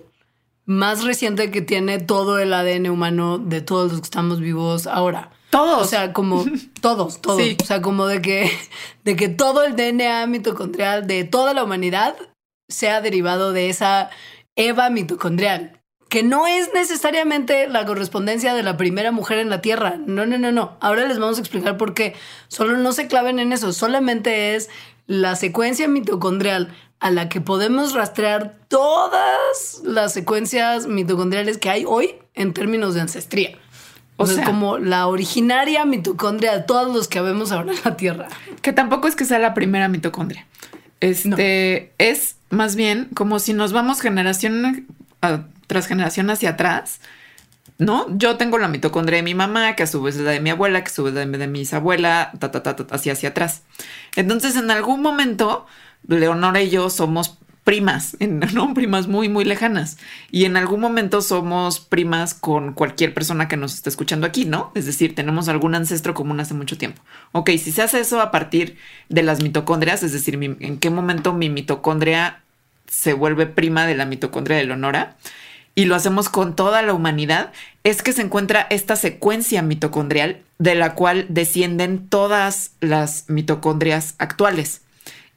más 0.67 1.05
reciente 1.05 1.51
que 1.51 1.63
tiene 1.63 2.01
todo 2.01 2.39
el 2.39 2.53
ADN 2.53 2.91
humano 2.91 3.39
de 3.39 3.63
todos 3.63 3.93
los 3.93 4.01
que 4.01 4.07
estamos 4.07 4.41
vivos 4.41 4.87
ahora. 4.87 5.31
Todos. 5.51 5.81
O 5.81 5.85
sea, 5.85 6.13
como 6.13 6.45
todos, 6.81 7.21
todos. 7.23 7.41
O 7.63 7.65
sea, 7.65 7.81
como 7.81 8.07
de 8.07 8.21
que, 8.21 8.51
de 9.05 9.17
que 9.17 9.29
todo 9.29 9.65
el 9.65 9.77
DNA 9.77 10.27
mitocondrial 10.27 11.07
de 11.07 11.25
toda 11.25 11.55
la 11.55 11.65
humanidad 11.65 12.17
sea 12.69 13.01
derivado 13.01 13.53
de 13.53 13.71
esa 13.71 14.11
Eva 14.57 14.91
mitocondrial. 14.91 15.81
Que 16.09 16.23
no 16.23 16.47
es 16.47 16.71
necesariamente 16.73 17.69
la 17.69 17.85
correspondencia 17.85 18.55
de 18.55 18.63
la 18.63 18.77
primera 18.77 19.13
mujer 19.13 19.39
en 19.39 19.51
la 19.51 19.61
Tierra. 19.61 19.97
No, 19.99 20.27
no, 20.27 20.39
no, 20.39 20.53
no. 20.53 20.77
Ahora 20.81 21.07
les 21.07 21.19
vamos 21.19 21.39
a 21.39 21.41
explicar 21.41 21.77
por 21.77 21.95
qué. 21.95 22.15
Solo 22.49 22.77
no 22.77 22.93
se 22.93 23.07
claven 23.07 23.39
en 23.39 23.53
eso. 23.53 23.73
Solamente 23.73 24.55
es 24.55 24.69
la 25.07 25.37
secuencia 25.37 25.89
mitocondrial 25.89 26.75
a 27.01 27.11
la 27.11 27.29
que 27.29 27.41
podemos 27.41 27.93
rastrear 27.93 28.57
todas 28.69 29.83
las 29.85 30.13
secuencias 30.13 30.87
mitocondriales 30.87 31.59
que 31.59 31.71
hay 31.71 31.85
hoy 31.87 32.17
en 32.35 32.53
términos 32.53 32.95
de 32.95 33.03
ancestría. 33.03 33.59
O, 34.19 34.27
sea, 34.27 34.47
como 34.47 34.79
la 34.79 35.09
originaria 35.09 35.85
mitocondria 35.85 36.57
de 36.57 36.63
todos 36.63 36.95
los 36.95 37.07
que 37.07 37.21
vemos 37.21 37.53
ahora 37.53 37.73
en 37.73 37.79
la 37.85 37.97
Tierra. 37.99 38.29
Que 38.63 38.73
tampoco 38.73 39.09
es 39.09 39.17
que 39.17 39.27
sea 39.27 39.39
la 39.39 39.53
primera 39.53 39.89
mitocondria. 39.89 40.47
Este 41.01 41.93
es 41.99 42.37
más 42.49 42.77
bien 42.77 43.11
como 43.15 43.39
si 43.39 43.53
nos 43.53 43.75
vamos 43.75 44.01
generación 44.01 44.87
tras 45.67 45.87
generación 45.87 46.31
hacia 46.31 46.51
atrás. 46.51 47.01
¿No? 47.79 48.07
Yo 48.17 48.39
tengo 48.39 48.57
la 48.57 48.69
mitocondria 48.69 49.17
de 49.17 49.23
mi 49.23 49.35
mamá, 49.35 49.77
que 49.77 49.83
a 49.83 49.87
su 49.87 50.01
vez 50.01 50.17
es 50.17 50.23
la 50.23 50.31
de 50.31 50.41
mi 50.41 50.49
abuela, 50.49 50.83
que 50.83 50.89
a 50.89 50.95
su 50.95 51.05
vez 51.05 51.15
es 51.15 51.29
la 51.29 51.37
de 51.37 51.47
mi 51.47 51.59
bisabuela, 51.59 52.33
ta, 52.39 52.51
ta, 52.51 52.63
ta, 52.63 52.75
ta, 52.75 52.95
así 52.95 53.11
hacia 53.11 53.29
atrás. 53.29 53.65
Entonces, 54.15 54.57
en 54.57 54.71
algún 54.71 55.03
momento, 55.03 55.67
Leonora 56.09 56.63
y 56.63 56.71
yo 56.71 56.91
somos 56.91 57.39
primas, 57.67 58.17
¿no? 58.55 58.73
Primas 58.75 59.09
muy, 59.09 59.29
muy 59.29 59.45
lejanas. 59.45 59.99
Y 60.31 60.45
en 60.45 60.57
algún 60.57 60.81
momento 60.81 61.21
somos 61.21 61.81
primas 61.81 62.33
con 62.33 62.73
cualquier 62.73 63.13
persona 63.13 63.49
que 63.49 63.57
nos 63.57 63.75
esté 63.75 63.91
escuchando 63.91 64.27
aquí, 64.27 64.45
¿no? 64.45 64.71
Es 64.75 64.87
decir, 64.87 65.15
tenemos 65.17 65.49
algún 65.49 65.75
ancestro 65.75 66.15
común 66.15 66.39
hace 66.39 66.55
mucho 66.55 66.79
tiempo. 66.79 67.03
Ok, 67.33 67.51
si 67.59 67.73
se 67.73 67.83
hace 67.83 68.01
eso 68.01 68.21
a 68.21 68.31
partir 68.31 68.77
de 69.09 69.25
las 69.25 69.43
mitocondrias, 69.43 70.05
es 70.05 70.13
decir, 70.13 70.39
en 70.43 70.79
qué 70.79 70.91
momento 70.91 71.33
mi 71.33 71.51
mitocondria 71.51 72.41
se 72.87 73.15
vuelve 73.15 73.47
prima 73.47 73.85
de 73.85 73.97
la 73.97 74.07
mitocondria 74.07 74.57
de 74.57 74.65
Leonora, 74.65 75.17
y 75.75 75.85
lo 75.85 75.95
hacemos 75.95 76.31
con 76.31 76.57
toda 76.57 76.81
la 76.83 76.95
humanidad, 76.95 77.53
es 77.85 78.03
que 78.03 78.13
se 78.13 78.23
encuentra 78.23 78.67
esta 78.71 78.97
secuencia 78.97 79.61
mitocondrial 79.61 80.41
de 80.59 80.75
la 80.75 80.95
cual 80.95 81.27
descienden 81.29 82.09
todas 82.09 82.71
las 82.81 83.25
mitocondrias 83.29 84.15
actuales 84.19 84.86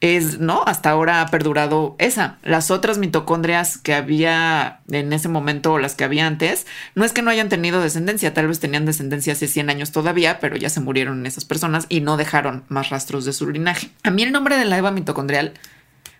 es, 0.00 0.38
¿no? 0.38 0.62
Hasta 0.64 0.90
ahora 0.90 1.20
ha 1.20 1.26
perdurado 1.28 1.94
esa. 1.98 2.38
Las 2.42 2.70
otras 2.70 2.98
mitocondrias 2.98 3.76
que 3.76 3.94
había 3.94 4.80
en 4.90 5.12
ese 5.12 5.28
momento 5.28 5.74
o 5.74 5.78
las 5.78 5.94
que 5.94 6.04
había 6.04 6.26
antes, 6.26 6.66
no 6.94 7.04
es 7.04 7.12
que 7.12 7.22
no 7.22 7.30
hayan 7.30 7.48
tenido 7.48 7.82
descendencia, 7.82 8.32
tal 8.32 8.48
vez 8.48 8.60
tenían 8.60 8.86
descendencia 8.86 9.34
hace 9.34 9.46
100 9.46 9.70
años 9.70 9.92
todavía, 9.92 10.40
pero 10.40 10.56
ya 10.56 10.70
se 10.70 10.80
murieron 10.80 11.26
esas 11.26 11.44
personas 11.44 11.86
y 11.88 12.00
no 12.00 12.16
dejaron 12.16 12.64
más 12.68 12.88
rastros 12.88 13.24
de 13.24 13.32
su 13.32 13.48
linaje. 13.50 13.90
A 14.02 14.10
mí 14.10 14.22
el 14.22 14.32
nombre 14.32 14.56
de 14.56 14.64
la 14.64 14.78
Eva 14.78 14.90
mitocondrial, 14.90 15.52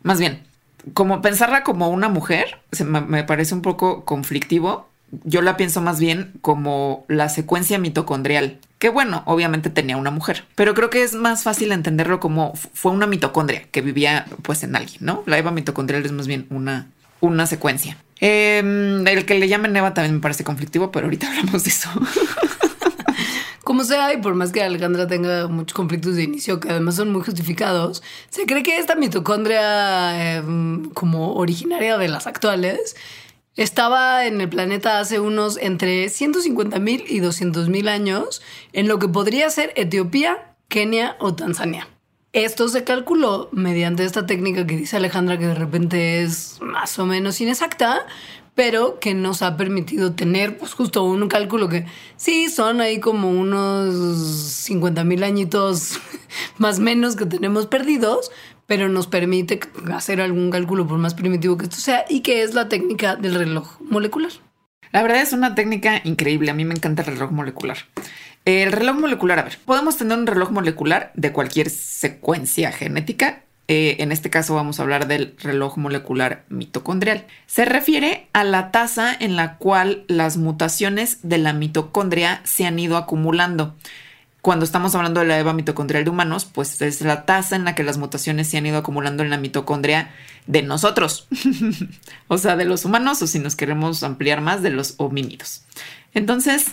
más 0.03 0.18
bien, 0.18 0.43
como 0.93 1.22
pensarla 1.22 1.62
como 1.62 1.89
una 1.89 2.09
mujer, 2.09 2.61
me 2.85 3.24
parece 3.24 3.55
un 3.55 3.62
poco 3.62 4.05
conflictivo 4.05 4.89
yo 5.25 5.43
la 5.43 5.57
pienso 5.57 5.81
más 5.81 6.01
bien 6.01 6.33
como 6.41 7.05
la 7.09 7.29
secuencia 7.29 7.79
mitocondrial, 7.79 8.59
que 8.79 8.89
bueno, 8.89 9.23
obviamente 9.27 9.71
tenía 9.71 9.97
una 9.97 10.11
mujer, 10.11 10.45
pero 10.55 10.75
creo 10.75 10.91
que 10.91 11.03
es 11.03 11.15
más 11.15 11.43
fácil 11.43 11.73
entenderlo 11.73 12.21
como 12.21 12.55
fue 12.55 12.93
una 12.93 13.07
mitocondria 13.07 13.65
que 13.71 13.83
vivía 13.83 14.27
pues 14.43 14.63
en 14.63 14.77
alguien, 14.77 14.99
¿no? 15.05 15.23
La 15.27 15.39
Eva 15.39 15.51
mitocondrial 15.51 16.05
es 16.05 16.13
más 16.13 16.27
bien 16.27 16.47
una, 16.51 16.89
una 17.21 17.47
secuencia. 17.47 17.97
Em, 18.21 19.07
el 19.07 19.25
que 19.25 19.39
le 19.39 19.49
llamen 19.49 19.75
Eva 19.77 19.95
también 19.95 20.17
me 20.17 20.21
parece 20.21 20.45
conflictivo, 20.45 20.91
pero 20.91 21.07
ahorita 21.07 21.29
hablamos 21.31 21.65
de 21.65 21.71
eso. 21.71 21.91
Como 23.65 23.85
sea, 23.85 24.13
y 24.13 24.17
por 24.17 24.35
más 24.35 24.53
que 24.53 24.63
Alejandra 24.63 25.07
tenga 25.07 25.47
muchos 25.47 25.75
conflictos 25.75 26.17
de 26.17 26.25
inicio, 26.25 26.59
que 26.59 26.71
además 26.71 26.97
son 26.97 27.13
muy 27.13 27.23
justificados, 27.23 28.03
se 28.29 28.45
cree 28.45 28.63
que 28.63 28.79
esta 28.79 28.97
mitocondria, 28.97 30.39
em, 30.39 30.91
como 30.91 31.35
originaria 31.35 31.97
de 31.97 32.09
las 32.09 32.27
actuales, 32.27 32.97
estaba 33.57 34.27
en 34.27 34.41
el 34.41 34.49
planeta 34.49 35.01
hace 35.01 35.21
unos 35.21 35.57
entre 35.57 36.09
150 36.09 36.79
mil 36.79 37.05
y 37.09 37.21
200 37.21 37.69
mil 37.69 37.89
años, 37.89 38.43
en 38.73 38.89
lo 38.89 38.99
que 38.99 39.09
podría 39.09 39.51
ser 39.51 39.73
Etiopía, 39.77 40.55
Kenia 40.69 41.17
o 41.19 41.35
Tanzania. 41.35 41.89
Esto 42.33 42.69
se 42.69 42.85
calculó 42.85 43.49
mediante 43.51 44.05
esta 44.05 44.25
técnica 44.25 44.65
que 44.65 44.77
dice 44.77 44.97
Alejandra 44.97 45.37
que 45.37 45.49
de 45.49 45.55
repente 45.55 46.23
es 46.23 46.59
más 46.61 46.97
o 47.01 47.07
menos 47.07 47.41
inexacta, 47.41 48.07
pero 48.55 49.01
que 49.01 49.15
nos 49.15 49.43
ha 49.43 49.57
permitido 49.57 50.13
tener 50.13 50.57
pues 50.59 50.75
justo 50.75 51.03
un 51.03 51.29
cálculo 51.29 51.69
que 51.69 51.87
sí 52.17 52.49
son 52.49 52.81
ahí 52.81 53.01
como 53.01 53.31
unos 53.31 53.95
50 53.95 55.03
mil 55.03 55.25
añitos 55.25 55.99
más 56.59 56.79
menos 56.79 57.17
que 57.17 57.27
tenemos 57.27 57.67
perdidos, 57.67 58.31
pero 58.71 58.89
nos 58.89 59.09
permite 59.09 59.59
hacer 59.93 60.21
algún 60.21 60.53
cálculo 60.53 60.87
por 60.87 60.97
más 60.97 61.14
primitivo 61.14 61.57
que 61.57 61.64
esto 61.64 61.79
sea 61.79 62.05
y 62.09 62.21
que 62.21 62.45
es 62.45 62.55
la 62.55 62.68
técnica 62.68 63.16
del 63.16 63.35
reloj 63.35 63.81
molecular. 63.81 64.31
La 64.93 65.03
verdad 65.03 65.23
es 65.23 65.33
una 65.33 65.57
técnica 65.57 66.01
increíble, 66.05 66.53
a 66.53 66.55
mí 66.55 66.64
me 66.64 66.75
encanta 66.75 67.03
el 67.03 67.09
reloj 67.09 67.33
molecular. 67.33 67.79
El 68.45 68.71
reloj 68.71 68.97
molecular, 68.97 69.41
a 69.41 69.43
ver, 69.43 69.59
podemos 69.64 69.97
tener 69.97 70.16
un 70.16 70.29
reloj 70.29 70.53
molecular 70.53 71.11
de 71.16 71.33
cualquier 71.33 71.68
secuencia 71.68 72.71
genética. 72.71 73.43
Eh, 73.66 73.97
en 73.99 74.12
este 74.12 74.31
caso 74.31 74.55
vamos 74.55 74.79
a 74.79 74.85
hablar 74.85 75.09
del 75.09 75.35
reloj 75.43 75.77
molecular 75.77 76.45
mitocondrial. 76.49 77.27
Se 77.47 77.64
refiere 77.64 78.29
a 78.33 78.45
la 78.45 78.71
tasa 78.71 79.12
en 79.18 79.35
la 79.35 79.57
cual 79.57 80.05
las 80.07 80.37
mutaciones 80.37 81.18
de 81.29 81.39
la 81.39 81.55
mitocondria 81.55 82.41
se 82.45 82.66
han 82.66 82.79
ido 82.79 82.97
acumulando. 82.97 83.75
Cuando 84.43 84.64
estamos 84.64 84.95
hablando 84.95 85.20
de 85.20 85.26
la 85.26 85.38
EVA 85.38 85.53
mitocondrial 85.53 86.05
de 86.05 86.11
humanos, 86.11 86.47
pues 86.47 86.80
es 86.80 87.03
la 87.03 87.26
tasa 87.26 87.57
en 87.57 87.64
la 87.64 87.74
que 87.74 87.82
las 87.82 87.99
mutaciones 87.99 88.49
se 88.49 88.57
han 88.57 88.66
ido 88.66 88.78
acumulando 88.78 89.22
en 89.22 89.30
la 89.30 89.36
mitocondria 89.36 90.11
de 90.47 90.62
nosotros, 90.62 91.28
o 92.28 92.38
sea, 92.38 92.57
de 92.57 92.64
los 92.64 92.84
humanos, 92.84 93.20
o 93.22 93.26
si 93.26 93.38
nos 93.38 93.55
queremos 93.55 94.03
ampliar 94.03 94.41
más, 94.41 94.62
de 94.62 94.70
los 94.70 94.95
homínidos. 94.97 95.62
Entonces, 96.14 96.72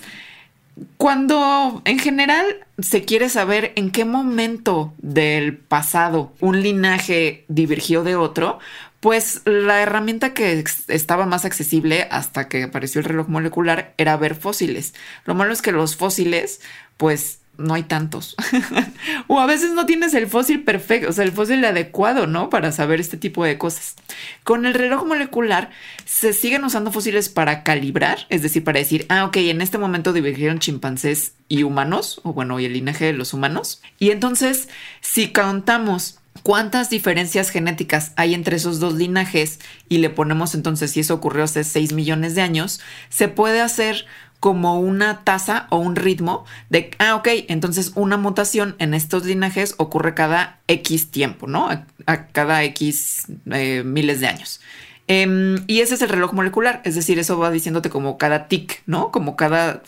cuando 0.97 1.81
en 1.85 1.99
general 1.99 2.45
se 2.79 3.03
quiere 3.03 3.29
saber 3.29 3.73
en 3.75 3.91
qué 3.91 4.05
momento 4.05 4.93
del 4.99 5.57
pasado 5.57 6.33
un 6.39 6.61
linaje 6.61 7.45
divergió 7.47 8.03
de 8.03 8.15
otro, 8.15 8.59
pues 8.99 9.41
la 9.45 9.81
herramienta 9.81 10.33
que 10.33 10.63
estaba 10.87 11.25
más 11.25 11.45
accesible 11.45 12.07
hasta 12.11 12.47
que 12.47 12.63
apareció 12.63 12.99
el 12.99 13.05
reloj 13.05 13.27
molecular 13.27 13.93
era 13.97 14.17
ver 14.17 14.35
fósiles. 14.35 14.93
Lo 15.25 15.35
malo 15.35 15.53
es 15.53 15.61
que 15.61 15.71
los 15.71 15.95
fósiles, 15.95 16.61
pues 16.97 17.39
no 17.57 17.73
hay 17.73 17.83
tantos. 17.83 18.35
o 19.27 19.39
a 19.39 19.45
veces 19.45 19.71
no 19.71 19.85
tienes 19.85 20.13
el 20.13 20.27
fósil 20.27 20.63
perfecto, 20.63 21.09
o 21.09 21.11
sea, 21.11 21.23
el 21.23 21.31
fósil 21.31 21.63
adecuado, 21.65 22.27
¿no? 22.27 22.49
Para 22.49 22.71
saber 22.71 22.99
este 22.99 23.17
tipo 23.17 23.43
de 23.43 23.57
cosas. 23.57 23.95
Con 24.43 24.65
el 24.65 24.73
reloj 24.73 25.05
molecular 25.05 25.71
se 26.05 26.33
siguen 26.33 26.63
usando 26.63 26.91
fósiles 26.91 27.29
para 27.29 27.63
calibrar, 27.63 28.25
es 28.29 28.41
decir, 28.41 28.63
para 28.63 28.79
decir, 28.79 29.05
ah, 29.09 29.25
ok, 29.25 29.37
en 29.37 29.61
este 29.61 29.77
momento 29.77 30.13
divergieron 30.13 30.59
chimpancés 30.59 31.33
y 31.47 31.63
humanos, 31.63 32.21
o 32.23 32.33
bueno, 32.33 32.59
y 32.59 32.65
el 32.65 32.73
linaje 32.73 33.05
de 33.05 33.13
los 33.13 33.33
humanos. 33.33 33.81
Y 33.99 34.11
entonces, 34.11 34.69
si 35.01 35.31
contamos 35.31 36.19
cuántas 36.43 36.89
diferencias 36.89 37.49
genéticas 37.49 38.13
hay 38.15 38.33
entre 38.33 38.57
esos 38.57 38.79
dos 38.79 38.93
linajes 38.93 39.59
y 39.89 39.97
le 39.97 40.09
ponemos 40.09 40.55
entonces 40.55 40.91
si 40.91 41.01
eso 41.01 41.13
ocurrió 41.13 41.43
hace 41.43 41.63
6 41.63 41.93
millones 41.93 42.35
de 42.35 42.41
años, 42.41 42.79
se 43.09 43.27
puede 43.27 43.61
hacer 43.61 44.05
como 44.39 44.79
una 44.79 45.23
tasa 45.23 45.67
o 45.69 45.77
un 45.77 45.95
ritmo 45.95 46.45
de, 46.69 46.91
ah, 46.99 47.15
ok, 47.15 47.27
entonces 47.47 47.91
una 47.95 48.17
mutación 48.17 48.75
en 48.79 48.93
estos 48.93 49.25
linajes 49.25 49.75
ocurre 49.77 50.13
cada 50.13 50.59
X 50.67 51.09
tiempo, 51.09 51.47
¿no? 51.47 51.69
A, 52.05 52.27
cada 52.27 52.63
X 52.63 53.25
eh, 53.51 53.83
miles 53.83 54.19
de 54.19 54.27
años. 54.27 54.61
Em, 55.07 55.63
y 55.67 55.79
ese 55.79 55.95
es 55.95 56.01
el 56.01 56.09
reloj 56.09 56.33
molecular, 56.33 56.81
es 56.83 56.95
decir, 56.95 57.17
eso 57.17 57.37
va 57.39 57.49
diciéndote 57.49 57.89
como 57.89 58.17
cada 58.17 58.47
tic, 58.47 58.83
¿no? 58.85 59.11
Como 59.11 59.35
cada, 59.37 59.81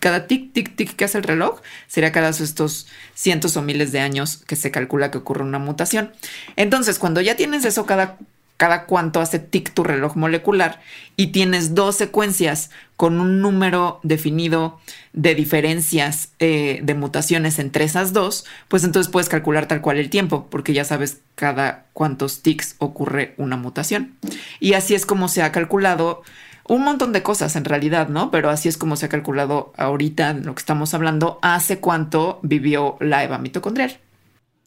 cada 0.00 0.26
tic, 0.26 0.52
tic, 0.52 0.74
tic 0.74 0.96
que 0.96 1.04
hace 1.04 1.18
el 1.18 1.24
reloj, 1.24 1.60
sería 1.86 2.12
cada 2.12 2.30
estos 2.30 2.86
cientos 3.14 3.56
o 3.56 3.62
miles 3.62 3.92
de 3.92 4.00
años 4.00 4.38
que 4.38 4.56
se 4.56 4.70
calcula 4.70 5.10
que 5.10 5.18
ocurre 5.18 5.42
una 5.42 5.58
mutación. 5.58 6.12
Entonces, 6.56 6.98
cuando 6.98 7.20
ya 7.20 7.36
tienes 7.36 7.64
eso 7.64 7.84
cada 7.86 8.16
cada 8.64 8.86
cuánto 8.86 9.20
hace 9.20 9.40
tic 9.40 9.74
tu 9.74 9.84
reloj 9.84 10.16
molecular 10.16 10.80
y 11.16 11.32
tienes 11.32 11.74
dos 11.74 11.96
secuencias 11.96 12.70
con 12.96 13.20
un 13.20 13.42
número 13.42 14.00
definido 14.02 14.80
de 15.12 15.34
diferencias 15.34 16.30
eh, 16.38 16.80
de 16.82 16.94
mutaciones 16.94 17.58
entre 17.58 17.84
esas 17.84 18.14
dos, 18.14 18.46
pues 18.68 18.82
entonces 18.82 19.12
puedes 19.12 19.28
calcular 19.28 19.68
tal 19.68 19.82
cual 19.82 19.98
el 19.98 20.08
tiempo, 20.08 20.46
porque 20.48 20.72
ya 20.72 20.86
sabes 20.86 21.20
cada 21.34 21.84
cuántos 21.92 22.40
tics 22.40 22.76
ocurre 22.78 23.34
una 23.36 23.58
mutación. 23.58 24.14
Y 24.60 24.72
así 24.72 24.94
es 24.94 25.04
como 25.04 25.28
se 25.28 25.42
ha 25.42 25.52
calculado 25.52 26.22
un 26.66 26.84
montón 26.84 27.12
de 27.12 27.22
cosas 27.22 27.56
en 27.56 27.66
realidad, 27.66 28.08
¿no? 28.08 28.30
Pero 28.30 28.48
así 28.48 28.70
es 28.70 28.78
como 28.78 28.96
se 28.96 29.04
ha 29.04 29.10
calculado 29.10 29.74
ahorita 29.76 30.32
lo 30.32 30.54
que 30.54 30.60
estamos 30.60 30.94
hablando, 30.94 31.38
hace 31.42 31.80
cuánto 31.80 32.38
vivió 32.42 32.96
la 32.98 33.24
EVA 33.24 33.36
mitocondrial 33.36 33.98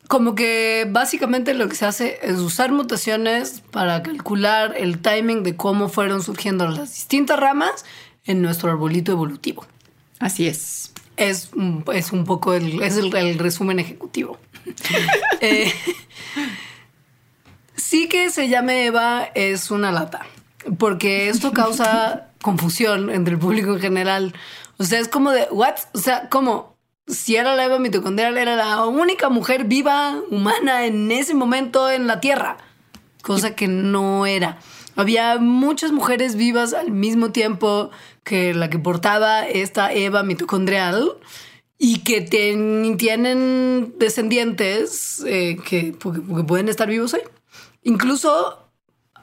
como 0.08 0.36
que 0.36 0.88
básicamente 0.90 1.54
lo 1.54 1.68
que 1.68 1.76
se 1.76 1.86
hace 1.86 2.20
es 2.22 2.38
usar 2.38 2.72
mutaciones 2.72 3.62
para 3.72 4.04
calcular 4.04 4.74
el 4.78 5.00
timing 5.00 5.44
de 5.44 5.56
cómo 5.56 5.90
fueron 5.90 6.24
surgiendo 6.24 6.68
las 6.68 6.94
distintas 6.94 7.40
ramas 7.40 7.86
en 8.26 8.42
nuestro 8.42 8.70
arbolito 8.72 9.12
evolutivo. 9.12 9.66
Así 10.20 10.48
es. 10.48 10.92
Es, 11.18 11.50
es 11.94 12.12
un 12.12 12.26
poco 12.26 12.54
el, 12.54 12.82
es 12.82 12.96
el, 12.98 13.40
resumen 13.40 13.80
ejecutivo. 13.80 14.40
Eh, 15.40 15.72
sí 17.76 18.10
que 18.10 18.32
se 18.32 18.50
llame 18.50 18.86
Eva 18.86 19.30
es 19.34 19.72
una 19.72 19.94
lata, 19.94 20.26
porque 20.78 21.30
esto 21.30 21.54
causa 21.54 22.32
confusión 22.42 23.10
entre 23.10 23.36
el 23.36 23.40
público 23.40 23.74
en 23.74 23.80
general. 23.80 24.34
O 24.78 24.84
sea, 24.84 25.00
es 25.00 25.08
como 25.08 25.32
de, 25.32 25.48
¿what? 25.52 25.76
O 25.94 26.00
sea, 26.00 26.28
¿cómo? 26.28 26.77
Si 27.08 27.36
era 27.36 27.56
la 27.56 27.66
Eva 27.66 27.80
mitocondrial, 27.80 28.38
era 28.38 28.56
la 28.56 28.86
única 28.86 29.30
mujer 29.30 29.66
viva, 29.66 30.22
humana 30.30 30.86
en 30.86 31.12
ese 31.12 31.34
momento 31.34 31.90
en 31.90 32.08
la 32.08 32.20
Tierra, 32.20 32.58
cosa 33.22 33.56
que 33.56 33.68
no 33.68 34.26
era. 34.26 34.60
Había 34.96 35.38
muchas 35.38 35.92
mujeres 35.92 36.36
vivas 36.36 36.74
al 36.74 36.92
mismo 36.92 37.32
tiempo 37.32 37.92
que 38.24 38.54
la 38.54 38.70
que 38.70 38.80
portaba 38.80 39.48
esta 39.48 39.94
Eva 39.94 40.24
mitocondrial 40.24 41.14
y 41.78 42.00
que 42.00 42.22
tienen 42.22 43.94
descendientes 43.98 45.24
eh, 45.26 45.58
que, 45.64 45.94
que 45.94 46.44
pueden 46.44 46.68
estar 46.68 46.90
vivos 46.90 47.14
hoy. 47.14 47.22
Incluso 47.84 48.67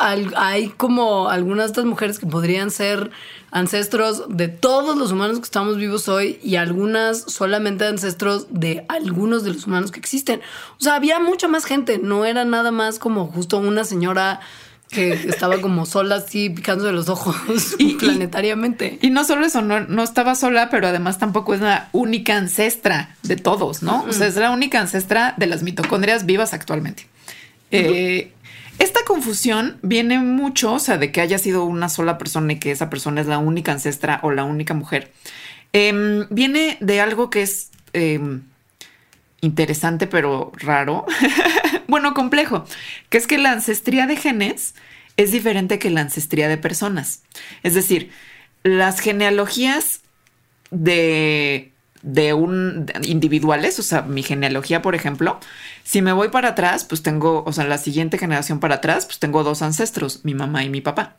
hay 0.05 0.69
como 0.77 1.29
algunas 1.29 1.67
de 1.67 1.71
estas 1.73 1.85
mujeres 1.85 2.19
que 2.19 2.27
podrían 2.27 2.71
ser 2.71 3.11
ancestros 3.51 4.25
de 4.29 4.49
todos 4.49 4.97
los 4.97 5.13
humanos 5.13 5.39
que 5.39 5.45
estamos 5.45 5.77
vivos 5.77 6.09
hoy 6.09 6.39
y 6.43 6.57
algunas 6.57 7.23
solamente 7.23 7.87
ancestros 7.87 8.47
de 8.51 8.85
algunos 8.89 9.45
de 9.45 9.55
los 9.55 9.67
humanos 9.67 9.91
que 9.91 10.01
existen. 10.01 10.41
O 10.79 10.83
sea, 10.83 10.97
había 10.97 11.21
mucha 11.21 11.49
más 11.49 11.65
gente, 11.65 11.99
no 11.99 12.25
era 12.25 12.45
nada 12.45 12.71
más 12.71 12.99
como 12.99 13.27
justo 13.29 13.59
una 13.59 13.85
señora 13.85 14.41
que 14.91 15.13
estaba 15.13 15.61
como 15.61 15.87
sola 15.87 16.17
así 16.17 16.51
picando 16.51 16.85
de 16.85 16.93
los 16.93 17.09
ojos 17.09 17.75
y, 17.79 17.95
planetariamente. 17.95 18.99
Y, 19.03 19.11
no 19.11 19.25
solo 19.25 19.47
eso, 19.47 19.63
no, 19.63 19.81
no, 19.81 20.03
estaba 20.03 20.35
sola, 20.35 20.69
pero 20.71 20.87
además 20.87 21.19
tampoco 21.19 21.55
es 21.55 21.61
la 21.61 21.89
única 21.93 22.37
ancestra 22.37 23.17
de 23.23 23.37
todos, 23.37 23.83
¿no? 23.83 24.05
O 24.09 24.13
sea, 24.13 24.27
es 24.27 24.37
la 24.37 24.51
única 24.51 24.81
ancestra 24.81 25.35
de 25.37 25.47
las 25.47 25.63
mitocondrias 25.63 26.27
vivas 26.27 26.55
actualmente. 26.55 27.07
Eh, 27.71 28.33
esta 28.79 29.01
confusión 29.07 29.79
viene 29.83 30.18
mucho, 30.18 30.75
o 30.75 30.79
sea, 30.79 30.99
de 30.99 31.12
que 31.12 31.20
haya 31.20 31.39
sido 31.39 31.64
una 31.64 31.89
sola 31.89 32.18
persona 32.18 32.53
y 32.55 32.59
que 32.59 32.70
esa 32.70 32.91
persona 32.91 33.20
es 33.20 33.27
la 33.27 33.39
única 33.39 33.72
ancestra 33.72 34.20
o 34.22 34.31
la 34.31 34.45
única 34.45 34.75
mujer. 34.75 35.12
Em, 35.72 36.27
viene 36.31 36.79
de 36.81 37.01
algo 37.01 37.31
que 37.31 37.43
es 37.43 37.70
em, 37.93 38.43
interesante, 39.41 40.07
pero 40.07 40.53
raro. 40.57 41.05
bueno, 41.89 42.14
complejo, 42.14 42.64
que 43.09 43.18
es 43.18 43.27
que 43.27 43.39
la 43.39 43.53
ancestría 43.53 44.07
de 44.07 44.16
genes 44.16 44.75
es 45.16 45.33
diferente 45.33 45.79
que 45.79 45.91
la 45.91 46.01
ancestría 46.01 46.49
de 46.49 46.59
personas. 46.59 47.22
Es 47.62 47.75
decir, 47.75 48.11
las 48.62 49.01
genealogías 49.01 50.01
de 50.70 51.74
de 52.05 52.35
un 52.35 52.87
individuales, 53.03 53.79
o 53.79 53.83
sea, 53.83 54.03
mi 54.03 54.23
genealogía, 54.23 54.83
por 54.83 54.95
ejemplo, 54.95 55.41
si 55.85 56.03
me 56.03 56.13
voy 56.13 56.29
para 56.29 56.49
atrás, 56.49 56.85
pues 56.85 57.03
tengo, 57.03 57.43
o 57.47 57.53
sea, 57.53 57.65
la 57.65 57.79
siguiente 57.79 58.19
generación 58.19 58.61
para 58.61 58.77
atrás, 58.77 59.07
pues 59.07 59.19
tengo 59.19 59.43
dos 59.43 59.63
ancestros, 59.63 60.21
mi 60.23 60.35
mamá 60.35 60.63
y 60.65 60.69
mi 60.69 60.83
papá. 60.83 61.17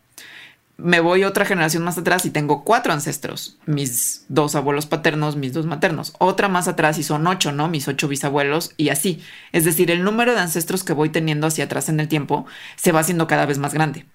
Me 0.77 0.99
voy 0.99 1.23
otra 1.23 1.45
generación 1.45 1.83
más 1.83 1.97
atrás 1.97 2.25
y 2.25 2.29
tengo 2.29 2.63
cuatro 2.63 2.93
ancestros, 2.93 3.57
mis 3.65 4.25
dos 4.29 4.53
abuelos 4.53 4.85
paternos, 4.85 5.37
mis 5.37 5.53
dos 5.53 5.65
maternos. 5.65 6.13
Otra 6.19 6.49
más 6.49 6.67
atrás 6.67 6.99
y 6.99 7.03
son 7.03 7.25
ocho, 7.25 7.51
¿no? 7.51 7.67
Mis 7.67 7.87
ocho 7.87 8.07
bisabuelos 8.07 8.73
y 8.77 8.89
así. 8.89 9.23
Es 9.53 9.65
decir, 9.65 9.89
el 9.89 10.03
número 10.03 10.35
de 10.35 10.41
ancestros 10.41 10.83
que 10.83 10.93
voy 10.93 11.09
teniendo 11.09 11.47
hacia 11.47 11.63
atrás 11.63 11.89
en 11.89 11.99
el 11.99 12.09
tiempo 12.09 12.45
se 12.75 12.91
va 12.91 12.99
haciendo 12.99 13.25
cada 13.25 13.47
vez 13.47 13.57
más 13.57 13.73
grande. 13.73 14.05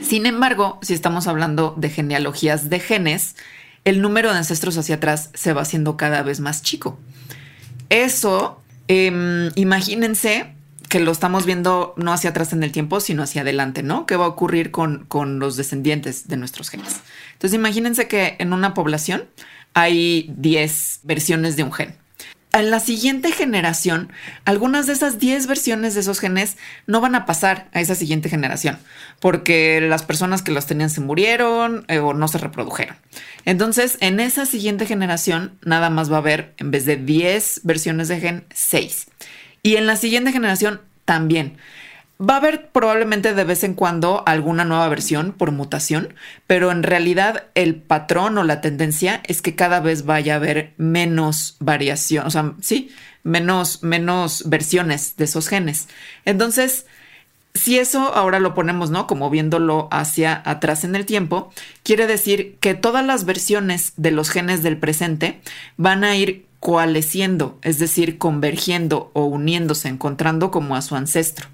Sin 0.00 0.26
embargo, 0.26 0.80
si 0.82 0.94
estamos 0.94 1.28
hablando 1.28 1.74
de 1.76 1.90
genealogías 1.90 2.70
de 2.70 2.80
genes, 2.80 3.36
el 3.84 4.00
número 4.00 4.30
de 4.32 4.38
ancestros 4.38 4.76
hacia 4.78 4.96
atrás 4.96 5.30
se 5.34 5.52
va 5.52 5.62
haciendo 5.62 5.96
cada 5.96 6.22
vez 6.22 6.40
más 6.40 6.62
chico. 6.62 6.98
Eso, 7.88 8.62
em, 8.88 9.50
imagínense 9.54 10.54
que 10.88 11.00
lo 11.00 11.10
estamos 11.10 11.46
viendo 11.46 11.94
no 11.96 12.12
hacia 12.12 12.30
atrás 12.30 12.52
en 12.52 12.62
el 12.62 12.70
tiempo, 12.70 13.00
sino 13.00 13.22
hacia 13.22 13.42
adelante, 13.42 13.82
¿no? 13.82 14.06
¿Qué 14.06 14.16
va 14.16 14.26
a 14.26 14.28
ocurrir 14.28 14.70
con, 14.70 15.06
con 15.06 15.38
los 15.38 15.56
descendientes 15.56 16.28
de 16.28 16.36
nuestros 16.36 16.68
genes? 16.68 17.00
Entonces, 17.32 17.54
imagínense 17.54 18.08
que 18.08 18.36
en 18.38 18.52
una 18.52 18.74
población 18.74 19.24
hay 19.74 20.32
10 20.36 21.00
versiones 21.04 21.56
de 21.56 21.62
un 21.62 21.72
gen 21.72 22.01
en 22.52 22.70
la 22.70 22.80
siguiente 22.80 23.32
generación, 23.32 24.12
algunas 24.44 24.86
de 24.86 24.92
esas 24.92 25.18
10 25.18 25.46
versiones 25.46 25.94
de 25.94 26.00
esos 26.00 26.20
genes 26.20 26.56
no 26.86 27.00
van 27.00 27.14
a 27.14 27.24
pasar 27.24 27.68
a 27.72 27.80
esa 27.80 27.94
siguiente 27.94 28.28
generación, 28.28 28.78
porque 29.20 29.80
las 29.80 30.02
personas 30.02 30.42
que 30.42 30.52
los 30.52 30.66
tenían 30.66 30.90
se 30.90 31.00
murieron 31.00 31.84
eh, 31.88 31.98
o 31.98 32.12
no 32.12 32.28
se 32.28 32.38
reprodujeron. 32.38 32.96
Entonces, 33.46 33.96
en 34.00 34.20
esa 34.20 34.44
siguiente 34.44 34.84
generación, 34.84 35.58
nada 35.64 35.88
más 35.88 36.12
va 36.12 36.16
a 36.16 36.20
haber, 36.20 36.54
en 36.58 36.70
vez 36.70 36.84
de 36.84 36.96
10 36.96 37.62
versiones 37.64 38.08
de 38.08 38.20
gen, 38.20 38.44
6. 38.52 39.06
Y 39.62 39.76
en 39.76 39.86
la 39.86 39.96
siguiente 39.96 40.32
generación, 40.32 40.80
también. 41.04 41.56
Va 42.22 42.34
a 42.34 42.36
haber 42.36 42.70
probablemente 42.70 43.34
de 43.34 43.44
vez 43.44 43.64
en 43.64 43.74
cuando 43.74 44.22
alguna 44.26 44.64
nueva 44.64 44.88
versión 44.88 45.32
por 45.32 45.50
mutación, 45.50 46.14
pero 46.46 46.70
en 46.70 46.84
realidad 46.84 47.44
el 47.54 47.74
patrón 47.74 48.38
o 48.38 48.44
la 48.44 48.60
tendencia 48.60 49.22
es 49.26 49.42
que 49.42 49.56
cada 49.56 49.80
vez 49.80 50.04
vaya 50.04 50.34
a 50.34 50.36
haber 50.36 50.72
menos 50.76 51.56
variación, 51.58 52.26
o 52.26 52.30
sea, 52.30 52.52
sí, 52.60 52.90
menos, 53.24 53.82
menos 53.82 54.44
versiones 54.48 55.16
de 55.16 55.24
esos 55.24 55.48
genes. 55.48 55.88
Entonces, 56.24 56.86
si 57.54 57.78
eso 57.78 58.14
ahora 58.14 58.38
lo 58.38 58.54
ponemos, 58.54 58.90
¿no? 58.90 59.06
Como 59.06 59.28
viéndolo 59.28 59.88
hacia 59.90 60.42
atrás 60.44 60.84
en 60.84 60.94
el 60.94 61.06
tiempo, 61.06 61.52
quiere 61.82 62.06
decir 62.06 62.56
que 62.60 62.74
todas 62.74 63.04
las 63.04 63.24
versiones 63.24 63.94
de 63.96 64.12
los 64.12 64.30
genes 64.30 64.62
del 64.62 64.78
presente 64.78 65.40
van 65.76 66.04
a 66.04 66.14
ir 66.16 66.46
coalesciendo, 66.60 67.58
es 67.62 67.80
decir, 67.80 68.18
convergiendo 68.18 69.10
o 69.12 69.24
uniéndose, 69.24 69.88
encontrando 69.88 70.52
como 70.52 70.76
a 70.76 70.82
su 70.82 70.94
ancestro. 70.94 71.48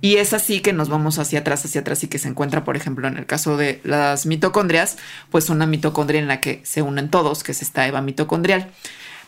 Y 0.00 0.16
es 0.16 0.32
así 0.32 0.60
que 0.60 0.72
nos 0.72 0.88
vamos 0.88 1.18
hacia 1.18 1.40
atrás, 1.40 1.64
hacia 1.64 1.80
atrás 1.80 2.04
y 2.04 2.08
que 2.08 2.18
se 2.18 2.28
encuentra, 2.28 2.64
por 2.64 2.76
ejemplo, 2.76 3.08
en 3.08 3.16
el 3.16 3.26
caso 3.26 3.56
de 3.56 3.80
las 3.82 4.26
mitocondrias, 4.26 4.98
pues 5.30 5.48
una 5.48 5.66
mitocondria 5.66 6.20
en 6.20 6.28
la 6.28 6.40
que 6.40 6.60
se 6.64 6.82
unen 6.82 7.10
todos, 7.10 7.42
que 7.42 7.52
es 7.52 7.62
esta 7.62 7.86
eva 7.86 8.02
mitocondrial. 8.02 8.70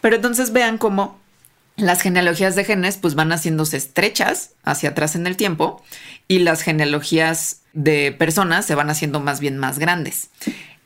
Pero 0.01 0.17
entonces 0.17 0.53
vean 0.53 0.79
cómo 0.79 1.19
las 1.77 2.03
genealogías 2.03 2.57
de 2.57 2.65
genes 2.65 2.97
pues 2.97 3.15
van 3.15 3.33
haciéndose 3.33 3.77
estrechas 3.77 4.51
hacia 4.65 4.91
atrás 4.91 5.15
en 5.15 5.27
el 5.27 5.37
tiempo 5.37 5.83
y 6.27 6.41
las 6.41 6.63
genealogías 6.63 7.61
de 7.73 8.13
personas 8.13 8.67
se 8.67 8.75
van 8.75 8.91
haciendo 8.91 9.21
más 9.21 9.41
bien 9.41 9.59
más 9.59 9.79
grandes. 9.79 10.31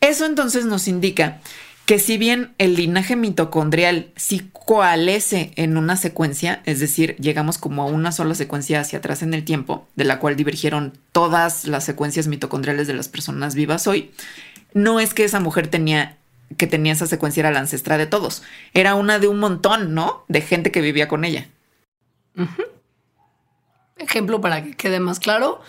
Eso 0.00 0.26
entonces 0.26 0.64
nos 0.66 0.88
indica 0.88 1.40
que 1.86 1.98
si 1.98 2.16
bien 2.16 2.54
el 2.58 2.76
linaje 2.76 3.16
mitocondrial 3.16 4.12
sí 4.16 4.48
coalesce 4.52 5.52
en 5.56 5.76
una 5.76 5.96
secuencia, 5.96 6.62
es 6.64 6.78
decir, 6.78 7.16
llegamos 7.16 7.58
como 7.58 7.82
a 7.82 7.86
una 7.86 8.12
sola 8.12 8.34
secuencia 8.34 8.80
hacia 8.80 8.98
atrás 8.98 9.22
en 9.22 9.34
el 9.34 9.44
tiempo, 9.44 9.88
de 9.96 10.04
la 10.04 10.18
cual 10.18 10.36
divergieron 10.36 10.92
todas 11.10 11.64
las 11.66 11.84
secuencias 11.84 12.28
mitocondriales 12.28 12.86
de 12.86 12.94
las 12.94 13.08
personas 13.08 13.54
vivas 13.54 13.86
hoy, 13.86 14.12
no 14.74 15.00
es 15.00 15.12
que 15.14 15.24
esa 15.24 15.40
mujer 15.40 15.68
tenía 15.68 16.16
que 16.56 16.66
tenía 16.66 16.92
esa 16.92 17.06
secuencia 17.06 17.40
era 17.40 17.50
la 17.50 17.60
ancestra 17.60 17.96
de 17.96 18.06
todos, 18.06 18.42
era 18.74 18.94
una 18.94 19.18
de 19.18 19.26
un 19.26 19.38
montón, 19.38 19.94
¿no? 19.94 20.24
De 20.28 20.42
gente 20.42 20.70
que 20.70 20.82
vivía 20.82 21.08
con 21.08 21.24
ella. 21.24 21.48
Ejemplo 23.96 24.40
para 24.40 24.62
que 24.62 24.76
quede 24.76 25.00
más 25.00 25.18
claro, 25.18 25.62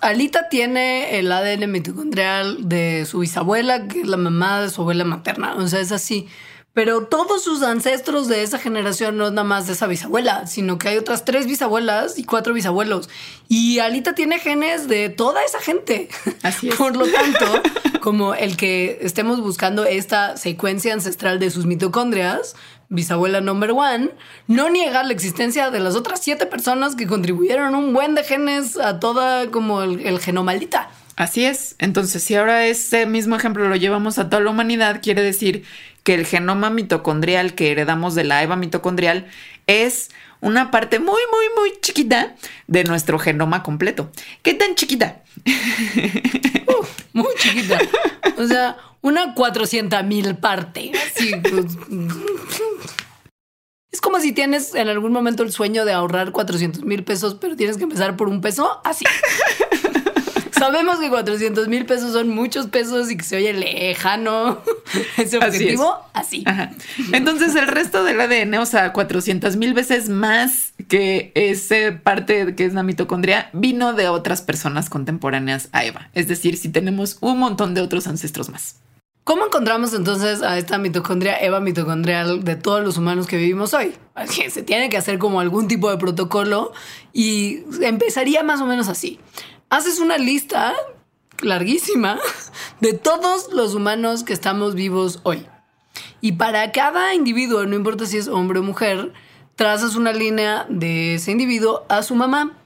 Alita 0.00 0.48
tiene 0.48 1.18
el 1.18 1.30
ADN 1.30 1.70
mitocondrial 1.70 2.68
de 2.68 3.04
su 3.06 3.20
bisabuela, 3.20 3.86
que 3.86 4.00
es 4.02 4.06
la 4.06 4.16
mamá 4.16 4.62
de 4.62 4.70
su 4.70 4.82
abuela 4.82 5.04
materna. 5.04 5.54
O 5.54 5.68
sea, 5.68 5.80
es 5.80 5.92
así. 5.92 6.28
Pero 6.72 7.06
todos 7.06 7.42
sus 7.42 7.62
ancestros 7.62 8.28
de 8.28 8.44
esa 8.44 8.58
generación 8.58 9.16
no 9.16 9.26
es 9.26 9.32
nada 9.32 9.44
más 9.44 9.66
de 9.66 9.72
esa 9.72 9.88
bisabuela, 9.88 10.46
sino 10.46 10.78
que 10.78 10.88
hay 10.88 10.98
otras 10.98 11.24
tres 11.24 11.46
bisabuelas 11.46 12.16
y 12.16 12.24
cuatro 12.24 12.54
bisabuelos. 12.54 13.10
Y 13.48 13.80
Alita 13.80 14.14
tiene 14.14 14.38
genes 14.38 14.86
de 14.86 15.08
toda 15.08 15.42
esa 15.44 15.60
gente. 15.60 16.08
Así 16.42 16.68
es. 16.68 16.74
Por 16.78 16.96
lo 16.96 17.06
tanto, 17.08 17.62
como 18.00 18.34
el 18.34 18.56
que 18.56 18.98
estemos 19.02 19.40
buscando 19.40 19.84
esta 19.84 20.36
secuencia 20.36 20.94
ancestral 20.94 21.40
de 21.40 21.50
sus 21.50 21.66
mitocondrias, 21.66 22.54
bisabuela 22.90 23.40
number 23.40 23.70
one, 23.70 24.10
no 24.46 24.68
niega 24.68 25.02
la 25.02 25.12
existencia 25.12 25.70
de 25.70 25.80
las 25.80 25.94
otras 25.96 26.20
siete 26.20 26.44
personas 26.44 26.96
que 26.96 27.06
contribuyeron 27.06 27.74
un 27.74 27.94
buen 27.94 28.14
de 28.14 28.24
genes 28.24 28.76
a 28.76 29.00
toda 29.00 29.50
como 29.50 29.82
el, 29.82 30.00
el 30.00 30.20
genomalita. 30.20 30.90
Así 31.16 31.44
es. 31.44 31.76
Entonces, 31.78 32.22
si 32.22 32.34
ahora 32.34 32.66
ese 32.66 33.06
mismo 33.06 33.36
ejemplo 33.36 33.68
lo 33.68 33.76
llevamos 33.76 34.18
a 34.18 34.28
toda 34.28 34.42
la 34.42 34.50
humanidad, 34.50 35.00
quiere 35.02 35.22
decir 35.22 35.64
que 36.02 36.14
el 36.14 36.26
genoma 36.26 36.70
mitocondrial 36.70 37.54
que 37.54 37.70
heredamos 37.70 38.14
de 38.14 38.24
la 38.24 38.42
EVA 38.42 38.56
mitocondrial 38.56 39.26
es 39.66 40.10
una 40.40 40.70
parte 40.70 40.98
muy, 40.98 41.20
muy, 41.30 41.44
muy 41.56 41.80
chiquita 41.80 42.34
de 42.66 42.84
nuestro 42.84 43.18
genoma 43.18 43.62
completo. 43.62 44.10
¿Qué 44.42 44.54
tan 44.54 44.74
chiquita? 44.74 45.22
muy 47.12 47.34
chiquita. 47.36 47.78
O 48.38 48.46
sea, 48.46 48.76
una 49.02 49.34
cuatrocientas 49.34 50.04
mil 50.04 50.36
parte. 50.36 50.92
Pues. 51.42 51.76
Es 53.90 54.00
como 54.00 54.20
si 54.20 54.32
tienes 54.32 54.74
en 54.74 54.88
algún 54.88 55.12
momento 55.12 55.42
el 55.42 55.50
sueño 55.50 55.84
de 55.84 55.92
ahorrar 55.92 56.30
400 56.30 56.84
mil 56.84 57.02
pesos, 57.02 57.34
pero 57.40 57.56
tienes 57.56 57.76
que 57.76 57.84
empezar 57.84 58.16
por 58.16 58.28
un 58.28 58.40
peso, 58.40 58.80
así. 58.84 59.04
Sabemos 60.52 60.98
que 60.98 61.08
400 61.08 61.68
mil 61.68 61.86
pesos 61.86 62.12
son 62.12 62.28
muchos 62.28 62.66
pesos 62.66 63.10
y 63.10 63.16
que 63.16 63.24
se 63.24 63.36
oye 63.36 63.54
lejano 63.54 64.60
ese 65.16 65.38
objetivo, 65.38 65.96
así. 66.12 66.44
Entonces 67.12 67.54
el 67.54 67.66
resto 67.66 68.04
del 68.04 68.20
ADN, 68.20 68.58
o 68.58 68.66
sea, 68.66 68.92
400 68.92 69.56
mil 69.56 69.72
veces 69.72 70.10
más 70.10 70.74
que 70.86 71.32
ese 71.34 71.92
parte 71.92 72.54
que 72.54 72.66
es 72.66 72.74
la 72.74 72.82
mitocondria, 72.82 73.48
vino 73.54 73.94
de 73.94 74.08
otras 74.08 74.42
personas 74.42 74.90
contemporáneas 74.90 75.70
a 75.72 75.84
Eva. 75.84 76.10
Es 76.12 76.28
decir, 76.28 76.58
si 76.58 76.68
tenemos 76.68 77.16
un 77.22 77.38
montón 77.38 77.72
de 77.72 77.80
otros 77.80 78.06
ancestros 78.06 78.50
más. 78.50 78.76
¿Cómo 79.30 79.46
encontramos 79.46 79.94
entonces 79.94 80.42
a 80.42 80.58
esta 80.58 80.76
mitocondria 80.76 81.40
Eva 81.40 81.60
mitocondrial 81.60 82.42
de 82.42 82.56
todos 82.56 82.82
los 82.82 82.96
humanos 82.96 83.28
que 83.28 83.36
vivimos 83.36 83.72
hoy? 83.74 83.94
Se 84.26 84.64
tiene 84.64 84.88
que 84.88 84.96
hacer 84.96 85.20
como 85.20 85.38
algún 85.38 85.68
tipo 85.68 85.88
de 85.88 85.98
protocolo 85.98 86.72
y 87.12 87.62
empezaría 87.80 88.42
más 88.42 88.60
o 88.60 88.66
menos 88.66 88.88
así 88.88 89.20
haces 89.68 90.00
una 90.00 90.18
lista 90.18 90.74
larguísima 91.42 92.18
de 92.80 92.92
todos 92.92 93.52
los 93.52 93.76
humanos 93.76 94.24
que 94.24 94.32
estamos 94.32 94.74
vivos 94.74 95.20
hoy. 95.22 95.46
Y 96.20 96.32
para 96.32 96.72
cada 96.72 97.14
individuo, 97.14 97.64
no 97.66 97.76
importa 97.76 98.06
si 98.06 98.16
es 98.18 98.26
hombre 98.26 98.58
o 98.58 98.64
mujer, 98.64 99.12
trazas 99.54 99.94
una 99.94 100.12
línea 100.12 100.66
de 100.68 101.14
ese 101.14 101.30
individuo 101.30 101.86
a 101.88 102.02
su 102.02 102.16
mamá. 102.16 102.59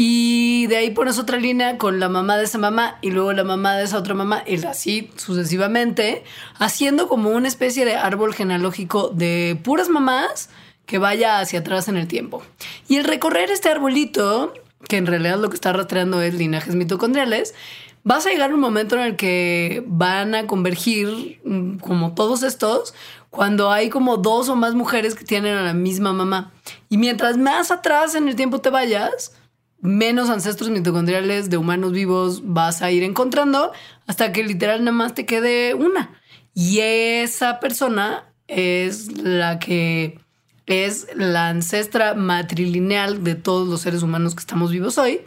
Y 0.00 0.68
de 0.68 0.76
ahí 0.76 0.90
pones 0.92 1.18
otra 1.18 1.38
línea 1.38 1.76
con 1.76 1.98
la 1.98 2.08
mamá 2.08 2.36
de 2.36 2.44
esa 2.44 2.56
mamá 2.56 2.98
y 3.02 3.10
luego 3.10 3.32
la 3.32 3.42
mamá 3.42 3.76
de 3.76 3.82
esa 3.82 3.98
otra 3.98 4.14
mamá 4.14 4.44
y 4.46 4.64
así 4.64 5.10
sucesivamente, 5.16 6.22
haciendo 6.56 7.08
como 7.08 7.30
una 7.30 7.48
especie 7.48 7.84
de 7.84 7.96
árbol 7.96 8.32
genealógico 8.32 9.08
de 9.08 9.58
puras 9.64 9.88
mamás 9.88 10.50
que 10.86 10.98
vaya 10.98 11.40
hacia 11.40 11.58
atrás 11.58 11.88
en 11.88 11.96
el 11.96 12.06
tiempo. 12.06 12.44
Y 12.86 12.94
el 12.94 13.06
recorrer 13.06 13.50
este 13.50 13.70
arbolito 13.70 14.52
que 14.86 14.98
en 14.98 15.06
realidad 15.06 15.40
lo 15.40 15.48
que 15.48 15.56
está 15.56 15.72
rastreando 15.72 16.22
es 16.22 16.32
linajes 16.32 16.76
mitocondriales, 16.76 17.56
vas 18.04 18.24
a 18.24 18.30
llegar 18.30 18.54
un 18.54 18.60
momento 18.60 18.94
en 18.94 19.02
el 19.02 19.16
que 19.16 19.82
van 19.84 20.36
a 20.36 20.46
convergir, 20.46 21.40
mm, 21.44 21.78
como 21.78 22.14
todos 22.14 22.44
estos, 22.44 22.94
cuando 23.30 23.72
hay 23.72 23.88
como 23.90 24.16
dos 24.16 24.48
o 24.48 24.54
más 24.54 24.74
mujeres 24.76 25.16
que 25.16 25.24
tienen 25.24 25.56
a 25.56 25.62
la 25.62 25.74
misma 25.74 26.12
mamá. 26.12 26.52
Y 26.88 26.98
mientras 26.98 27.36
más 27.36 27.72
atrás 27.72 28.14
en 28.14 28.28
el 28.28 28.36
tiempo 28.36 28.60
te 28.60 28.70
vayas, 28.70 29.32
menos 29.80 30.28
ancestros 30.30 30.70
mitocondriales 30.70 31.50
de 31.50 31.56
humanos 31.56 31.92
vivos 31.92 32.42
vas 32.44 32.82
a 32.82 32.90
ir 32.90 33.02
encontrando 33.02 33.72
hasta 34.06 34.32
que 34.32 34.42
literal 34.42 34.80
nada 34.84 34.96
más 34.96 35.14
te 35.14 35.26
quede 35.26 35.74
una. 35.74 36.20
Y 36.54 36.80
esa 36.80 37.60
persona 37.60 38.24
es 38.48 39.12
la 39.18 39.58
que 39.58 40.18
es 40.66 41.06
la 41.14 41.48
ancestra 41.48 42.14
matrilineal 42.14 43.24
de 43.24 43.34
todos 43.34 43.68
los 43.68 43.80
seres 43.80 44.02
humanos 44.02 44.34
que 44.34 44.40
estamos 44.40 44.70
vivos 44.70 44.98
hoy. 44.98 45.20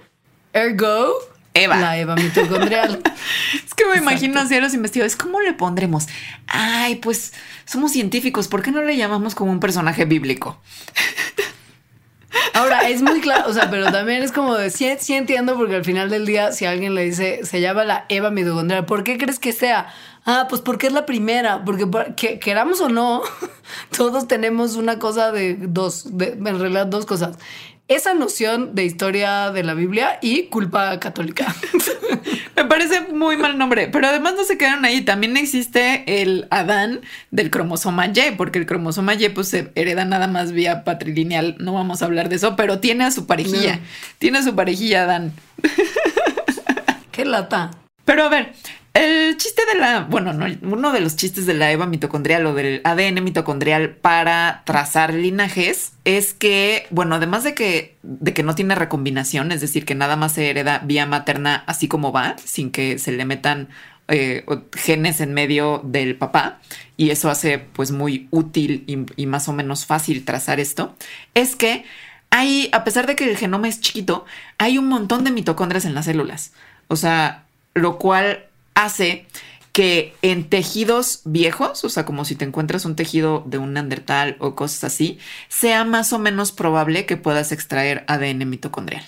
Ergo, 0.54 1.14
Eva. 1.54 1.78
La 1.78 1.98
Eva 1.98 2.16
mitocondrial. 2.16 3.02
es 3.66 3.74
que 3.74 3.86
me 3.86 3.98
imagino 3.98 4.40
así 4.40 4.56
a 4.56 4.62
los 4.62 4.74
investigadores, 4.74 5.16
¿cómo 5.16 5.40
le 5.42 5.54
pondremos? 5.54 6.08
Ay, 6.48 6.96
pues 6.96 7.34
somos 7.66 7.92
científicos, 7.92 8.48
¿por 8.48 8.62
qué 8.62 8.72
no 8.72 8.82
le 8.82 8.98
llamamos 8.98 9.34
como 9.34 9.52
un 9.52 9.60
personaje 9.60 10.06
bíblico? 10.06 10.62
Ahora, 12.54 12.88
es 12.90 13.02
muy 13.02 13.22
claro, 13.22 13.50
o 13.50 13.54
sea, 13.54 13.70
pero 13.70 13.92
también 13.92 14.24
es 14.24 14.32
como 14.32 14.56
de, 14.56 14.70
sí, 14.70 14.90
sí, 15.00 15.14
entiendo, 15.14 15.56
porque 15.56 15.76
al 15.76 15.86
final 15.86 16.10
del 16.10 16.26
día, 16.26 16.52
si 16.52 16.66
alguien 16.66 16.96
le 16.96 17.04
dice, 17.04 17.42
se 17.44 17.62
llama 17.62 17.84
la 17.84 18.06
Eva 18.10 18.32
mitocondrial, 18.32 18.86
¿por 18.86 19.04
qué 19.04 19.18
crees 19.18 19.40
que 19.40 19.52
sea? 19.52 19.88
Ah, 20.26 20.46
pues 20.50 20.62
porque 20.62 20.88
es 20.88 20.94
la 20.94 21.06
primera, 21.06 21.64
porque 21.66 21.88
que, 22.16 22.40
queramos 22.40 22.80
o 22.82 22.90
no, 22.90 23.22
todos 23.98 24.28
tenemos 24.28 24.76
una 24.76 25.00
cosa 25.00 25.32
de 25.32 25.56
dos, 25.56 26.18
de, 26.18 26.34
en 26.34 26.60
realidad 26.60 26.88
dos 26.88 27.06
cosas. 27.06 27.38
Esa 27.96 28.14
noción 28.14 28.74
de 28.74 28.86
historia 28.86 29.52
de 29.52 29.64
la 29.64 29.74
Biblia 29.74 30.18
y 30.22 30.44
culpa 30.44 31.00
católica. 31.00 31.54
Me 32.56 32.66
parece 32.66 33.02
muy 33.14 33.38
mal 33.38 33.58
nombre, 33.58 33.88
pero 33.88 34.08
además 34.08 34.36
no 34.36 34.44
se 34.44 34.58
quedaron 34.58 34.86
ahí. 34.86 35.02
También 35.02 35.36
existe 35.36 36.22
el 36.22 36.48
Adán 36.52 37.02
del 37.32 37.50
cromosoma 37.50 38.08
Y, 38.08 38.36
porque 38.38 38.60
el 38.60 38.66
cromosoma 38.66 39.16
Y 39.16 39.30
pues 39.30 39.50
se 39.50 39.72
hereda 39.76 40.06
nada 40.06 40.28
más 40.28 40.52
vía 40.52 40.84
patrilineal. 40.84 41.56
No 41.60 41.74
vamos 41.74 42.02
a 42.02 42.06
hablar 42.06 42.30
de 42.30 42.38
eso, 42.38 42.56
pero 42.56 42.80
tiene 42.80 43.04
a 43.04 43.12
su 43.12 43.26
parejilla. 43.28 43.80
Tiene 44.20 44.38
a 44.38 44.44
su 44.44 44.56
parejilla 44.56 45.04
Adán. 45.04 45.34
Qué 47.12 47.26
lata. 47.26 47.72
Pero 48.06 48.24
a 48.24 48.30
ver, 48.30 48.54
el 48.94 49.38
chiste 49.38 49.62
de 49.72 49.80
la, 49.80 50.02
bueno, 50.02 50.34
no, 50.34 50.46
uno 50.64 50.92
de 50.92 51.00
los 51.00 51.16
chistes 51.16 51.46
de 51.46 51.54
la 51.54 51.72
EVA 51.72 51.86
mitocondrial 51.86 52.46
o 52.46 52.54
del 52.54 52.82
ADN 52.84 53.24
mitocondrial 53.24 53.92
para 53.92 54.64
trazar 54.66 55.14
linajes 55.14 55.94
es 56.04 56.34
que, 56.34 56.88
bueno, 56.90 57.16
además 57.16 57.46
de 57.46 57.54
que, 57.54 57.96
de 58.04 58.34
que 58.34 58.44
no 58.44 58.54
tiene 58.54 58.76
recombinación, 58.76 59.54
es 59.54 59.62
decir, 59.62 59.86
que 59.86 59.96
nada 59.96 60.18
más 60.18 60.34
se 60.34 60.50
hereda 60.50 60.82
vía 60.84 61.06
materna 61.06 61.64
así 61.68 61.88
como 61.88 62.12
va, 62.12 62.36
sin 62.44 62.70
que 62.72 63.00
se 63.00 63.14
le 63.14 63.24
metan 63.24 63.70
eh, 64.10 64.46
genes 64.74 65.22
en 65.22 65.34
medio 65.34 65.80
del 65.86 66.18
papá, 66.18 66.60
y 66.98 67.12
eso 67.12 67.30
hace 67.30 67.60
pues 67.60 67.92
muy 67.92 68.28
útil 68.30 68.84
y, 68.88 69.06
y 69.16 69.26
más 69.26 69.48
o 69.48 69.54
menos 69.54 69.86
fácil 69.86 70.26
trazar 70.26 70.60
esto, 70.60 70.98
es 71.34 71.56
que 71.56 71.86
hay, 72.30 72.70
a 72.74 72.84
pesar 72.84 73.08
de 73.08 73.16
que 73.16 73.30
el 73.30 73.38
genoma 73.38 73.70
es 73.70 73.80
chiquito, 73.80 74.26
hay 74.58 74.78
un 74.78 74.88
montón 74.90 75.24
de 75.24 75.32
mitocondrias 75.32 75.86
en 75.86 75.94
las 75.94 76.06
células. 76.06 76.52
O 76.90 76.98
sea, 76.98 77.46
lo 77.74 77.98
cual 77.98 78.46
hace 78.74 79.26
que 79.72 80.14
en 80.22 80.50
tejidos 80.50 81.22
viejos, 81.24 81.84
o 81.86 81.90
sea, 81.90 82.06
como 82.06 82.26
si 82.26 82.36
te 82.36 82.46
encuentras 82.46 82.86
un 82.86 82.96
tejido 82.96 83.44
de 83.46 83.58
un 83.58 83.74
neandertal 83.74 84.36
o 84.40 84.56
cosas 84.56 84.84
así, 84.84 85.18
sea 85.48 85.86
más 85.86 86.12
o 86.14 86.20
menos 86.20 86.52
probable 86.52 87.06
que 87.06 87.18
puedas 87.18 87.52
extraer 87.52 88.04
ADN 88.08 88.50
mitocondrial. 88.50 89.04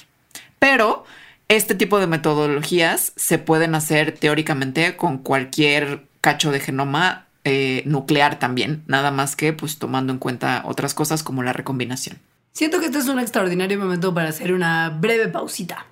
Pero 0.60 1.04
este 1.50 1.76
tipo 1.76 2.00
de 2.00 2.08
metodologías 2.08 3.12
se 3.16 3.38
pueden 3.38 3.76
hacer 3.76 4.18
teóricamente 4.18 4.96
con 4.96 5.18
cualquier 5.18 6.06
cacho 6.22 6.52
de 6.52 6.62
genoma 6.62 7.26
eh, 7.44 7.84
nuclear 7.86 8.40
también, 8.40 8.84
nada 8.88 9.12
más 9.12 9.36
que 9.36 9.52
pues 9.52 9.78
tomando 9.78 10.14
en 10.14 10.20
cuenta 10.20 10.64
otras 10.66 10.94
cosas 10.94 11.24
como 11.24 11.44
la 11.44 11.52
recombinación. 11.52 12.18
Siento 12.54 12.80
que 12.80 12.86
este 12.86 13.00
es 13.00 13.08
un 13.10 13.20
extraordinario 13.20 13.78
momento 13.78 14.14
para 14.14 14.30
hacer 14.30 14.54
una 14.54 14.90
breve 14.90 15.28
pausita. 15.28 15.86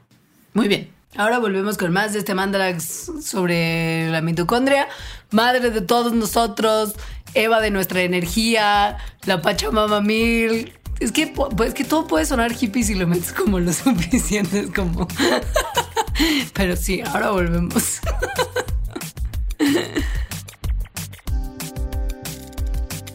Muy 0.54 0.70
bien. 0.70 1.01
Ahora 1.18 1.40
volvemos 1.40 1.78
con 1.78 1.92
más 1.92 2.14
de 2.14 2.20
este 2.20 2.34
mandalax 2.34 3.12
sobre 3.22 4.10
la 4.10 4.22
mitocondria, 4.22 4.88
madre 5.32 5.70
de 5.70 5.82
todos 5.82 6.14
nosotros, 6.14 6.94
Eva 7.34 7.60
de 7.60 7.70
nuestra 7.70 8.02
energía, 8.02 8.98
la 9.26 9.42
Pachamama 9.42 10.00
Mil. 10.02 10.74
Es 11.00 11.12
que, 11.12 11.28
pues, 11.28 11.74
que 11.74 11.84
todo 11.84 12.08
puede 12.08 12.26
sonar 12.26 12.54
hippie 12.58 12.84
si 12.84 12.96
lo 12.96 13.08
metes 13.08 13.34
como 13.34 13.60
lo 13.60 13.74
suficiente, 13.74 14.62
es 14.62 14.72
como... 14.72 15.08
Pero 16.54 16.76
sí, 16.76 17.02
ahora 17.02 17.32
volvemos. 17.32 18.00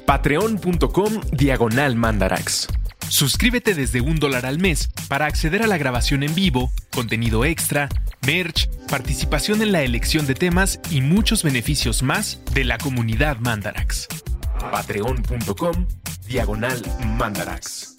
Patreon.com 0.06 1.20
Diagonal 1.32 1.96
Mandarax. 1.96 2.68
Suscríbete 3.08 3.74
desde 3.74 4.00
un 4.00 4.18
dólar 4.18 4.46
al 4.46 4.58
mes 4.58 4.88
para 5.08 5.26
acceder 5.26 5.62
a 5.62 5.66
la 5.66 5.78
grabación 5.78 6.22
en 6.22 6.34
vivo, 6.34 6.72
contenido 6.90 7.44
extra, 7.44 7.88
merch, 8.26 8.68
participación 8.88 9.62
en 9.62 9.72
la 9.72 9.82
elección 9.82 10.26
de 10.26 10.34
temas 10.34 10.80
y 10.90 11.00
muchos 11.00 11.42
beneficios 11.42 12.02
más 12.02 12.40
de 12.52 12.64
la 12.64 12.78
comunidad 12.78 13.38
Mandarax. 13.38 14.08
Patreon.com 14.70 15.86
Diagonal 16.26 16.82
Mandarax. 17.16 17.94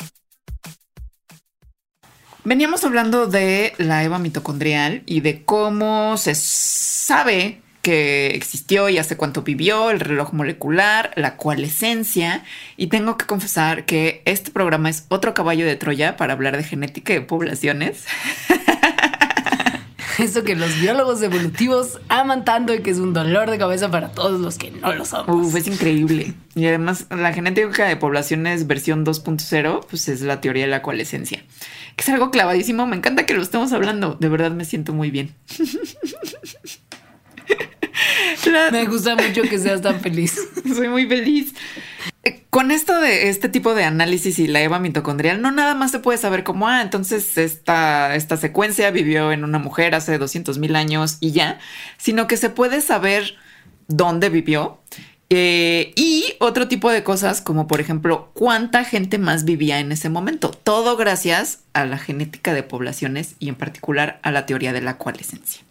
Veníamos 2.43 2.84
hablando 2.84 3.28
de 3.28 3.74
la 3.78 4.03
EVA 4.03 4.20
mitocondrial 4.20 5.03
y 5.05 5.22
de 5.22 5.43
cómo 5.43 6.18
se 6.18 6.34
sabe 6.36 7.62
que 7.88 8.35
existió 8.35 8.89
y 8.89 8.97
hace 8.97 9.15
cuánto 9.15 9.43
vivió, 9.43 9.91
el 9.91 10.01
reloj 10.01 10.33
molecular, 10.33 11.13
la 11.15 11.38
coalescencia. 11.38 12.43
Y 12.75 12.88
tengo 12.88 13.17
que 13.17 13.25
confesar 13.25 13.85
que 13.85 14.21
este 14.25 14.51
programa 14.51 14.89
es 14.89 15.05
otro 15.07 15.33
caballo 15.33 15.65
de 15.65 15.77
Troya 15.77 16.17
para 16.17 16.33
hablar 16.33 16.57
de 16.57 16.65
genética 16.65 17.13
de 17.13 17.21
poblaciones. 17.21 18.03
Eso 20.19 20.43
que 20.43 20.57
los 20.57 20.81
biólogos 20.81 21.21
evolutivos 21.21 22.01
aman 22.09 22.43
tanto 22.43 22.73
y 22.73 22.81
que 22.81 22.89
es 22.89 22.97
un 22.97 23.13
dolor 23.13 23.49
de 23.49 23.57
cabeza 23.57 23.89
para 23.89 24.11
todos 24.11 24.41
los 24.41 24.57
que 24.57 24.71
no 24.71 24.91
lo 24.91 25.05
somos. 25.05 25.29
Uf, 25.29 25.55
es 25.55 25.67
increíble. 25.67 26.33
Y 26.55 26.65
además, 26.65 27.05
la 27.09 27.31
genética 27.31 27.88
de 27.88 27.95
poblaciones 27.95 28.67
versión 28.67 29.05
2.0, 29.05 29.85
pues 29.89 30.09
es 30.09 30.23
la 30.23 30.41
teoría 30.41 30.65
de 30.65 30.71
la 30.71 30.81
coalescencia. 30.81 31.41
Que 31.95 32.03
es 32.03 32.09
algo 32.09 32.31
clavadísimo. 32.31 32.85
Me 32.85 32.97
encanta 32.97 33.25
que 33.25 33.33
lo 33.33 33.41
estemos 33.41 33.71
hablando. 33.71 34.17
De 34.19 34.27
verdad 34.27 34.51
me 34.51 34.65
siento 34.65 34.91
muy 34.91 35.09
bien. 35.09 35.33
Me 38.72 38.86
gusta 38.86 39.16
mucho 39.16 39.43
que 39.43 39.60
seas 39.60 39.82
tan 39.82 40.00
feliz. 40.00 40.38
Soy 40.76 40.88
muy 40.88 41.08
feliz. 41.08 41.54
Eh, 42.24 42.43
con 42.50 42.72
esto 42.72 43.00
de 43.00 43.30
este 43.30 43.50
tipo 43.50 43.74
de 43.74 43.84
análisis 43.84 44.39
y 44.39 44.48
la 44.48 44.62
EVA 44.62 44.80
mitocondrial, 44.80 45.41
no 45.41 45.52
nada 45.52 45.76
más 45.76 45.91
se 45.91 46.00
puede 46.00 46.18
saber 46.18 46.43
cómo, 46.43 46.68
ah, 46.68 46.82
entonces 46.82 47.38
esta, 47.38 48.16
esta 48.16 48.38
secuencia 48.38 48.91
vivió 48.91 49.32
en 49.32 49.43
una 49.43 49.60
mujer 49.60 49.95
hace 49.95 50.18
200 50.18 50.58
mil 50.58 50.76
años 50.76 51.18
y 51.20 51.32
ya, 51.32 51.60
sino 51.98 52.28
que 52.28 52.38
se 52.38 52.50
puede 52.50 52.82
saber 52.82 53.36
dónde 53.88 54.30
vivió 54.30 54.80
eh, 55.30 55.91
y 55.98 56.36
otro 56.39 56.70
tipo 56.70 56.89
de 56.89 57.04
cosas 57.04 57.41
como 57.41 57.68
por 57.68 57.82
ejemplo 57.82 58.32
cuánta 58.34 58.86
gente 58.86 59.18
más 59.18 59.43
vivía 59.43 59.80
en 59.80 59.91
ese 59.91 60.10
momento. 60.10 60.52
Todo 60.52 60.95
gracias 60.95 61.60
a 61.74 61.86
la 61.86 61.98
genética 61.98 62.54
de 62.54 62.64
poblaciones 62.64 63.36
y 63.39 63.50
en 63.50 63.56
particular 63.56 64.20
a 64.24 64.32
la 64.32 64.45
teoría 64.45 64.72
de 64.72 64.82
la 64.82 64.98
coalescencia. 64.98 65.66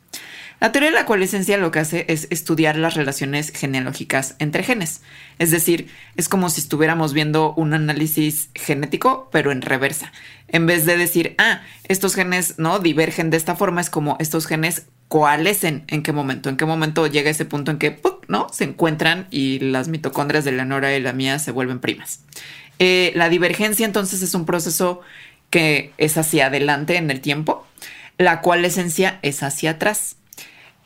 La 0.58 0.72
teoría 0.72 0.90
de 0.90 0.96
la 0.96 1.04
coalescencia 1.04 1.58
lo 1.58 1.70
que 1.70 1.80
hace 1.80 2.06
es 2.08 2.28
estudiar 2.30 2.76
las 2.76 2.94
relaciones 2.94 3.52
genealógicas 3.54 4.36
entre 4.38 4.62
genes. 4.62 5.02
Es 5.38 5.50
decir, 5.50 5.88
es 6.16 6.30
como 6.30 6.48
si 6.48 6.60
estuviéramos 6.60 7.12
viendo 7.12 7.52
un 7.54 7.74
análisis 7.74 8.48
genético, 8.54 9.28
pero 9.30 9.52
en 9.52 9.60
reversa. 9.60 10.12
En 10.48 10.64
vez 10.64 10.86
de 10.86 10.96
decir, 10.96 11.34
ah, 11.36 11.60
estos 11.88 12.14
genes 12.14 12.54
no 12.58 12.78
divergen 12.78 13.28
de 13.28 13.36
esta 13.36 13.54
forma, 13.54 13.82
es 13.82 13.90
como 13.90 14.16
estos 14.18 14.46
genes 14.46 14.86
coalescen 15.08 15.84
en 15.88 16.02
qué 16.02 16.12
momento, 16.12 16.48
en 16.48 16.56
qué 16.56 16.64
momento 16.64 17.06
llega 17.06 17.30
ese 17.30 17.44
punto 17.44 17.70
en 17.70 17.78
que 17.78 18.00
no 18.28 18.48
se 18.50 18.64
encuentran 18.64 19.26
y 19.30 19.58
las 19.58 19.88
mitocondrias 19.88 20.44
de 20.44 20.52
la 20.52 20.64
Nora 20.64 20.96
y 20.96 21.00
la 21.00 21.12
mía 21.12 21.38
se 21.38 21.50
vuelven 21.50 21.80
primas. 21.80 22.20
Eh, 22.78 23.12
la 23.14 23.28
divergencia 23.28 23.86
entonces 23.86 24.22
es 24.22 24.34
un 24.34 24.46
proceso 24.46 25.00
que 25.50 25.92
es 25.98 26.16
hacia 26.16 26.46
adelante 26.46 26.96
en 26.96 27.10
el 27.10 27.20
tiempo, 27.20 27.66
la 28.18 28.40
coalescencia 28.40 29.18
es 29.22 29.42
hacia 29.42 29.72
atrás. 29.72 30.16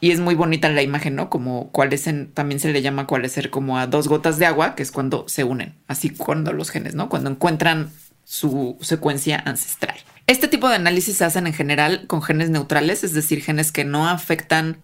Y 0.00 0.12
es 0.12 0.20
muy 0.20 0.34
bonita 0.34 0.68
la 0.70 0.82
imagen, 0.82 1.14
¿no? 1.14 1.28
Como 1.28 1.70
coalescen, 1.72 2.32
también 2.32 2.58
se 2.58 2.72
le 2.72 2.82
llama 2.82 3.06
coalescer 3.06 3.50
como 3.50 3.78
a 3.78 3.86
dos 3.86 4.08
gotas 4.08 4.38
de 4.38 4.46
agua, 4.46 4.74
que 4.74 4.82
es 4.82 4.92
cuando 4.92 5.28
se 5.28 5.44
unen, 5.44 5.74
así 5.88 6.10
cuando 6.10 6.52
los 6.52 6.70
genes, 6.70 6.94
¿no? 6.94 7.08
Cuando 7.08 7.30
encuentran 7.30 7.90
su 8.24 8.78
secuencia 8.80 9.42
ancestral. 9.44 9.98
Este 10.26 10.48
tipo 10.48 10.68
de 10.68 10.76
análisis 10.76 11.16
se 11.16 11.24
hacen 11.24 11.46
en 11.46 11.52
general 11.52 12.06
con 12.06 12.22
genes 12.22 12.50
neutrales, 12.50 13.04
es 13.04 13.12
decir, 13.12 13.42
genes 13.42 13.72
que 13.72 13.84
no 13.84 14.08
afectan 14.08 14.78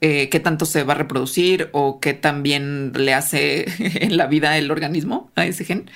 eh, 0.00 0.28
qué 0.30 0.40
tanto 0.40 0.66
se 0.66 0.82
va 0.82 0.94
a 0.94 0.96
reproducir 0.96 1.68
o 1.72 2.00
qué 2.00 2.14
tan 2.14 2.42
bien 2.42 2.92
le 2.94 3.14
hace 3.14 3.66
en 4.04 4.16
la 4.16 4.26
vida 4.26 4.58
el 4.58 4.70
organismo 4.70 5.30
a 5.36 5.46
ese 5.46 5.64
gen, 5.64 5.90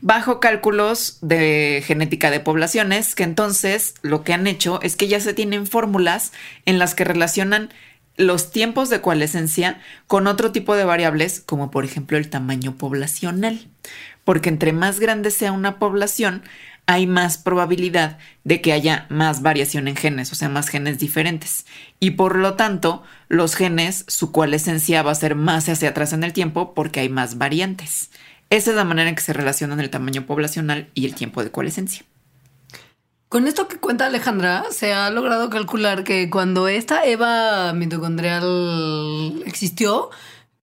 bajo 0.00 0.40
cálculos 0.40 1.18
de 1.22 1.82
genética 1.84 2.30
de 2.30 2.40
poblaciones, 2.40 3.14
que 3.14 3.24
entonces 3.24 3.94
lo 4.02 4.22
que 4.22 4.32
han 4.32 4.46
hecho 4.46 4.80
es 4.82 4.96
que 4.96 5.08
ya 5.08 5.20
se 5.20 5.34
tienen 5.34 5.66
fórmulas 5.66 6.32
en 6.66 6.78
las 6.78 6.94
que 6.94 7.04
relacionan 7.04 7.70
los 8.18 8.50
tiempos 8.50 8.90
de 8.90 9.00
coalescencia 9.00 9.80
con 10.06 10.26
otro 10.26 10.52
tipo 10.52 10.76
de 10.76 10.84
variables, 10.84 11.40
como 11.40 11.70
por 11.70 11.84
ejemplo 11.84 12.18
el 12.18 12.28
tamaño 12.28 12.76
poblacional. 12.76 13.66
Porque 14.24 14.50
entre 14.50 14.72
más 14.74 15.00
grande 15.00 15.30
sea 15.30 15.52
una 15.52 15.78
población, 15.78 16.42
hay 16.84 17.06
más 17.06 17.38
probabilidad 17.38 18.18
de 18.44 18.60
que 18.60 18.72
haya 18.72 19.06
más 19.08 19.40
variación 19.40 19.88
en 19.88 19.96
genes, 19.96 20.32
o 20.32 20.34
sea, 20.34 20.48
más 20.48 20.68
genes 20.68 20.98
diferentes. 20.98 21.64
Y 22.00 22.12
por 22.12 22.36
lo 22.36 22.54
tanto, 22.54 23.02
los 23.28 23.54
genes, 23.54 24.04
su 24.08 24.32
coalescencia 24.32 25.02
va 25.02 25.12
a 25.12 25.14
ser 25.14 25.34
más 25.34 25.68
hacia 25.68 25.90
atrás 25.90 26.12
en 26.12 26.24
el 26.24 26.32
tiempo 26.32 26.74
porque 26.74 27.00
hay 27.00 27.08
más 27.08 27.38
variantes. 27.38 28.10
Esa 28.50 28.70
es 28.70 28.76
la 28.76 28.84
manera 28.84 29.10
en 29.10 29.14
que 29.14 29.22
se 29.22 29.34
relacionan 29.34 29.80
el 29.80 29.90
tamaño 29.90 30.26
poblacional 30.26 30.88
y 30.94 31.04
el 31.06 31.14
tiempo 31.14 31.44
de 31.44 31.50
coalescencia. 31.50 32.04
Con 33.28 33.46
esto 33.46 33.68
que 33.68 33.76
cuenta 33.76 34.06
Alejandra, 34.06 34.64
se 34.70 34.94
ha 34.94 35.10
logrado 35.10 35.50
calcular 35.50 36.02
que 36.02 36.30
cuando 36.30 36.66
esta 36.66 37.04
EVA 37.04 37.74
mitocondrial 37.74 39.42
existió, 39.44 40.08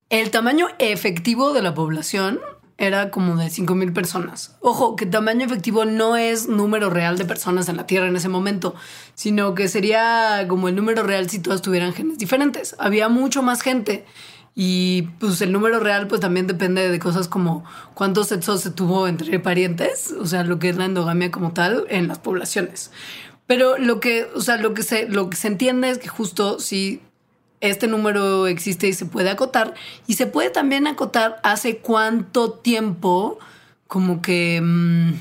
el 0.09 0.32
tamaño 0.32 0.70
efectivo 0.80 1.53
de 1.53 1.61
la 1.61 1.76
población 1.76 2.39
era 2.80 3.11
como 3.11 3.38
de 3.38 3.45
5.000 3.45 3.93
personas. 3.93 4.55
Ojo, 4.61 4.95
que 4.95 5.05
tamaño 5.05 5.45
efectivo 5.45 5.86
no 5.86 6.18
es 6.18 6.47
número 6.49 6.89
real 6.89 7.20
de 7.20 7.26
personas 7.26 7.70
en 7.70 7.78
la 7.78 7.86
Tierra 7.86 8.07
en 8.07 8.16
ese 8.16 8.30
momento, 8.30 8.74
sino 9.13 9.53
que 9.53 9.68
sería 9.68 10.45
como 10.47 10.68
el 10.68 10.76
número 10.76 11.03
real 11.03 11.30
si 11.30 11.38
todas 11.38 11.61
tuvieran 11.61 11.93
genes 11.93 12.18
diferentes. 12.18 12.76
Había 12.80 13.09
mucho 13.09 13.43
más 13.43 13.61
gente 13.61 14.05
Y 14.58 15.03
pues 15.20 15.41
el 15.41 15.51
número 15.51 15.82
real 15.82 16.08
pues 16.08 16.22
también 16.22 16.47
depende 16.47 16.89
de 16.89 16.99
cosas 16.99 17.28
como 17.28 17.66
cuántos 17.93 18.30
sexos 18.30 18.62
se 18.62 18.72
tuvo 18.72 19.08
entre 19.08 19.38
parientes, 19.39 20.14
o 20.18 20.26
sea, 20.26 20.45
lo 20.45 20.60
que 20.60 20.70
es 20.70 20.78
la 20.78 20.86
endogamia 20.86 21.30
como 21.30 21.51
tal 21.51 21.86
en 21.89 22.08
las 22.08 22.20
poblaciones. 22.20 22.91
Pero 23.47 23.78
lo 23.78 23.99
que, 23.99 24.28
o 24.34 24.39
sea, 24.41 24.56
lo 24.56 24.74
que 24.74 24.84
se, 24.84 25.10
lo 25.10 25.30
que 25.30 25.36
se 25.36 25.47
entiende 25.47 25.89
es 25.89 25.97
que 25.97 26.08
justo 26.08 26.60
si 26.60 27.01
este 27.60 27.88
número 27.88 28.47
existe 28.47 28.88
y 28.88 28.93
se 28.93 29.06
puede 29.06 29.30
acotar, 29.30 29.74
y 30.08 30.14
se 30.14 30.26
puede 30.26 30.49
también 30.49 30.88
acotar 30.88 31.39
hace 31.43 31.78
cuánto 31.78 32.51
tiempo 32.51 33.38
como 33.88 34.22
que... 34.22 34.62
mm, 34.64 35.14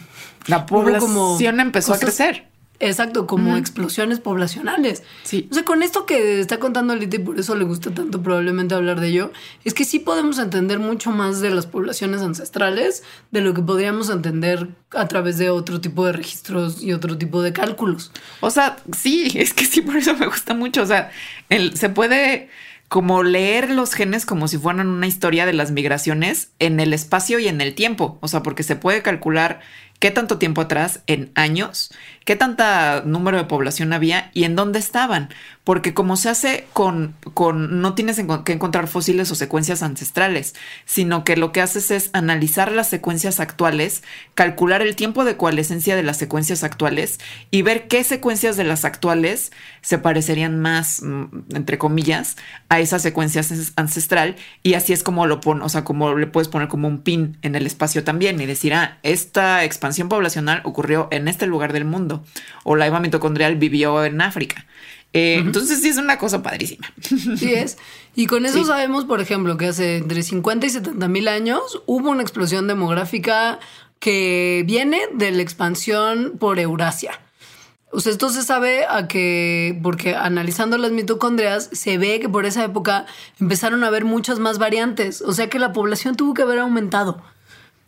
La 0.47 0.65
población 0.67 1.61
empezó 1.61 1.93
a 1.93 1.99
crecer. 1.99 2.49
Exacto, 2.81 3.27
como 3.27 3.57
explosiones 3.57 4.19
poblacionales. 4.21 5.05
Sí. 5.23 5.49
O 5.51 5.55
sea, 5.55 5.65
con 5.65 5.83
esto 5.83 6.07
que 6.07 6.41
está 6.41 6.59
contando 6.59 6.93
Alita 6.93 7.17
y 7.17 7.21
por 7.21 7.39
eso 7.39 7.55
le 7.55 7.65
gusta 7.65 7.93
tanto 7.95 8.21
probablemente 8.23 8.75
hablar 8.75 9.01
de 9.01 9.09
ello, 9.09 9.33
es 9.65 9.75
que 9.75 9.85
sí 9.85 10.01
podemos 10.01 10.39
entender 10.39 10.81
mucho 10.81 11.11
más 11.13 11.41
de 11.41 11.51
las 11.51 11.67
poblaciones 11.67 12.21
ancestrales 12.21 13.05
de 13.31 13.41
lo 13.43 13.55
que 13.55 13.63
podríamos 13.63 14.11
entender 14.11 14.69
a 14.91 15.07
través 15.09 15.39
de 15.39 15.51
otro 15.51 15.81
tipo 15.81 16.05
de 16.05 16.13
registros 16.13 16.83
y 16.83 16.93
otro 16.93 17.17
tipo 17.17 17.43
de 17.43 17.53
cálculos. 17.53 18.11
O 18.41 18.51
sea, 18.51 18.77
sí, 18.97 19.31
es 19.37 19.55
que 19.55 19.65
sí, 19.67 19.81
por 19.81 19.97
eso 19.97 20.15
me 20.17 20.27
gusta 20.27 20.53
mucho. 20.55 20.83
O 20.83 20.87
sea, 20.87 21.11
el- 21.49 21.77
se 21.77 21.89
puede 21.89 22.51
como 22.89 23.23
leer 23.23 23.71
los 23.71 23.95
genes 23.95 24.27
como 24.27 24.47
si 24.47 24.59
fueran 24.59 24.87
una 24.89 25.07
historia 25.07 25.47
de 25.47 25.53
las 25.53 25.71
migraciones 25.73 26.51
en 26.59 26.79
el 26.81 26.93
espacio 26.93 27.39
y 27.39 27.49
en 27.49 27.61
el 27.61 27.75
tiempo. 27.75 28.19
O 28.21 28.29
sea, 28.29 28.43
porque 28.43 28.63
se 28.63 28.77
puede 28.77 29.03
calcular 29.03 29.61
qué 30.05 30.11
tanto 30.11 30.37
tiempo 30.37 30.61
atrás, 30.61 31.01
en 31.07 31.33
años, 31.35 31.91
qué 32.27 32.37
tanta 32.37 33.05
número 33.07 33.39
de 33.39 33.45
población 33.45 33.95
había 33.95 34.31
y 34.35 34.45
en 34.45 34.55
dónde 34.55 34.79
estaban. 34.79 35.31
Porque 35.65 35.95
como 35.95 36.17
se 36.19 36.29
hace 36.29 36.67
con, 36.75 37.15
con 37.33 37.81
no 37.81 37.95
tienes 37.95 38.21
que 38.45 38.53
encontrar 38.53 38.87
fósiles 38.87 39.31
o 39.31 39.35
secuencias 39.35 39.83
ancestrales, 39.83 40.55
sino 40.85 41.25
que 41.25 41.37
lo 41.39 41.53
que 41.53 41.63
haces 41.63 41.91
es 41.91 42.11
analizar 42.13 42.71
las 42.71 42.91
secuencias 42.91 43.41
actuales, 43.41 44.03
calcular 44.35 44.83
el 44.83 44.95
tiempo 44.95 45.25
de 45.25 45.39
coalescencia 45.39 45.97
de 45.97 46.03
las 46.03 46.19
secuencias 46.19 46.65
actuales 46.65 47.19
y 47.51 47.63
ver 47.63 47.89
qué 47.89 48.05
secuencias 48.05 48.59
de 48.59 48.65
las 48.65 48.85
actuales 48.85 49.53
se 49.81 49.97
parecerían 49.97 50.61
más, 50.61 51.01
mm, 51.03 51.25
entre 51.55 51.79
comillas, 51.79 52.37
a 52.69 52.81
esa 52.81 52.99
secuencia 52.99 53.41
ances- 53.41 53.73
ancestral 53.77 54.37
y 54.63 54.75
así 54.75 54.93
es 54.93 55.03
como 55.03 55.27
lo 55.27 55.41
pon, 55.41 55.63
o 55.63 55.69
sea, 55.71 55.83
como 55.83 56.15
le 56.15 56.27
puedes 56.27 56.49
poner 56.49 56.69
como 56.69 56.89
un 56.89 56.99
pin 57.01 57.39
en 57.41 57.55
el 57.55 57.67
espacio 57.67 58.05
también 58.05 58.39
y 58.39 58.45
decir, 58.45 58.75
ah, 58.75 58.99
esta 59.03 59.65
expansión 59.65 60.11
poblacional 60.11 60.61
ocurrió 60.65 61.09
en 61.11 61.27
este 61.27 61.47
lugar 61.47 61.73
del 61.73 61.87
mundo 61.87 62.23
o 62.65 62.77
la 62.77 62.87
eva 62.87 63.01
mitocondrial 63.01 63.57
vivió 63.57 64.05
en 64.05 64.21
África. 64.21 64.67
Eh, 65.15 65.37
Entonces 65.37 65.81
sí 65.81 65.89
es 65.89 65.97
una 65.97 66.19
cosa 66.19 66.43
padrísima. 66.43 66.87
Sí 67.01 67.55
es. 67.55 67.79
Y 68.17 68.27
con 68.27 68.45
eso 68.47 68.59
Sí. 68.59 68.65
sabemos, 68.67 69.05
por 69.05 69.21
ejemplo, 69.21 69.57
que 69.57 69.67
hace 69.69 69.97
entre 69.99 70.23
50 70.23 70.67
y 70.67 70.71
70 70.71 71.09
mil 71.09 71.29
años 71.29 71.81
hubo 71.87 72.11
una 72.11 72.23
explosión 72.23 72.67
demográfica 72.67 73.61
que 74.01 74.65
viene 74.67 75.01
de 75.15 75.31
la 75.31 75.41
expansión 75.43 76.35
por 76.39 76.59
Eurasia. 76.59 77.21
O 77.93 78.01
sea, 78.01 78.11
esto 78.11 78.29
se 78.29 78.43
sabe 78.43 78.87
a 78.87 79.07
que, 79.07 79.79
porque 79.85 80.17
analizando 80.17 80.77
las 80.79 80.91
mitocondrias, 80.91 81.71
se 81.73 81.97
ve 81.97 82.19
que 82.19 82.29
por 82.29 82.45
esa 82.45 82.65
época 82.65 83.07
empezaron 83.41 83.85
a 83.85 83.87
haber 83.87 84.05
muchas 84.05 84.41
más 84.41 84.59
variantes. 84.59 85.23
O 85.23 85.33
sea 85.33 85.49
que 85.49 85.61
la 85.61 85.73
población 85.73 86.17
tuvo 86.17 86.35
que 86.35 86.43
haber 86.43 86.59
aumentado. 86.59 87.23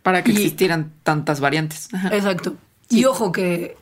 Para 0.03 0.23
que 0.23 0.31
Y- 0.31 0.35
existieran 0.37 0.93
tantas 1.03 1.41
variantes. 1.41 1.89
Ajá. 1.93 2.15
Exacto. 2.15 2.55
Y 2.89 3.03
ojo 3.03 3.33
que 3.33 3.75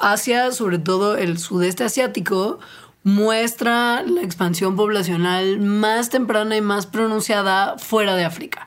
Asia, 0.00 0.52
sobre 0.52 0.78
todo 0.78 1.16
el 1.16 1.38
sudeste 1.38 1.84
asiático, 1.84 2.58
muestra 3.02 4.02
la 4.02 4.22
expansión 4.22 4.76
poblacional 4.76 5.60
más 5.60 6.10
temprana 6.10 6.56
y 6.56 6.60
más 6.60 6.86
pronunciada 6.86 7.78
fuera 7.78 8.16
de 8.16 8.24
África. 8.24 8.66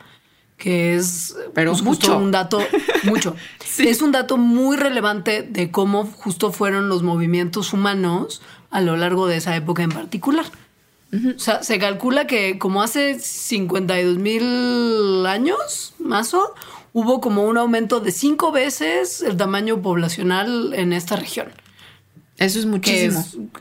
Que 0.57 0.95
es 0.95 1.35
Pero 1.53 1.71
pues, 1.71 1.83
justo 1.83 2.07
mucho. 2.07 2.19
un 2.19 2.31
dato, 2.31 2.61
mucho. 3.03 3.35
Sí. 3.65 3.87
Es 3.87 4.03
un 4.03 4.11
dato 4.11 4.37
muy 4.37 4.77
relevante 4.77 5.41
de 5.41 5.71
cómo 5.71 6.05
justo 6.05 6.51
fueron 6.51 6.89
los 6.89 7.01
movimientos 7.01 7.73
humanos 7.73 8.39
a 8.69 8.81
lo 8.81 8.95
largo 8.97 9.25
de 9.25 9.37
esa 9.37 9.55
época 9.55 9.81
en 9.81 9.89
particular. 9.89 10.45
O 11.13 11.39
sea, 11.39 11.61
se 11.63 11.77
calcula 11.77 12.25
que 12.25 12.57
como 12.57 12.81
hace 12.81 13.19
52 13.19 14.17
mil 14.17 15.25
años, 15.27 15.93
más 15.99 16.33
o, 16.33 16.55
hubo 16.93 17.19
como 17.21 17.43
un 17.45 17.57
aumento 17.57 17.99
de 17.99 18.11
cinco 18.11 18.51
veces 18.51 19.21
el 19.21 19.35
tamaño 19.37 19.81
poblacional 19.81 20.73
en 20.75 20.93
esta 20.93 21.15
región. 21.15 21.47
Eso 22.37 22.59
es 22.59 22.65
muchísimo. 22.65 23.19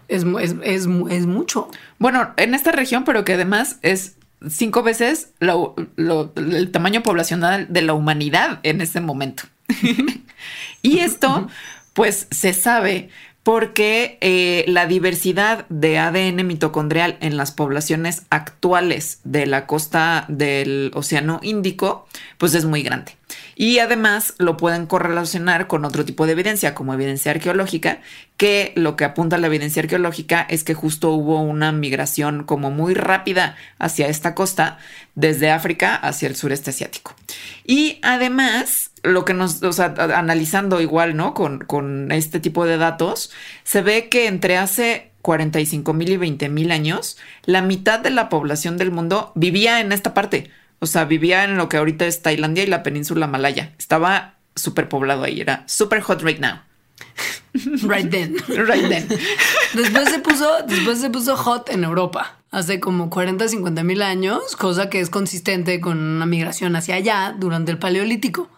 es, 0.09 0.25
es, 0.25 0.25
es, 0.41 0.55
es, 0.63 0.89
es 1.11 1.27
mucho. 1.27 1.69
Bueno, 1.99 2.31
en 2.37 2.55
esta 2.55 2.73
región, 2.73 3.05
pero 3.05 3.25
que 3.25 3.35
además 3.35 3.77
es 3.83 4.17
cinco 4.49 4.83
veces 4.83 5.31
lo- 5.41 5.75
lo- 5.97 6.33
el 6.37 6.71
tamaño 6.71 7.03
poblacional 7.03 7.67
de 7.71 7.83
la 7.83 7.95
humanidad 7.95 8.61
en 8.63 8.81
este 8.81 9.01
momento. 9.01 9.45
y 10.83 10.99
esto, 10.99 11.49
pues, 11.93 12.27
se 12.31 12.53
sabe 12.55 13.11
porque 13.43 14.19
eh, 14.21 14.65
la 14.69 14.87
diversidad 14.87 15.67
de 15.69 15.99
ADN 15.99 16.47
mitocondrial 16.47 17.17
en 17.21 17.37
las 17.37 17.51
poblaciones 17.51 18.23
actuales 18.31 19.19
de 19.25 19.47
la 19.47 19.67
costa 19.67 20.27
del 20.29 20.93
Océano 20.95 21.41
Índico, 21.43 22.07
pues 22.39 22.55
es 22.55 22.65
muy 22.65 22.83
grande. 22.83 23.17
Y 23.63 23.79
además 23.79 24.35
lo 24.39 24.57
pueden 24.57 24.87
correlacionar 24.87 25.69
con 25.69 25.85
otro 25.85 26.05
tipo 26.05 26.27
de 26.27 26.33
evidencia, 26.33 26.75
como 26.75 26.95
evidencia 26.95 27.31
arqueológica, 27.31 28.01
que 28.37 28.73
lo 28.75 28.97
que 28.97 29.05
apunta 29.05 29.37
a 29.37 29.39
la 29.39 29.47
evidencia 29.47 29.81
arqueológica 29.81 30.45
es 30.51 30.65
que 30.65 30.75
justo 30.75 31.13
hubo 31.13 31.41
una 31.41 31.71
migración 31.71 32.43
como 32.43 32.73
muy 32.73 32.95
rápida 32.95 33.55
hacia 33.79 34.09
esta 34.09 34.35
costa, 34.35 34.79
desde 35.15 35.53
África 35.53 35.95
hacia 35.95 36.27
el 36.27 36.35
sureste 36.35 36.71
asiático. 36.71 37.15
Y 37.65 38.01
además, 38.03 38.91
lo 39.05 39.25
que 39.25 39.33
nos, 39.33 39.63
o 39.63 39.73
sea, 39.73 39.95
analizando 39.97 40.81
igual, 40.81 41.15
¿no? 41.15 41.33
Con, 41.33 41.61
con 41.61 42.11
este 42.11 42.41
tipo 42.41 42.67
de 42.67 42.79
datos, 42.79 43.31
se 43.63 43.81
ve 43.81 44.09
que 44.09 44.27
entre 44.27 44.57
hace 44.57 45.13
45 45.23 45.93
mil 45.93 46.09
y 46.09 46.17
20 46.17 46.49
mil 46.49 46.73
años, 46.73 47.17
la 47.45 47.63
mitad 47.63 48.01
de 48.01 48.11
la 48.11 48.29
población 48.29 48.77
del 48.77 48.91
mundo 48.91 49.31
vivía 49.37 49.79
en 49.79 49.93
esta 49.93 50.15
parte. 50.15 50.51
O 50.83 50.87
sea, 50.87 51.05
vivía 51.05 51.45
en 51.45 51.57
lo 51.57 51.69
que 51.69 51.77
ahorita 51.77 52.07
es 52.07 52.23
Tailandia 52.23 52.65
y 52.65 52.67
la 52.67 52.83
península 52.83 53.29
malaya. 53.29 53.73
Estaba 53.79 54.35
súper 54.57 54.89
poblado 54.89 55.23
ahí, 55.23 55.41
era 55.41 55.63
super 55.69 56.01
hot 56.01 56.23
right 56.23 56.41
now. 56.41 56.59
Right 57.87 58.11
then. 58.11 58.35
Right 58.49 58.89
then. 58.89 59.07
Después 59.75 60.09
se 60.09 60.19
puso, 60.19 60.51
después 60.67 61.01
se 61.01 61.09
puso 61.09 61.37
hot 61.37 61.71
en 61.71 61.85
Europa, 61.85 62.37
hace 62.51 62.81
como 62.81 63.11
40, 63.11 63.47
50 63.47 63.85
mil 63.85 64.03
años, 64.03 64.57
cosa 64.57 64.91
que 64.91 64.99
es 64.99 65.09
consistente 65.09 65.81
con 65.81 65.99
una 65.99 66.27
migración 66.27 66.75
hacia 66.75 66.97
allá 66.97 67.33
durante 67.39 67.71
el 67.71 67.79
Paleolítico. 67.79 68.49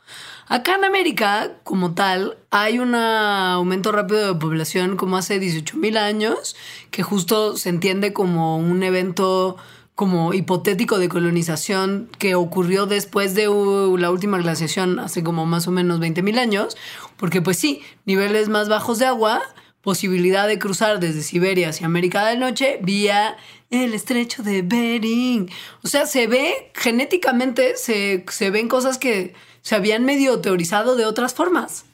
Acá 0.49 0.77
en 0.77 0.85
América, 0.85 1.53
como 1.62 1.95
tal, 1.95 2.39
hay 2.51 2.79
un 2.79 2.95
aumento 2.95 3.93
rápido 3.93 4.33
de 4.33 4.41
población 4.41 4.97
como 4.97 5.18
hace 5.18 5.39
18 5.39 5.77
mil 5.77 5.99
años, 5.99 6.57
que 6.91 7.03
justo 7.03 7.59
se 7.59 7.68
entiende 7.68 8.14
como 8.14 8.57
un 8.57 8.83
evento 8.83 9.57
como 9.95 10.35
hipotético 10.35 10.99
de 10.99 11.09
colonización 11.09 12.11
que 12.19 12.35
ocurrió 12.35 12.87
después 12.87 13.35
de 13.35 13.49
uh, 13.49 13.97
la 13.97 14.11
última 14.11 14.39
glaciación 14.39 14.99
hace 14.99 15.23
como 15.23 15.47
más 15.47 15.69
o 15.69 15.71
menos 15.71 16.01
20 16.01 16.23
mil 16.23 16.39
años, 16.39 16.77
porque 17.17 17.41
pues 17.41 17.59
sí, 17.59 17.83
niveles 18.05 18.49
más 18.49 18.69
bajos 18.69 18.99
de 18.99 19.07
agua, 19.07 19.43
posibilidad 19.83 20.49
de 20.49 20.59
cruzar 20.59 20.99
desde 20.99 21.23
Siberia 21.23 21.69
hacia 21.69 21.87
América 21.87 22.25
del 22.27 22.41
Norte 22.41 22.81
vía 22.83 23.37
el 23.71 23.95
estrecho 23.95 24.43
de 24.43 24.63
Bering. 24.63 25.51
O 25.83 25.89
sea, 25.89 26.07
se 26.07 26.27
ve 26.27 26.73
genéticamente, 26.75 27.77
se, 27.77 28.25
se 28.29 28.51
ven 28.51 28.69
cosas 28.69 28.99
que 28.99 29.35
se 29.63 29.75
habían 29.75 30.05
medio 30.05 30.41
teorizado 30.41 30.97
de 30.97 31.05
otras 31.05 31.35
formas. 31.35 31.85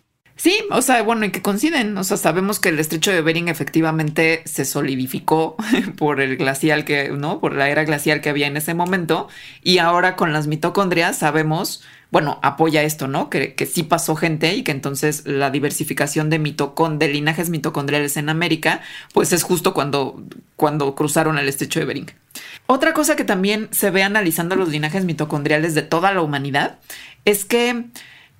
Sí, 0.41 0.65
o 0.71 0.81
sea, 0.81 1.03
bueno, 1.03 1.27
y 1.27 1.33
que 1.33 1.43
coinciden. 1.43 1.99
O 1.99 2.03
sea, 2.03 2.17
sabemos 2.17 2.61
que 2.61 2.71
el 2.71 2.79
estrecho 2.79 3.11
de 3.11 3.21
Bering 3.21 3.49
efectivamente 3.49 4.41
se 4.47 4.65
solidificó 4.65 5.55
por 5.99 6.19
el 6.23 6.39
glacial 6.39 6.87
que, 6.87 7.11
¿no? 7.11 7.41
Por 7.41 7.55
la 7.55 7.69
era 7.69 7.85
glacial 7.85 8.23
que 8.23 8.31
había 8.31 8.47
en 8.47 8.57
ese 8.57 8.73
momento. 8.73 9.29
Y 9.63 9.77
ahora 9.77 10.17
con 10.17 10.33
las 10.33 10.47
mitocondrias 10.47 11.19
sabemos, 11.19 11.83
bueno, 12.11 12.39
apoya 12.43 12.83
esto, 12.85 13.07
¿no? 13.07 13.29
Que, 13.29 13.55
que 13.55 13.67
sí 13.67 13.83
pasó 13.83 14.17
gente 14.17 14.55
y 14.55 14.63
que 14.63 14.73
entonces 14.73 15.27
la 15.27 15.51
diversificación 15.51 16.31
de 16.31 16.39
mitocon 16.39 16.99
de 16.99 17.09
linajes 17.09 17.51
mitocondriales 17.51 18.17
en 18.17 18.31
América, 18.31 18.81
pues 19.13 19.35
es 19.35 19.43
justo 19.43 19.75
cuando, 19.75 20.25
cuando 20.57 20.95
cruzaron 20.95 21.37
el 21.37 21.51
estrecho 21.51 21.81
de 21.81 21.85
Bering. 21.85 22.13
Otra 22.67 22.95
cosa 22.95 23.15
que 23.15 23.25
también 23.25 23.69
se 23.73 23.91
ve 23.91 24.03
analizando 24.05 24.57
los 24.57 24.71
linajes 24.71 25.05
mitocondriales 25.05 25.75
de 25.75 25.83
toda 25.83 26.15
la 26.15 26.23
humanidad 26.23 26.79
es 27.27 27.45
que 27.45 27.91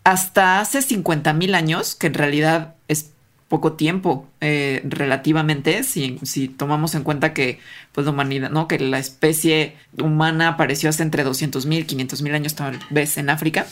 hasta 0.05 0.61
hace 0.61 0.83
50 0.83 1.33
mil 1.33 1.55
años, 1.55 1.95
que 1.95 2.09
en 2.09 2.15
realidad 2.15 2.75
es 2.89 3.11
poco 3.49 3.73
tiempo 3.73 4.29
eh, 4.41 4.81
relativamente, 4.85 5.83
si, 5.83 6.19
si 6.23 6.49
tomamos 6.49 6.95
en 6.95 7.03
cuenta 7.03 7.35
que 7.35 7.59
pues 7.93 8.05
la 8.05 8.13
humanidad, 8.13 8.51
¿no? 8.51 8.69
Que 8.69 8.79
la 8.79 8.99
especie 8.99 9.77
humana 10.01 10.49
apareció 10.49 10.89
hace 10.89 11.03
entre 11.03 11.25
200 11.25 11.67
mil, 11.67 11.85
500 11.85 12.23
mil 12.23 12.35
años 12.35 12.55
tal 12.55 12.79
vez 12.91 13.19
en 13.19 13.29
África. 13.29 13.67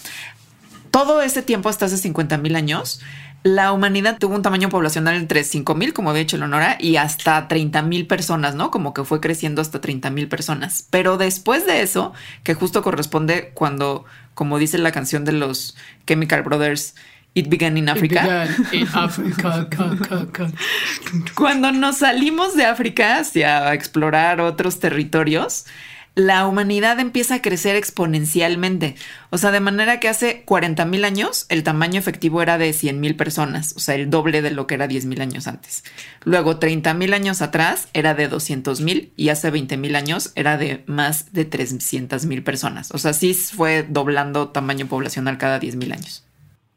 Todo 0.90 1.22
ese 1.22 1.42
tiempo, 1.42 1.68
hasta 1.68 1.86
hace 1.86 1.96
50 1.96 2.38
mil 2.38 2.56
años, 2.56 3.00
la 3.44 3.72
humanidad 3.72 4.18
tuvo 4.18 4.34
un 4.34 4.42
tamaño 4.42 4.68
poblacional 4.68 5.14
entre 5.14 5.44
5 5.44 5.74
mil, 5.76 5.92
como 5.92 6.10
había 6.10 6.20
dicho 6.20 6.36
Leonora, 6.36 6.76
y 6.80 6.96
hasta 6.96 7.46
30 7.46 7.82
mil 7.82 8.06
personas, 8.06 8.56
¿no? 8.56 8.70
Como 8.72 8.92
que 8.92 9.04
fue 9.04 9.20
creciendo 9.20 9.62
hasta 9.62 9.80
30 9.80 10.10
mil 10.10 10.28
personas. 10.28 10.86
Pero 10.90 11.18
después 11.18 11.64
de 11.66 11.82
eso, 11.82 12.12
que 12.42 12.54
justo 12.54 12.82
corresponde 12.82 13.52
cuando, 13.54 14.04
como 14.39 14.61
dice 14.61 14.78
la 14.78 14.93
canción 14.93 15.24
de 15.24 15.32
los 15.32 15.76
Chemical 16.07 16.45
Brothers, 16.45 16.95
It 17.34 17.49
began 17.49 17.76
in 17.76 17.89
Africa. 17.89 18.47
Cuando 21.34 21.72
nos 21.72 21.99
salimos 21.99 22.55
de 22.55 22.64
África 22.64 23.18
hacia 23.18 23.74
explorar 23.74 24.41
otros 24.41 24.78
territorios, 24.78 25.66
la 26.18 26.48
humanidad 26.48 26.98
empieza 26.98 27.36
a 27.36 27.42
crecer 27.42 27.76
exponencialmente. 27.76 28.96
O 29.30 29.38
sea, 29.38 29.52
de 29.52 29.60
manera 29.60 30.00
que 30.00 30.08
hace 30.08 30.42
40 30.42 30.84
mil 30.84 31.04
años 31.04 31.46
el 31.48 31.62
tamaño 31.62 32.00
efectivo 32.00 32.42
era 32.42 32.58
de 32.58 32.72
100 32.72 32.98
mil 32.98 33.14
personas, 33.14 33.72
o 33.76 33.78
sea, 33.78 33.94
el 33.94 34.10
doble 34.10 34.42
de 34.42 34.50
lo 34.50 34.66
que 34.66 34.74
era 34.74 34.88
10 34.88 35.06
mil 35.06 35.20
años 35.20 35.46
antes. 35.46 35.84
Luego, 36.24 36.58
30 36.58 36.92
mil 36.94 37.14
años 37.14 37.40
atrás 37.40 37.86
era 37.92 38.14
de 38.14 38.26
200 38.26 38.80
mil 38.80 39.12
y 39.14 39.28
hace 39.28 39.52
20 39.52 39.76
mil 39.76 39.94
años 39.94 40.32
era 40.34 40.58
de 40.58 40.82
más 40.86 41.32
de 41.32 41.44
300 41.44 42.26
mil 42.26 42.42
personas. 42.42 42.90
O 42.90 42.98
sea, 42.98 43.12
sí 43.12 43.32
fue 43.32 43.86
doblando 43.88 44.48
tamaño 44.48 44.88
poblacional 44.88 45.38
cada 45.38 45.60
10 45.60 45.76
mil 45.76 45.92
años. 45.92 46.24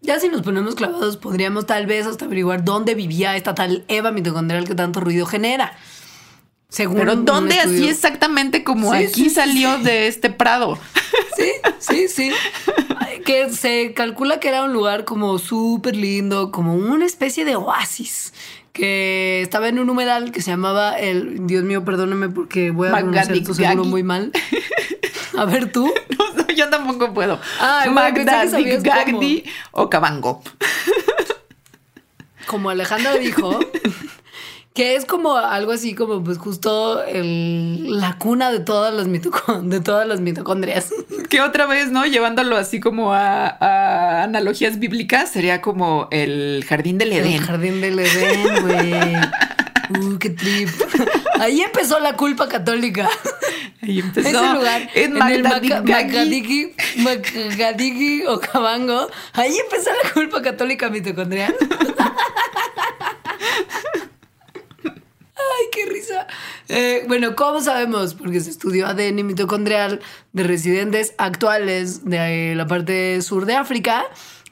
Ya 0.02 0.20
si 0.20 0.30
nos 0.30 0.44
ponemos 0.44 0.76
clavados, 0.76 1.18
podríamos 1.18 1.66
tal 1.66 1.88
vez 1.88 2.06
hasta 2.06 2.26
averiguar 2.26 2.64
dónde 2.64 2.94
vivía 2.94 3.36
esta 3.36 3.56
tal 3.56 3.86
Eva 3.88 4.12
mitocondrial 4.12 4.68
que 4.68 4.76
tanto 4.76 5.00
ruido 5.00 5.26
genera. 5.26 5.76
Según 6.72 7.00
Pero 7.00 7.18
¿dónde 7.18 7.60
así 7.60 7.90
exactamente 7.90 8.64
como 8.64 8.94
aquí 8.94 9.30
salió 9.30 9.78
de 9.80 10.08
este 10.08 10.30
prado? 10.30 10.80
Sí, 11.36 11.52
sí, 11.80 12.08
sí. 12.08 12.32
Que 13.26 13.50
se 13.52 13.94
calcula 13.94 14.40
que 14.40 14.48
era 14.48 14.64
un 14.64 14.74
lugar 14.74 15.06
como 15.06 15.38
súper 15.38 15.96
lindo, 15.96 16.50
como 16.50 16.76
una 16.76 17.06
especie 17.06 17.46
de 17.46 17.56
oasis 17.56 18.34
que 18.74 19.42
estaba 19.42 19.68
en 19.68 19.80
un 19.80 19.90
humedal 19.90 20.32
que 20.32 20.42
se 20.42 20.50
llamaba 20.52 20.98
el 20.98 21.46
Dios 21.46 21.64
mío, 21.64 21.84
perdóname 21.84 22.30
porque 22.30 22.72
voy 22.72 22.88
a 22.88 22.92
pronunciar 22.94 23.28
seguro 23.54 23.84
muy 23.84 24.02
mal. 24.02 24.32
A 25.38 25.46
ver 25.46 25.72
tú. 25.72 25.92
No, 26.34 26.48
yo 26.56 26.70
tampoco 26.70 27.14
puedo. 27.14 27.40
Ah, 27.60 27.86
Gagdi 28.84 29.44
o 29.72 29.90
Cabango. 29.90 30.42
Como 32.48 32.70
Alejandra 32.70 33.16
dijo, 33.16 33.60
que 34.74 34.96
es 34.96 35.06
como 35.06 35.36
algo 35.36 35.74
así 35.74 35.96
como 35.96 36.24
pues 36.24 36.38
justo 36.38 37.04
la 37.06 38.18
cuna 38.18 38.52
de 38.52 38.60
todas 38.62 38.94
las 38.94 39.08
de 39.64 39.80
todas 39.82 40.08
las 40.08 40.22
mitocondrias. 40.22 40.92
Que 41.30 41.42
otra 41.42 41.66
vez, 41.66 41.92
¿no? 41.92 42.06
Llevándolo 42.06 42.58
así 42.58 42.82
como 42.82 43.14
a, 43.14 44.24
analogías 44.24 44.80
bíblicas, 44.80 45.32
sería 45.32 45.62
como 45.62 46.10
el 46.12 46.66
jardín 46.68 46.98
del 46.98 47.14
Edén. 47.14 47.34
El 47.34 47.42
jardín 47.42 47.80
del 47.80 48.00
Edén, 48.00 48.62
güey. 48.62 48.94
Uh, 49.98 50.18
qué 50.18 50.30
trip. 50.32 50.70
Ahí 51.40 51.62
empezó 51.62 52.00
la 52.00 52.18
culpa 52.18 52.50
católica. 52.50 53.10
Ahí 53.82 54.00
empezó. 54.00 54.28
Ese 54.28 54.54
lugar, 54.54 54.90
en, 54.94 55.22
el 55.22 55.44
Macadiki, 55.44 56.74
Macadiki 56.98 58.26
o 58.26 58.40
Cabango. 58.40 59.10
Ahí 59.34 59.58
empezó 59.58 59.90
la 60.04 60.12
culpa 60.12 60.42
católica 60.42 60.90
mitocondrial. 60.90 61.56
Ay, 65.60 65.66
qué 65.72 65.86
risa. 65.86 66.28
Eh, 66.70 67.04
bueno, 67.08 67.36
¿cómo 67.36 67.62
sabemos? 67.62 68.14
Porque 68.14 68.40
se 68.40 68.50
estudió 68.50 68.88
ADN 68.88 69.26
mitocondrial 69.26 70.00
de 70.34 70.44
residentes 70.44 71.14
actuales 71.18 72.06
de 72.06 72.56
la 72.56 72.68
parte 72.68 73.22
sur 73.22 73.46
de 73.46 73.56
África 73.56 74.06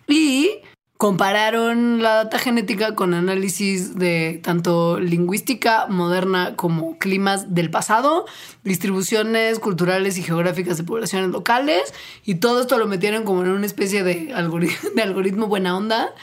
y 0.07 0.59
compararon 0.97 2.03
la 2.03 2.15
data 2.15 2.39
genética 2.39 2.93
con 2.93 3.13
análisis 3.13 3.95
de 3.95 4.41
tanto 4.43 4.99
lingüística 4.99 5.87
moderna 5.87 6.57
como 6.57 6.97
climas 6.97 7.55
del 7.55 7.71
pasado, 7.71 8.25
distribuciones 8.65 9.59
culturales 9.59 10.17
y 10.17 10.23
geográficas 10.23 10.77
de 10.77 10.83
poblaciones 10.83 11.29
locales, 11.29 11.93
y 12.25 12.35
todo 12.35 12.59
esto 12.59 12.77
lo 12.77 12.85
metieron 12.85 13.23
como 13.23 13.45
en 13.45 13.51
una 13.51 13.65
especie 13.65 14.03
de 14.03 14.33
algoritmo 15.01 15.47
buena 15.47 15.77
onda 15.77 16.13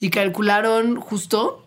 y 0.00 0.10
calcularon 0.10 0.96
justo 0.96 1.65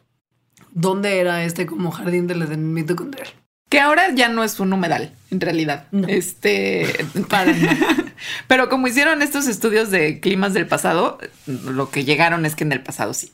dónde 0.72 1.20
era 1.20 1.43
este 1.43 1.65
como 1.65 1.91
jardín 1.91 2.28
del 2.28 2.41
Edén 2.41 2.74
mitocondrial. 2.74 3.30
Que 3.70 3.80
ahora 3.80 4.13
ya 4.15 4.30
no 4.30 4.43
es 4.43 4.59
un 4.59 4.74
humedal, 4.74 5.11
en 5.30 5.41
realidad. 5.41 5.86
Este, 6.07 7.05
para 7.30 7.53
Pero 8.47 8.67
como 8.67 8.88
hicieron 8.88 9.22
estos 9.22 9.47
estudios 9.47 9.91
de 9.91 10.20
climas 10.20 10.53
del 10.53 10.65
pasado, 10.65 11.20
lo 11.45 11.91
que 11.91 12.03
llegaron 12.03 12.45
es 12.45 12.55
que 12.55 12.63
en 12.63 12.72
el 12.72 12.82
pasado 12.82 13.13
sí. 13.13 13.32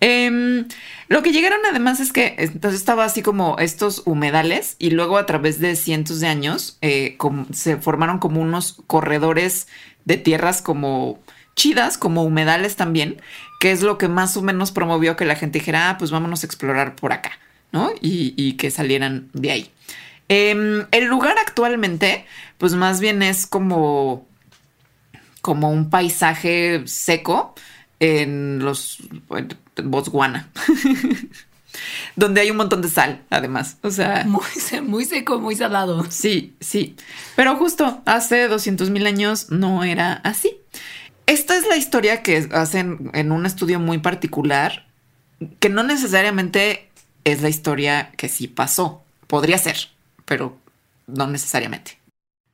Em, 0.00 0.66
lo 1.08 1.22
que 1.22 1.32
llegaron 1.32 1.60
además 1.68 2.00
es 2.00 2.12
que 2.12 2.34
entonces 2.38 2.80
estaba 2.80 3.04
así 3.04 3.22
como 3.22 3.56
estos 3.58 4.02
humedales 4.04 4.76
y 4.78 4.90
luego 4.90 5.16
a 5.16 5.24
través 5.24 5.58
de 5.58 5.74
cientos 5.74 6.20
de 6.20 6.26
años 6.26 6.76
eh, 6.82 7.16
se 7.52 7.78
formaron 7.78 8.18
como 8.18 8.42
unos 8.42 8.82
corredores 8.86 9.68
de 10.04 10.18
tierras 10.18 10.60
como 10.60 11.18
chidas, 11.56 11.98
como 11.98 12.22
humedales 12.22 12.76
también, 12.76 13.20
que 13.58 13.72
es 13.72 13.82
lo 13.82 13.98
que 13.98 14.08
más 14.08 14.36
o 14.36 14.42
menos 14.42 14.70
promovió 14.70 15.16
que 15.16 15.24
la 15.24 15.34
gente 15.34 15.58
dijera, 15.58 15.90
ah, 15.90 15.98
pues 15.98 16.10
vámonos 16.12 16.44
a 16.44 16.46
explorar 16.46 16.94
por 16.94 17.12
acá, 17.12 17.32
¿no? 17.72 17.90
Y, 18.00 18.52
que 18.52 18.70
salieran 18.70 19.28
de 19.32 19.50
ahí. 19.50 19.70
Em, 20.28 20.86
el 20.90 21.06
lugar 21.06 21.36
actualmente, 21.38 22.26
pues 22.58 22.74
más 22.74 23.00
bien 23.00 23.22
es 23.22 23.46
como, 23.46 24.26
como 25.40 25.70
un 25.70 25.90
paisaje 25.90 26.82
seco 26.86 27.54
en 27.98 28.60
los 28.60 28.98
Botswana. 29.82 30.50
donde 32.16 32.40
hay 32.40 32.50
un 32.50 32.56
montón 32.56 32.82
de 32.82 32.88
sal, 32.88 33.22
además. 33.30 33.76
O 33.82 33.90
sea. 33.90 34.24
Muy, 34.24 34.42
muy 34.82 35.04
seco, 35.04 35.38
muy 35.38 35.54
salado. 35.54 36.04
Sí, 36.08 36.56
sí. 36.60 36.96
Pero 37.36 37.56
justo 37.56 38.02
hace 38.06 38.48
200 38.48 38.90
mil 38.90 39.06
años 39.06 39.50
no 39.50 39.84
era 39.84 40.14
así. 40.24 40.56
Esta 41.26 41.56
es 41.56 41.66
la 41.66 41.76
historia 41.76 42.22
que 42.22 42.48
hacen 42.52 43.10
en 43.12 43.32
un 43.32 43.46
estudio 43.46 43.80
muy 43.80 43.98
particular, 43.98 44.86
que 45.58 45.68
no 45.68 45.82
necesariamente 45.82 46.88
es 47.24 47.42
la 47.42 47.48
historia 47.48 48.12
que 48.16 48.28
sí 48.28 48.46
pasó. 48.46 49.02
Podría 49.26 49.58
ser, 49.58 49.76
pero 50.24 50.56
no 51.08 51.26
necesariamente. 51.26 51.98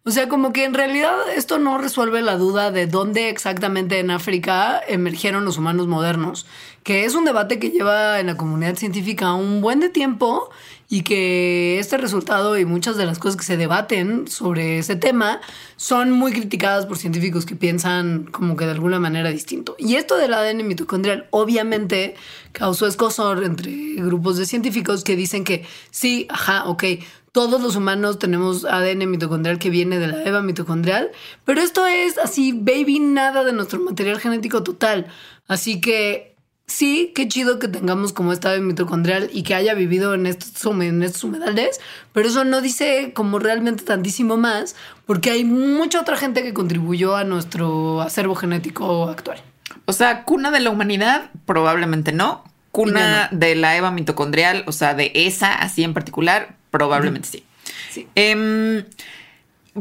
O 0.04 0.10
sea, 0.10 0.28
como 0.28 0.52
que 0.52 0.64
en 0.64 0.74
realidad 0.74 1.14
esto 1.36 1.58
no 1.58 1.78
resuelve 1.78 2.22
la 2.22 2.36
duda 2.36 2.72
de 2.72 2.88
dónde 2.88 3.28
exactamente 3.28 4.00
en 4.00 4.10
África 4.10 4.80
emergieron 4.88 5.44
los 5.44 5.58
humanos 5.58 5.86
modernos, 5.86 6.44
que 6.82 7.04
es 7.04 7.14
un 7.14 7.24
debate 7.24 7.60
que 7.60 7.70
lleva 7.70 8.18
en 8.18 8.26
la 8.26 8.36
comunidad 8.36 8.74
científica 8.74 9.34
un 9.34 9.60
buen 9.60 9.78
de 9.78 9.90
tiempo 9.90 10.50
y 10.93 11.05
que 11.05 11.78
este 11.78 11.97
resultado 11.97 12.59
y 12.59 12.66
muchas 12.66 12.99
de 12.99 13.07
las 13.07 13.18
cosas 13.18 13.38
que 13.38 13.47
se 13.47 13.57
debaten 13.57 14.28
sobre 14.28 14.76
ese 14.76 14.95
tema 14.95 15.40
son 15.76 16.11
muy 16.11 16.32
criticadas 16.32 16.84
por 16.84 16.99
científicos 16.99 17.47
que 17.47 17.57
piensan 17.57 18.24
como 18.24 18.59
que 18.59 18.66
de 18.66 18.72
alguna 18.72 19.01
manera 19.01 19.30
distinto. 19.30 19.74
Y 19.78 19.95
esto 19.95 20.18
del 20.18 20.34
ADN 20.34 20.68
mitocondrial 20.68 21.28
obviamente 21.30 22.14
causó 22.53 22.86
escosor 22.86 23.43
entre 23.43 23.72
grupos 24.03 24.36
de 24.36 24.45
científicos 24.45 25.03
que 25.03 25.16
dicen 25.16 25.45
que 25.45 25.64
sí, 25.90 26.26
ajá, 26.28 26.66
ok, 26.66 26.84
todos 27.32 27.62
los 27.62 27.74
humanos 27.74 28.18
tenemos 28.18 28.66
ADN 28.66 29.11
mitocondrial 29.11 29.59
que 29.59 29.70
viene 29.70 29.99
de 29.99 30.09
la 30.09 30.22
EVA 30.24 30.43
mitocondrial, 30.43 31.11
pero 31.47 31.62
esto 31.62 31.86
es 31.86 32.18
así, 32.18 32.53
baby, 32.53 33.01
nada 33.01 33.45
de 33.45 33.55
nuestro 33.55 33.80
material 33.80 34.20
genético 34.20 34.62
total. 34.62 35.07
Así 35.49 35.80
que 35.80 36.32
sí, 36.66 37.12
qué 37.14 37.28
chido 37.28 37.58
que 37.58 37.68
tengamos 37.68 38.12
como 38.12 38.32
estado 38.32 38.60
mitocondrial 38.60 39.30
y 39.32 39.42
que 39.42 39.54
haya 39.54 39.74
vivido 39.74 40.14
en 40.14 40.26
estos, 40.26 40.64
en 40.80 41.02
estos 41.02 41.24
humedales, 41.24 41.80
pero 42.12 42.28
eso 42.28 42.44
no 42.44 42.60
dice 42.60 43.12
como 43.14 43.38
realmente 43.38 43.84
tantísimo 43.84 44.36
más, 44.36 44.76
porque 45.06 45.30
hay 45.30 45.44
mucha 45.44 46.00
otra 46.00 46.16
gente 46.16 46.42
que 46.42 46.54
contribuyó 46.54 47.16
a 47.16 47.24
nuestro 47.24 48.00
acervo 48.00 48.34
genético 48.34 49.08
actual. 49.08 49.42
O 49.84 49.92
sea, 49.92 50.24
cuna 50.24 50.50
de 50.50 50.60
la 50.60 50.70
humanidad, 50.70 51.30
probablemente 51.44 52.12
no. 52.12 52.44
Cuna 52.70 53.28
de 53.32 53.54
la 53.54 53.76
Eva 53.76 53.90
mitocondrial, 53.90 54.64
o 54.66 54.72
sea, 54.72 54.94
de 54.94 55.12
esa 55.14 55.52
así 55.52 55.84
en 55.84 55.92
particular, 55.92 56.56
probablemente 56.70 57.28
sí. 57.28 57.44
sí. 57.90 58.08
Em, 58.14 58.86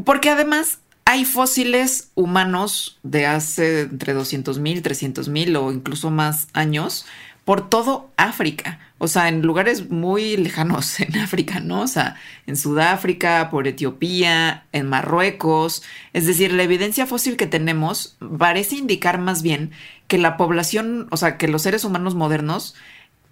porque 0.04 0.28
además 0.28 0.81
hay 1.04 1.24
fósiles 1.24 2.10
humanos 2.14 2.98
de 3.02 3.26
hace 3.26 3.82
entre 3.82 4.12
200 4.14 4.58
mil, 4.58 4.82
300 4.82 5.28
mil 5.28 5.56
o 5.56 5.72
incluso 5.72 6.10
más 6.10 6.48
años 6.52 7.06
por 7.44 7.68
todo 7.68 8.10
África. 8.16 8.78
O 8.98 9.08
sea, 9.08 9.28
en 9.28 9.42
lugares 9.42 9.90
muy 9.90 10.36
lejanos 10.36 11.00
en 11.00 11.18
África, 11.18 11.60
¿no? 11.60 11.82
O 11.82 11.86
sea, 11.86 12.16
en 12.46 12.56
Sudáfrica, 12.56 13.50
por 13.50 13.66
Etiopía, 13.66 14.64
en 14.72 14.86
Marruecos. 14.86 15.82
Es 16.12 16.26
decir, 16.26 16.52
la 16.52 16.62
evidencia 16.62 17.06
fósil 17.06 17.36
que 17.36 17.46
tenemos 17.46 18.16
parece 18.38 18.76
indicar 18.76 19.18
más 19.18 19.42
bien 19.42 19.72
que 20.06 20.18
la 20.18 20.36
población, 20.36 21.08
o 21.10 21.16
sea, 21.16 21.36
que 21.36 21.48
los 21.48 21.62
seres 21.62 21.84
humanos 21.84 22.14
modernos 22.14 22.74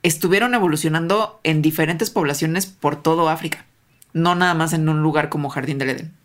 estuvieron 0.03 0.55
evolucionando 0.55 1.41
en 1.45 1.62
diferentes 1.62 2.11
poblaciones 2.11 2.66
por 2.66 3.01
todo 3.01 3.29
África, 3.29 3.66
no 4.12 4.35
nada 4.35 4.55
más 4.55 4.73
en 4.73 4.89
un 4.89 5.03
lugar 5.03 5.29
como 5.29 5.51
Jardín 5.51 5.79
del 5.79 5.91
Edén. 5.91 6.20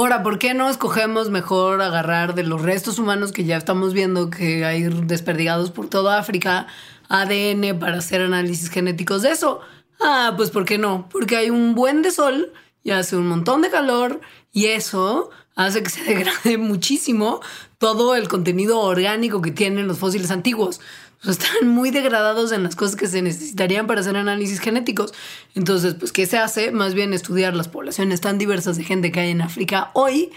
Ahora, 0.00 0.22
¿por 0.22 0.38
qué 0.38 0.54
no 0.54 0.70
escogemos 0.70 1.28
mejor 1.28 1.82
agarrar 1.82 2.34
de 2.34 2.42
los 2.42 2.62
restos 2.62 2.98
humanos 2.98 3.32
que 3.32 3.44
ya 3.44 3.58
estamos 3.58 3.92
viendo 3.92 4.30
que 4.30 4.64
hay 4.64 4.84
desperdigados 4.84 5.70
por 5.70 5.90
toda 5.90 6.18
África 6.18 6.68
ADN 7.10 7.78
para 7.78 7.98
hacer 7.98 8.22
análisis 8.22 8.70
genéticos 8.70 9.20
de 9.20 9.32
eso? 9.32 9.60
Ah, 10.00 10.32
pues 10.38 10.50
¿por 10.50 10.64
qué 10.64 10.78
no? 10.78 11.06
Porque 11.10 11.36
hay 11.36 11.50
un 11.50 11.74
buen 11.74 12.00
de 12.00 12.12
sol 12.12 12.50
y 12.82 12.92
hace 12.92 13.14
un 13.14 13.26
montón 13.26 13.60
de 13.60 13.68
calor 13.68 14.22
y 14.52 14.68
eso 14.68 15.28
hace 15.54 15.82
que 15.82 15.90
se 15.90 16.02
degrade 16.14 16.56
muchísimo 16.56 17.42
todo 17.76 18.14
el 18.14 18.26
contenido 18.26 18.80
orgánico 18.80 19.42
que 19.42 19.50
tienen 19.50 19.86
los 19.86 19.98
fósiles 19.98 20.30
antiguos. 20.30 20.80
están 21.28 21.68
muy 21.68 21.90
degradados 21.90 22.52
en 22.52 22.62
las 22.62 22.76
cosas 22.76 22.96
que 22.96 23.06
se 23.06 23.22
necesitarían 23.22 23.86
para 23.86 24.00
hacer 24.00 24.16
análisis 24.16 24.60
genéticos. 24.60 25.12
Entonces, 25.54 25.94
pues, 25.94 26.12
¿qué 26.12 26.26
se 26.26 26.38
hace? 26.38 26.72
Más 26.72 26.94
bien 26.94 27.12
estudiar 27.12 27.54
las 27.54 27.68
poblaciones 27.68 28.20
tan 28.20 28.38
diversas 28.38 28.76
de 28.76 28.84
gente 28.84 29.12
que 29.12 29.20
hay 29.20 29.30
en 29.30 29.42
África 29.42 29.90
hoy 29.94 30.30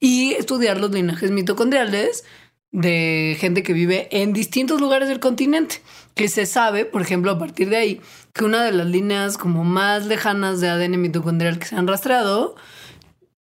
y 0.00 0.32
estudiar 0.32 0.80
los 0.80 0.90
linajes 0.90 1.30
mitocondriales 1.30 2.24
de 2.72 3.36
gente 3.38 3.62
que 3.62 3.72
vive 3.72 4.08
en 4.10 4.32
distintos 4.32 4.80
lugares 4.80 5.08
del 5.08 5.20
continente. 5.20 5.76
Que 6.14 6.28
se 6.28 6.46
sabe, 6.46 6.84
por 6.84 7.02
ejemplo, 7.02 7.30
a 7.30 7.38
partir 7.38 7.70
de 7.70 7.76
ahí, 7.76 8.00
que 8.32 8.44
una 8.44 8.64
de 8.64 8.72
las 8.72 8.86
líneas 8.86 9.38
como 9.38 9.64
más 9.64 10.06
lejanas 10.06 10.60
de 10.60 10.68
ADN 10.68 11.00
mitocondrial 11.00 11.58
que 11.58 11.66
se 11.66 11.76
han 11.76 11.86
rastreado 11.86 12.56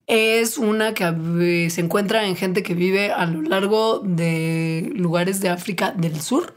es 0.06 0.58
una 0.58 0.94
que 0.94 1.70
se 1.70 1.80
encuentra 1.80 2.28
en 2.28 2.36
gente 2.36 2.62
que 2.62 2.74
vive 2.74 3.12
a 3.12 3.26
lo 3.26 3.42
largo 3.42 4.00
de 4.00 4.92
lugares 4.96 5.40
de 5.40 5.48
África 5.48 5.92
del 5.92 6.20
Sur 6.20 6.54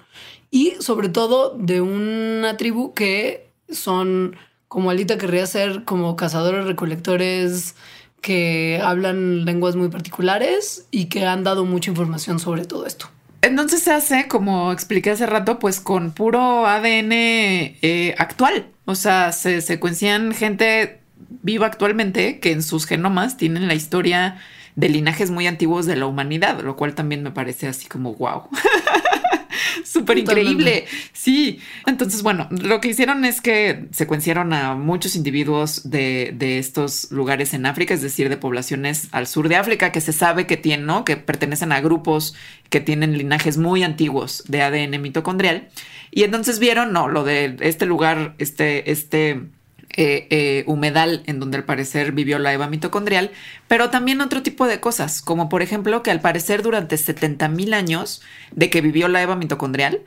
y 0.51 0.75
sobre 0.81 1.09
todo 1.09 1.57
de 1.59 1.81
una 1.81 2.57
tribu 2.57 2.95
que 2.95 3.51
son, 3.69 4.37
como 4.69 4.91
Alita 4.91 5.19
querría 5.19 5.47
ser, 5.47 5.85
como 5.85 6.17
cazadores 6.17 6.67
recolectores 6.67 7.75
que 8.21 8.81
hablan 8.83 9.45
lenguas 9.45 9.77
muy 9.77 9.89
particulares 9.89 10.87
y 10.91 11.07
que 11.07 11.27
han 11.27 11.45
dado 11.45 11.65
mucha 11.65 11.91
información 11.91 12.39
sobre 12.39 12.65
todo 12.65 12.87
esto. 12.87 13.09
Entonces 13.43 13.83
se 13.83 13.93
hace, 13.93 14.27
como 14.27 14.73
expliqué 14.73 15.11
hace 15.11 15.27
rato, 15.27 15.59
pues 15.59 15.79
con 15.79 16.11
puro 16.11 16.67
ADN 16.67 17.13
eh, 17.13 18.15
actual. 18.19 18.67
O 18.85 18.95
sea, 18.95 19.31
se 19.33 19.61
secuencian 19.61 20.33
gente 20.33 21.01
viva 21.43 21.67
actualmente 21.67 22.41
que 22.41 22.53
en 22.53 22.63
sus 22.63 22.87
genomas 22.87 23.37
tienen 23.37 23.69
la 23.69 23.75
historia 23.75 24.39
de 24.75 24.89
linajes 24.89 25.31
muy 25.31 25.47
antiguos 25.47 25.87
de 25.87 25.97
la 25.97 26.07
humanidad, 26.07 26.61
lo 26.61 26.77
cual 26.77 26.95
también 26.95 27.23
me 27.23 27.31
parece 27.31 27.69
así 27.69 27.87
como 27.87 28.15
wow. 28.15 28.49
Súper 29.85 30.19
increíble. 30.19 30.87
Sí. 31.13 31.61
Entonces, 31.87 32.23
bueno, 32.23 32.49
lo 32.51 32.81
que 32.81 32.89
hicieron 32.89 33.25
es 33.25 33.41
que 33.41 33.87
secuenciaron 33.91 34.53
a 34.53 34.75
muchos 34.75 35.17
individuos 35.17 35.91
de, 35.91 36.33
de, 36.37 36.59
estos 36.59 37.11
lugares 37.11 37.55
en 37.55 37.67
África, 37.67 37.95
es 37.95 38.03
decir, 38.03 38.29
de 38.29 38.37
poblaciones 38.37 39.09
al 39.13 39.27
sur 39.27 39.49
de 39.49 39.57
África 39.57 39.93
que 39.93 40.01
se 40.01 40.13
sabe 40.13 40.47
que 40.47 40.57
tienen, 40.57 40.87
¿no? 40.87 41.05
Que 41.05 41.17
pertenecen 41.17 41.73
a 41.73 41.81
grupos 41.81 42.35
que 42.71 42.81
tienen 42.81 43.17
linajes 43.17 43.59
muy 43.59 43.83
antiguos 43.83 44.45
de 44.49 44.63
ADN 44.63 45.01
mitocondrial. 45.01 45.69
Y 46.11 46.23
entonces 46.25 46.59
vieron, 46.59 46.93
no, 46.93 47.09
lo 47.09 47.25
de 47.25 47.57
este 47.61 47.87
lugar, 47.87 48.35
este, 48.39 48.91
este 48.91 49.43
eh, 49.97 50.27
eh, 50.31 50.65
humedal 50.67 51.23
en 51.27 51.41
donde 51.41 51.57
al 51.57 51.65
parecer 51.65 52.13
vivió 52.13 52.39
la 52.39 52.53
Eva 52.53 52.69
mitocondrial, 52.69 53.31
pero 53.67 53.91
también 53.91 54.21
otro 54.21 54.43
tipo 54.43 54.67
de 54.67 54.81
cosas, 54.81 55.23
como 55.23 55.49
por 55.49 55.63
ejemplo 55.63 56.03
que 56.03 56.11
al 56.11 56.21
parecer 56.21 56.63
durante 56.63 56.97
70 56.97 57.49
mil 57.49 57.73
años 57.73 58.23
de 58.53 58.69
que 58.69 58.81
vivió 58.81 59.09
la 59.09 59.23
Eva 59.23 59.37
mitocondrial, 59.37 60.03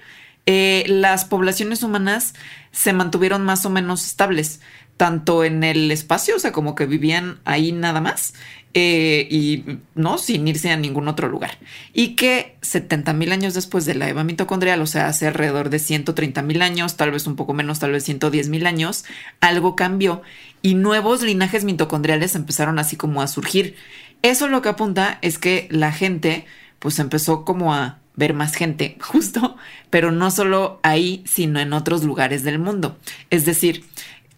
eh, 0.46 0.84
las 0.88 1.26
poblaciones 1.26 1.84
humanas 1.84 2.34
se 2.72 2.94
mantuvieron 2.94 3.44
más 3.44 3.66
o 3.66 3.70
menos 3.70 4.06
estables, 4.06 4.62
tanto 5.00 5.46
en 5.46 5.64
el 5.64 5.90
espacio, 5.92 6.36
o 6.36 6.40
sea, 6.40 6.52
como 6.52 6.76
que 6.76 6.86
vivían 6.86 7.40
ahí 7.46 7.72
nada 7.72 8.02
más, 8.02 8.34
eh, 8.74 9.30
y 9.32 9.80
no 9.96 10.18
sin 10.18 10.46
irse 10.46 10.72
a 10.72 10.76
ningún 10.76 11.08
otro 11.08 11.30
lugar. 11.30 11.58
Y 11.94 12.18
que 12.18 12.58
70 12.64 13.14
mil 13.14 13.32
años 13.32 13.54
después 13.54 13.86
de 13.86 13.96
la 13.96 14.10
Eva 14.10 14.26
mitocondrial, 14.26 14.82
o 14.82 14.88
sea, 14.88 15.08
hace 15.08 15.26
alrededor 15.26 15.70
de 15.70 15.80
130 15.80 16.42
mil 16.42 16.62
años, 16.62 16.98
tal 16.98 17.12
vez 17.12 17.28
un 17.28 17.38
poco 17.38 17.54
menos, 17.54 17.80
tal 17.80 17.94
vez 17.94 18.04
110 18.04 18.50
mil 18.50 18.68
años, 18.68 19.06
algo 19.40 19.78
cambió 19.78 20.22
y 20.62 20.76
nuevos 20.76 21.22
linajes 21.22 21.64
mitocondriales 21.64 22.36
empezaron 22.36 22.78
así 22.78 22.98
como 22.98 23.22
a 23.22 23.28
surgir. 23.28 23.78
Eso 24.22 24.50
lo 24.50 24.62
que 24.62 24.68
apunta 24.68 25.18
es 25.22 25.40
que 25.40 25.70
la 25.72 25.94
gente 25.94 26.46
pues 26.80 27.00
empezó 27.00 27.46
como 27.46 27.74
a 27.74 28.00
ver 28.18 28.34
más 28.34 28.54
gente, 28.54 28.98
justo, 29.02 29.56
pero 29.90 30.12
no 30.12 30.30
solo 30.30 30.82
ahí, 30.84 31.24
sino 31.26 31.62
en 31.62 31.72
otros 31.72 32.04
lugares 32.04 32.44
del 32.44 32.60
mundo. 32.60 32.98
Es 33.30 33.46
decir, 33.46 33.86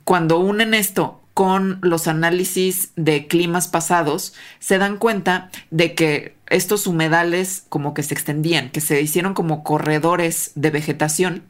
cuando 0.03 0.39
unen 0.39 0.73
esto 0.73 1.21
con 1.33 1.79
los 1.81 2.07
análisis 2.07 2.91
de 2.95 3.27
climas 3.27 3.67
pasados, 3.67 4.33
se 4.59 4.77
dan 4.77 4.97
cuenta 4.97 5.49
de 5.69 5.95
que 5.95 6.35
estos 6.47 6.87
humedales 6.87 7.65
como 7.69 7.93
que 7.93 8.03
se 8.03 8.13
extendían, 8.13 8.69
que 8.69 8.81
se 8.81 9.01
hicieron 9.01 9.33
como 9.33 9.63
corredores 9.63 10.51
de 10.55 10.69
vegetación 10.71 11.43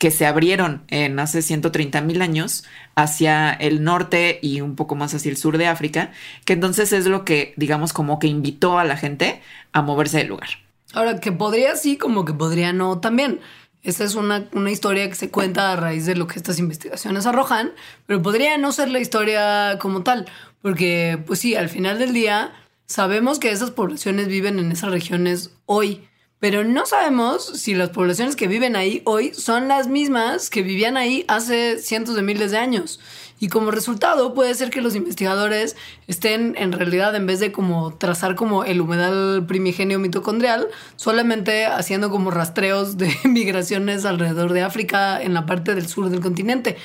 que 0.00 0.10
se 0.10 0.24
abrieron 0.24 0.82
en 0.88 1.18
hace 1.18 1.42
130 1.42 2.00
mil 2.00 2.22
años 2.22 2.64
hacia 2.94 3.52
el 3.52 3.84
norte 3.84 4.38
y 4.40 4.62
un 4.62 4.74
poco 4.74 4.94
más 4.94 5.12
hacia 5.12 5.30
el 5.30 5.36
sur 5.36 5.58
de 5.58 5.66
África, 5.66 6.10
que 6.46 6.54
entonces 6.54 6.94
es 6.94 7.04
lo 7.04 7.26
que, 7.26 7.52
digamos, 7.58 7.92
como 7.92 8.18
que 8.18 8.26
invitó 8.26 8.78
a 8.78 8.84
la 8.84 8.96
gente 8.96 9.42
a 9.72 9.82
moverse 9.82 10.16
del 10.16 10.28
lugar. 10.28 10.48
Ahora, 10.94 11.20
que 11.20 11.32
podría 11.32 11.76
sí, 11.76 11.98
como 11.98 12.24
que 12.24 12.32
podría 12.32 12.72
no 12.72 12.98
también. 13.00 13.40
Esa 13.82 14.04
es 14.04 14.14
una, 14.14 14.46
historia 14.70 15.08
que 15.08 15.14
se 15.14 15.30
cuenta 15.30 15.72
a 15.72 15.76
raíz 15.76 16.04
de 16.04 16.14
lo 16.14 16.26
que 16.26 16.38
estas 16.38 16.58
investigaciones 16.58 17.24
arrojan, 17.24 17.72
pero 18.06 18.20
podría 18.20 18.58
no 18.58 18.72
ser 18.72 18.90
la 18.90 19.00
historia 19.00 19.78
como 19.80 20.02
tal, 20.02 20.26
porque 20.60 21.18
pues 21.26 21.38
sí, 21.38 21.54
al 21.54 21.70
final 21.70 21.98
del 21.98 22.12
día 22.12 22.52
sabemos 22.86 23.38
que 23.38 23.50
esas 23.50 23.70
poblaciones 23.70 24.28
viven 24.28 24.58
en 24.58 24.70
esas 24.70 24.90
regiones 24.90 25.52
hoy, 25.64 26.06
pero 26.40 26.62
no 26.62 26.84
sabemos 26.84 27.46
si 27.58 27.74
las 27.74 27.88
poblaciones 27.88 28.36
que 28.36 28.48
viven 28.48 28.76
ahí 28.76 29.00
hoy 29.06 29.32
son 29.32 29.68
las 29.68 29.88
mismas 29.88 30.50
que 30.50 30.62
vivían 30.62 30.98
ahí 30.98 31.24
hace 31.28 31.78
cientos 31.78 32.16
de 32.16 32.22
miles 32.22 32.50
de 32.50 32.58
años. 32.58 33.00
Y 33.40 33.48
como 33.48 33.70
resultado 33.70 34.34
puede 34.34 34.54
ser 34.54 34.68
que 34.68 34.82
los 34.82 34.94
investigadores 34.94 35.74
estén 36.06 36.54
en 36.58 36.72
realidad 36.72 37.16
en 37.16 37.26
vez 37.26 37.40
de 37.40 37.52
como 37.52 37.94
trazar 37.94 38.34
como 38.34 38.64
el 38.64 38.82
humedal 38.82 39.46
primigenio 39.48 39.98
mitocondrial, 39.98 40.68
solamente 40.96 41.64
haciendo 41.64 42.10
como 42.10 42.30
rastreos 42.30 42.98
de 42.98 43.10
migraciones 43.24 44.04
alrededor 44.04 44.52
de 44.52 44.60
África 44.60 45.20
en 45.22 45.32
la 45.32 45.46
parte 45.46 45.74
del 45.74 45.88
sur 45.88 46.10
del 46.10 46.20
continente. 46.20 46.76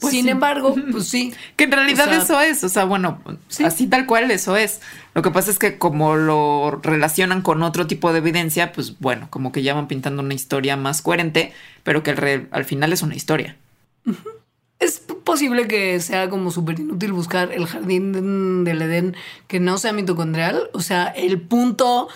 Pues 0.00 0.14
Sin 0.14 0.28
embargo, 0.28 0.74
pues 0.90 1.08
sí. 1.08 1.34
Que 1.56 1.64
en 1.64 1.72
realidad 1.72 2.10
eso 2.14 2.40
es, 2.40 2.64
o 2.64 2.68
sea, 2.68 2.84
bueno, 2.84 3.20
así 3.62 3.88
tal 3.88 4.06
cual 4.06 4.30
eso 4.30 4.56
es. 4.56 4.80
Lo 5.12 5.22
que 5.22 5.32
pasa 5.32 5.50
es 5.50 5.58
que 5.58 5.76
como 5.76 6.16
lo 6.16 6.80
relacionan 6.82 7.42
con 7.42 7.62
otro 7.62 7.86
tipo 7.86 8.12
de 8.12 8.18
evidencia, 8.18 8.72
pues 8.72 8.98
bueno, 9.00 9.26
como 9.28 9.52
que 9.52 9.62
ya 9.62 9.74
van 9.74 9.88
pintando 9.88 10.22
una 10.22 10.34
historia 10.34 10.76
más 10.76 11.02
coherente, 11.02 11.52
pero 11.82 12.02
que 12.02 12.12
al, 12.12 12.48
al 12.52 12.64
final 12.64 12.92
es 12.92 13.02
una 13.02 13.16
historia 13.16 13.56
es 14.78 15.00
posible 15.00 15.66
que 15.66 15.98
sea 16.00 16.30
como 16.30 16.50
súper 16.50 16.78
inútil 16.78 17.12
buscar 17.12 17.52
el 17.52 17.66
jardín 17.66 18.64
del 18.64 18.82
Edén 18.82 19.16
que 19.46 19.60
no 19.60 19.78
sea 19.78 19.92
mitocondrial, 19.92 20.70
o 20.72 20.80
sea, 20.80 21.06
el 21.06 21.40
punto 21.40 22.08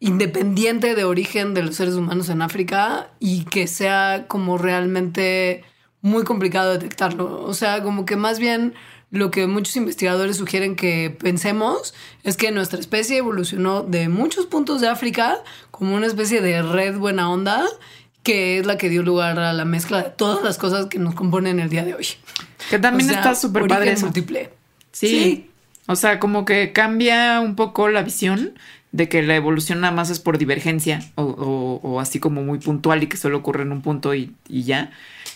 independiente 0.00 0.94
de 0.94 1.04
origen 1.04 1.54
de 1.54 1.62
los 1.62 1.76
seres 1.76 1.94
humanos 1.94 2.28
en 2.30 2.42
África 2.42 3.10
y 3.20 3.44
que 3.44 3.66
sea 3.66 4.24
como 4.28 4.58
realmente 4.58 5.62
muy 6.00 6.24
complicado 6.24 6.72
detectarlo. 6.72 7.44
O 7.44 7.54
sea, 7.54 7.82
como 7.82 8.06
que 8.06 8.16
más 8.16 8.38
bien 8.38 8.74
lo 9.10 9.30
que 9.30 9.46
muchos 9.46 9.76
investigadores 9.76 10.36
sugieren 10.36 10.76
que 10.76 11.10
pensemos 11.10 11.94
es 12.22 12.36
que 12.36 12.50
nuestra 12.52 12.80
especie 12.80 13.18
evolucionó 13.18 13.82
de 13.82 14.08
muchos 14.08 14.46
puntos 14.46 14.80
de 14.80 14.88
África 14.88 15.42
como 15.70 15.96
una 15.96 16.06
especie 16.06 16.40
de 16.40 16.62
red 16.62 16.96
buena 16.96 17.30
onda 17.30 17.66
que 18.22 18.58
es 18.58 18.66
la 18.66 18.76
que 18.76 18.88
dio 18.88 19.02
lugar 19.02 19.38
a 19.38 19.52
la 19.52 19.64
mezcla 19.64 20.02
de 20.02 20.10
todas 20.10 20.42
las 20.42 20.58
cosas 20.58 20.86
que 20.86 20.98
nos 20.98 21.14
componen 21.14 21.60
el 21.60 21.68
día 21.68 21.84
de 21.84 21.94
hoy. 21.94 22.06
Que 22.68 22.78
también 22.78 23.10
está 23.10 23.34
súper 23.34 23.66
padre. 23.66 23.96
múltiple. 23.96 24.50
Sí. 24.92 25.50
O 25.86 25.96
sea, 25.96 26.20
como 26.20 26.44
que 26.44 26.72
cambia 26.72 27.40
un 27.40 27.56
poco 27.56 27.88
la 27.88 28.02
visión 28.02 28.54
de 28.92 29.08
que 29.08 29.22
la 29.22 29.36
evolución 29.36 29.80
nada 29.80 29.92
más 29.92 30.10
es 30.10 30.18
por 30.18 30.36
divergencia 30.38 31.00
o, 31.14 31.98
así 32.00 32.18
como 32.20 32.42
muy 32.42 32.58
puntual 32.58 33.02
y 33.02 33.06
que 33.06 33.16
solo 33.16 33.38
ocurre 33.38 33.62
en 33.62 33.72
un 33.72 33.82
punto 33.82 34.14
y, 34.14 34.34
y 34.48 34.64
ya, 34.64 34.90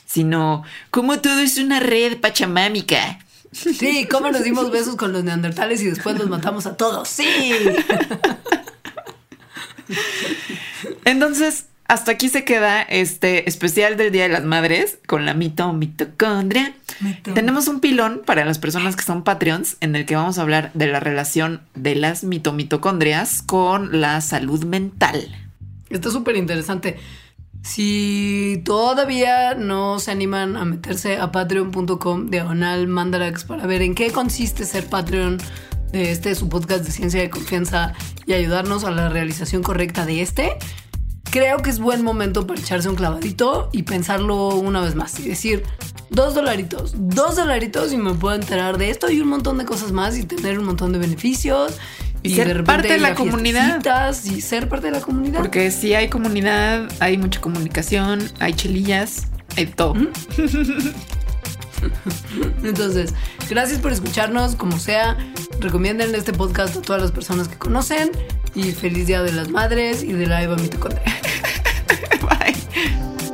sino 0.07 0.65
como 0.91 1.21
todo 1.21 1.39
es 1.41 1.57
una 1.59 1.81
red 1.81 2.19
pachamámica. 2.21 3.19
Sí, 3.53 4.07
cómo 4.11 4.31
nos 4.33 4.43
dimos 4.43 4.71
besos 4.71 4.97
con 4.97 5.13
los 5.13 5.23
neandertales 5.23 5.81
y 5.83 5.87
después 5.87 6.19
los 6.19 6.29
matamos 6.29 6.67
a 6.67 6.77
todos. 6.77 7.09
Sí. 7.09 7.29
Entonces, 11.05 11.67
hasta 11.87 12.13
aquí 12.13 12.29
se 12.29 12.45
queda 12.45 12.83
este 12.83 13.49
especial 13.49 13.97
del 13.97 14.11
Día 14.11 14.25
de 14.25 14.31
las 14.31 14.45
Madres 14.45 14.99
con 15.07 15.27
la 15.27 15.35
mito 15.35 15.73
mitocondria. 15.73 16.75
Tenemos 17.35 17.69
un 17.69 17.81
pilón 17.81 18.23
para 18.25 18.45
las 18.45 18.59
personas 18.59 18.97
que 18.97 19.05
son 19.05 19.23
Patreons 19.23 19.77
en 19.81 19.95
el 19.95 20.07
que 20.07 20.17
vamos 20.17 20.39
a 20.39 20.43
hablar 20.43 20.71
de 20.75 20.87
la 20.87 21.01
relación 21.01 21.61
de 21.75 21.95
las 21.95 22.25
mitomitocondrias 22.25 23.43
con 23.43 24.01
la 24.01 24.21
salud 24.21 24.65
mental. 24.65 25.37
Está 25.91 26.11
súper 26.11 26.37
interesante. 26.37 26.97
Si 27.63 28.63
todavía 28.65 29.55
no 29.55 29.99
se 29.99 30.11
animan 30.11 30.57
a 30.57 30.65
meterse 30.65 31.17
a 31.17 31.33
patreon.com 31.33 32.29
diagonal 32.29 32.87
mandarax 32.89 33.45
para 33.45 33.67
ver 33.67 33.81
en 33.83 33.95
qué 33.95 34.11
consiste 34.11 34.65
ser 34.65 34.87
Patreon 34.87 35.39
de 35.91 36.11
este 36.11 36.35
su 36.35 36.49
podcast 36.49 36.85
de 36.85 36.91
ciencia 36.91 37.21
de 37.21 37.31
confianza 37.31 37.95
y 38.27 38.35
ayudarnos 38.35 38.85
a 38.85 38.91
la 38.91 39.09
realización 39.09 39.63
correcta 39.63 40.05
de 40.05 40.21
este, 40.21 40.59
creo 41.35 41.59
que 41.59 41.69
es 41.69 41.81
buen 41.81 42.05
momento 42.05 42.47
para 42.47 42.61
echarse 42.61 42.89
un 42.89 42.95
clavadito 42.95 43.69
y 43.73 43.83
pensarlo 43.83 44.51
una 44.51 44.81
vez 44.81 44.95
más 44.95 45.19
y 45.19 45.29
decir, 45.29 45.65
dos 46.09 46.33
dolaritos, 46.33 46.95
dos 46.97 47.35
dolaritos 47.35 47.93
y 47.93 47.97
me 47.97 48.15
puedo 48.15 48.37
enterar 48.37 48.79
de 48.79 48.91
esto 48.91 49.11
y 49.11 49.21
un 49.21 49.31
montón 49.31 49.59
de 49.59 49.65
cosas 49.65 49.91
más 49.91 50.17
y 50.17 50.23
tener 50.23 50.61
un 50.61 50.67
montón 50.67 50.93
de 50.93 51.01
beneficios. 51.01 51.81
Y 52.23 52.37
ser 52.37 52.63
parte 52.63 52.87
de 52.87 52.99
la 52.99 53.17
comunidad. 53.17 53.83
Y 54.25 54.43
ser 54.43 54.69
parte 54.69 54.87
de 54.87 54.93
la 54.93 55.01
comunidad. 55.01 55.41
Porque 55.41 55.73
si 55.73 55.93
hay 55.95 56.09
comunidad, 56.09 56.89
hay 57.01 57.19
mucha 57.19 57.41
comunicación, 57.41 58.31
hay 58.39 58.53
chelillas, 58.53 59.27
hay 59.57 59.67
todo. 59.67 59.95
Entonces, 62.63 63.15
gracias 63.49 63.81
por 63.81 63.93
escucharnos, 63.93 64.57
como 64.57 64.79
sea. 64.79 65.17
Recomienden 65.61 66.15
este 66.15 66.33
podcast 66.33 66.77
a 66.77 66.83
todas 66.83 67.03
las 67.03 67.13
personas 67.13 67.49
que 67.49 67.57
conocen. 67.57 68.11
Y 68.55 68.73
feliz 68.73 69.07
Día 69.07 69.23
de 69.23 69.33
las 69.33 69.49
Madres 69.49 70.03
y 70.03 70.13
de 70.13 70.27
la 70.27 70.43
Eva 70.43 70.57
Mitocondria. 70.57 71.03
Bye. 72.21 73.34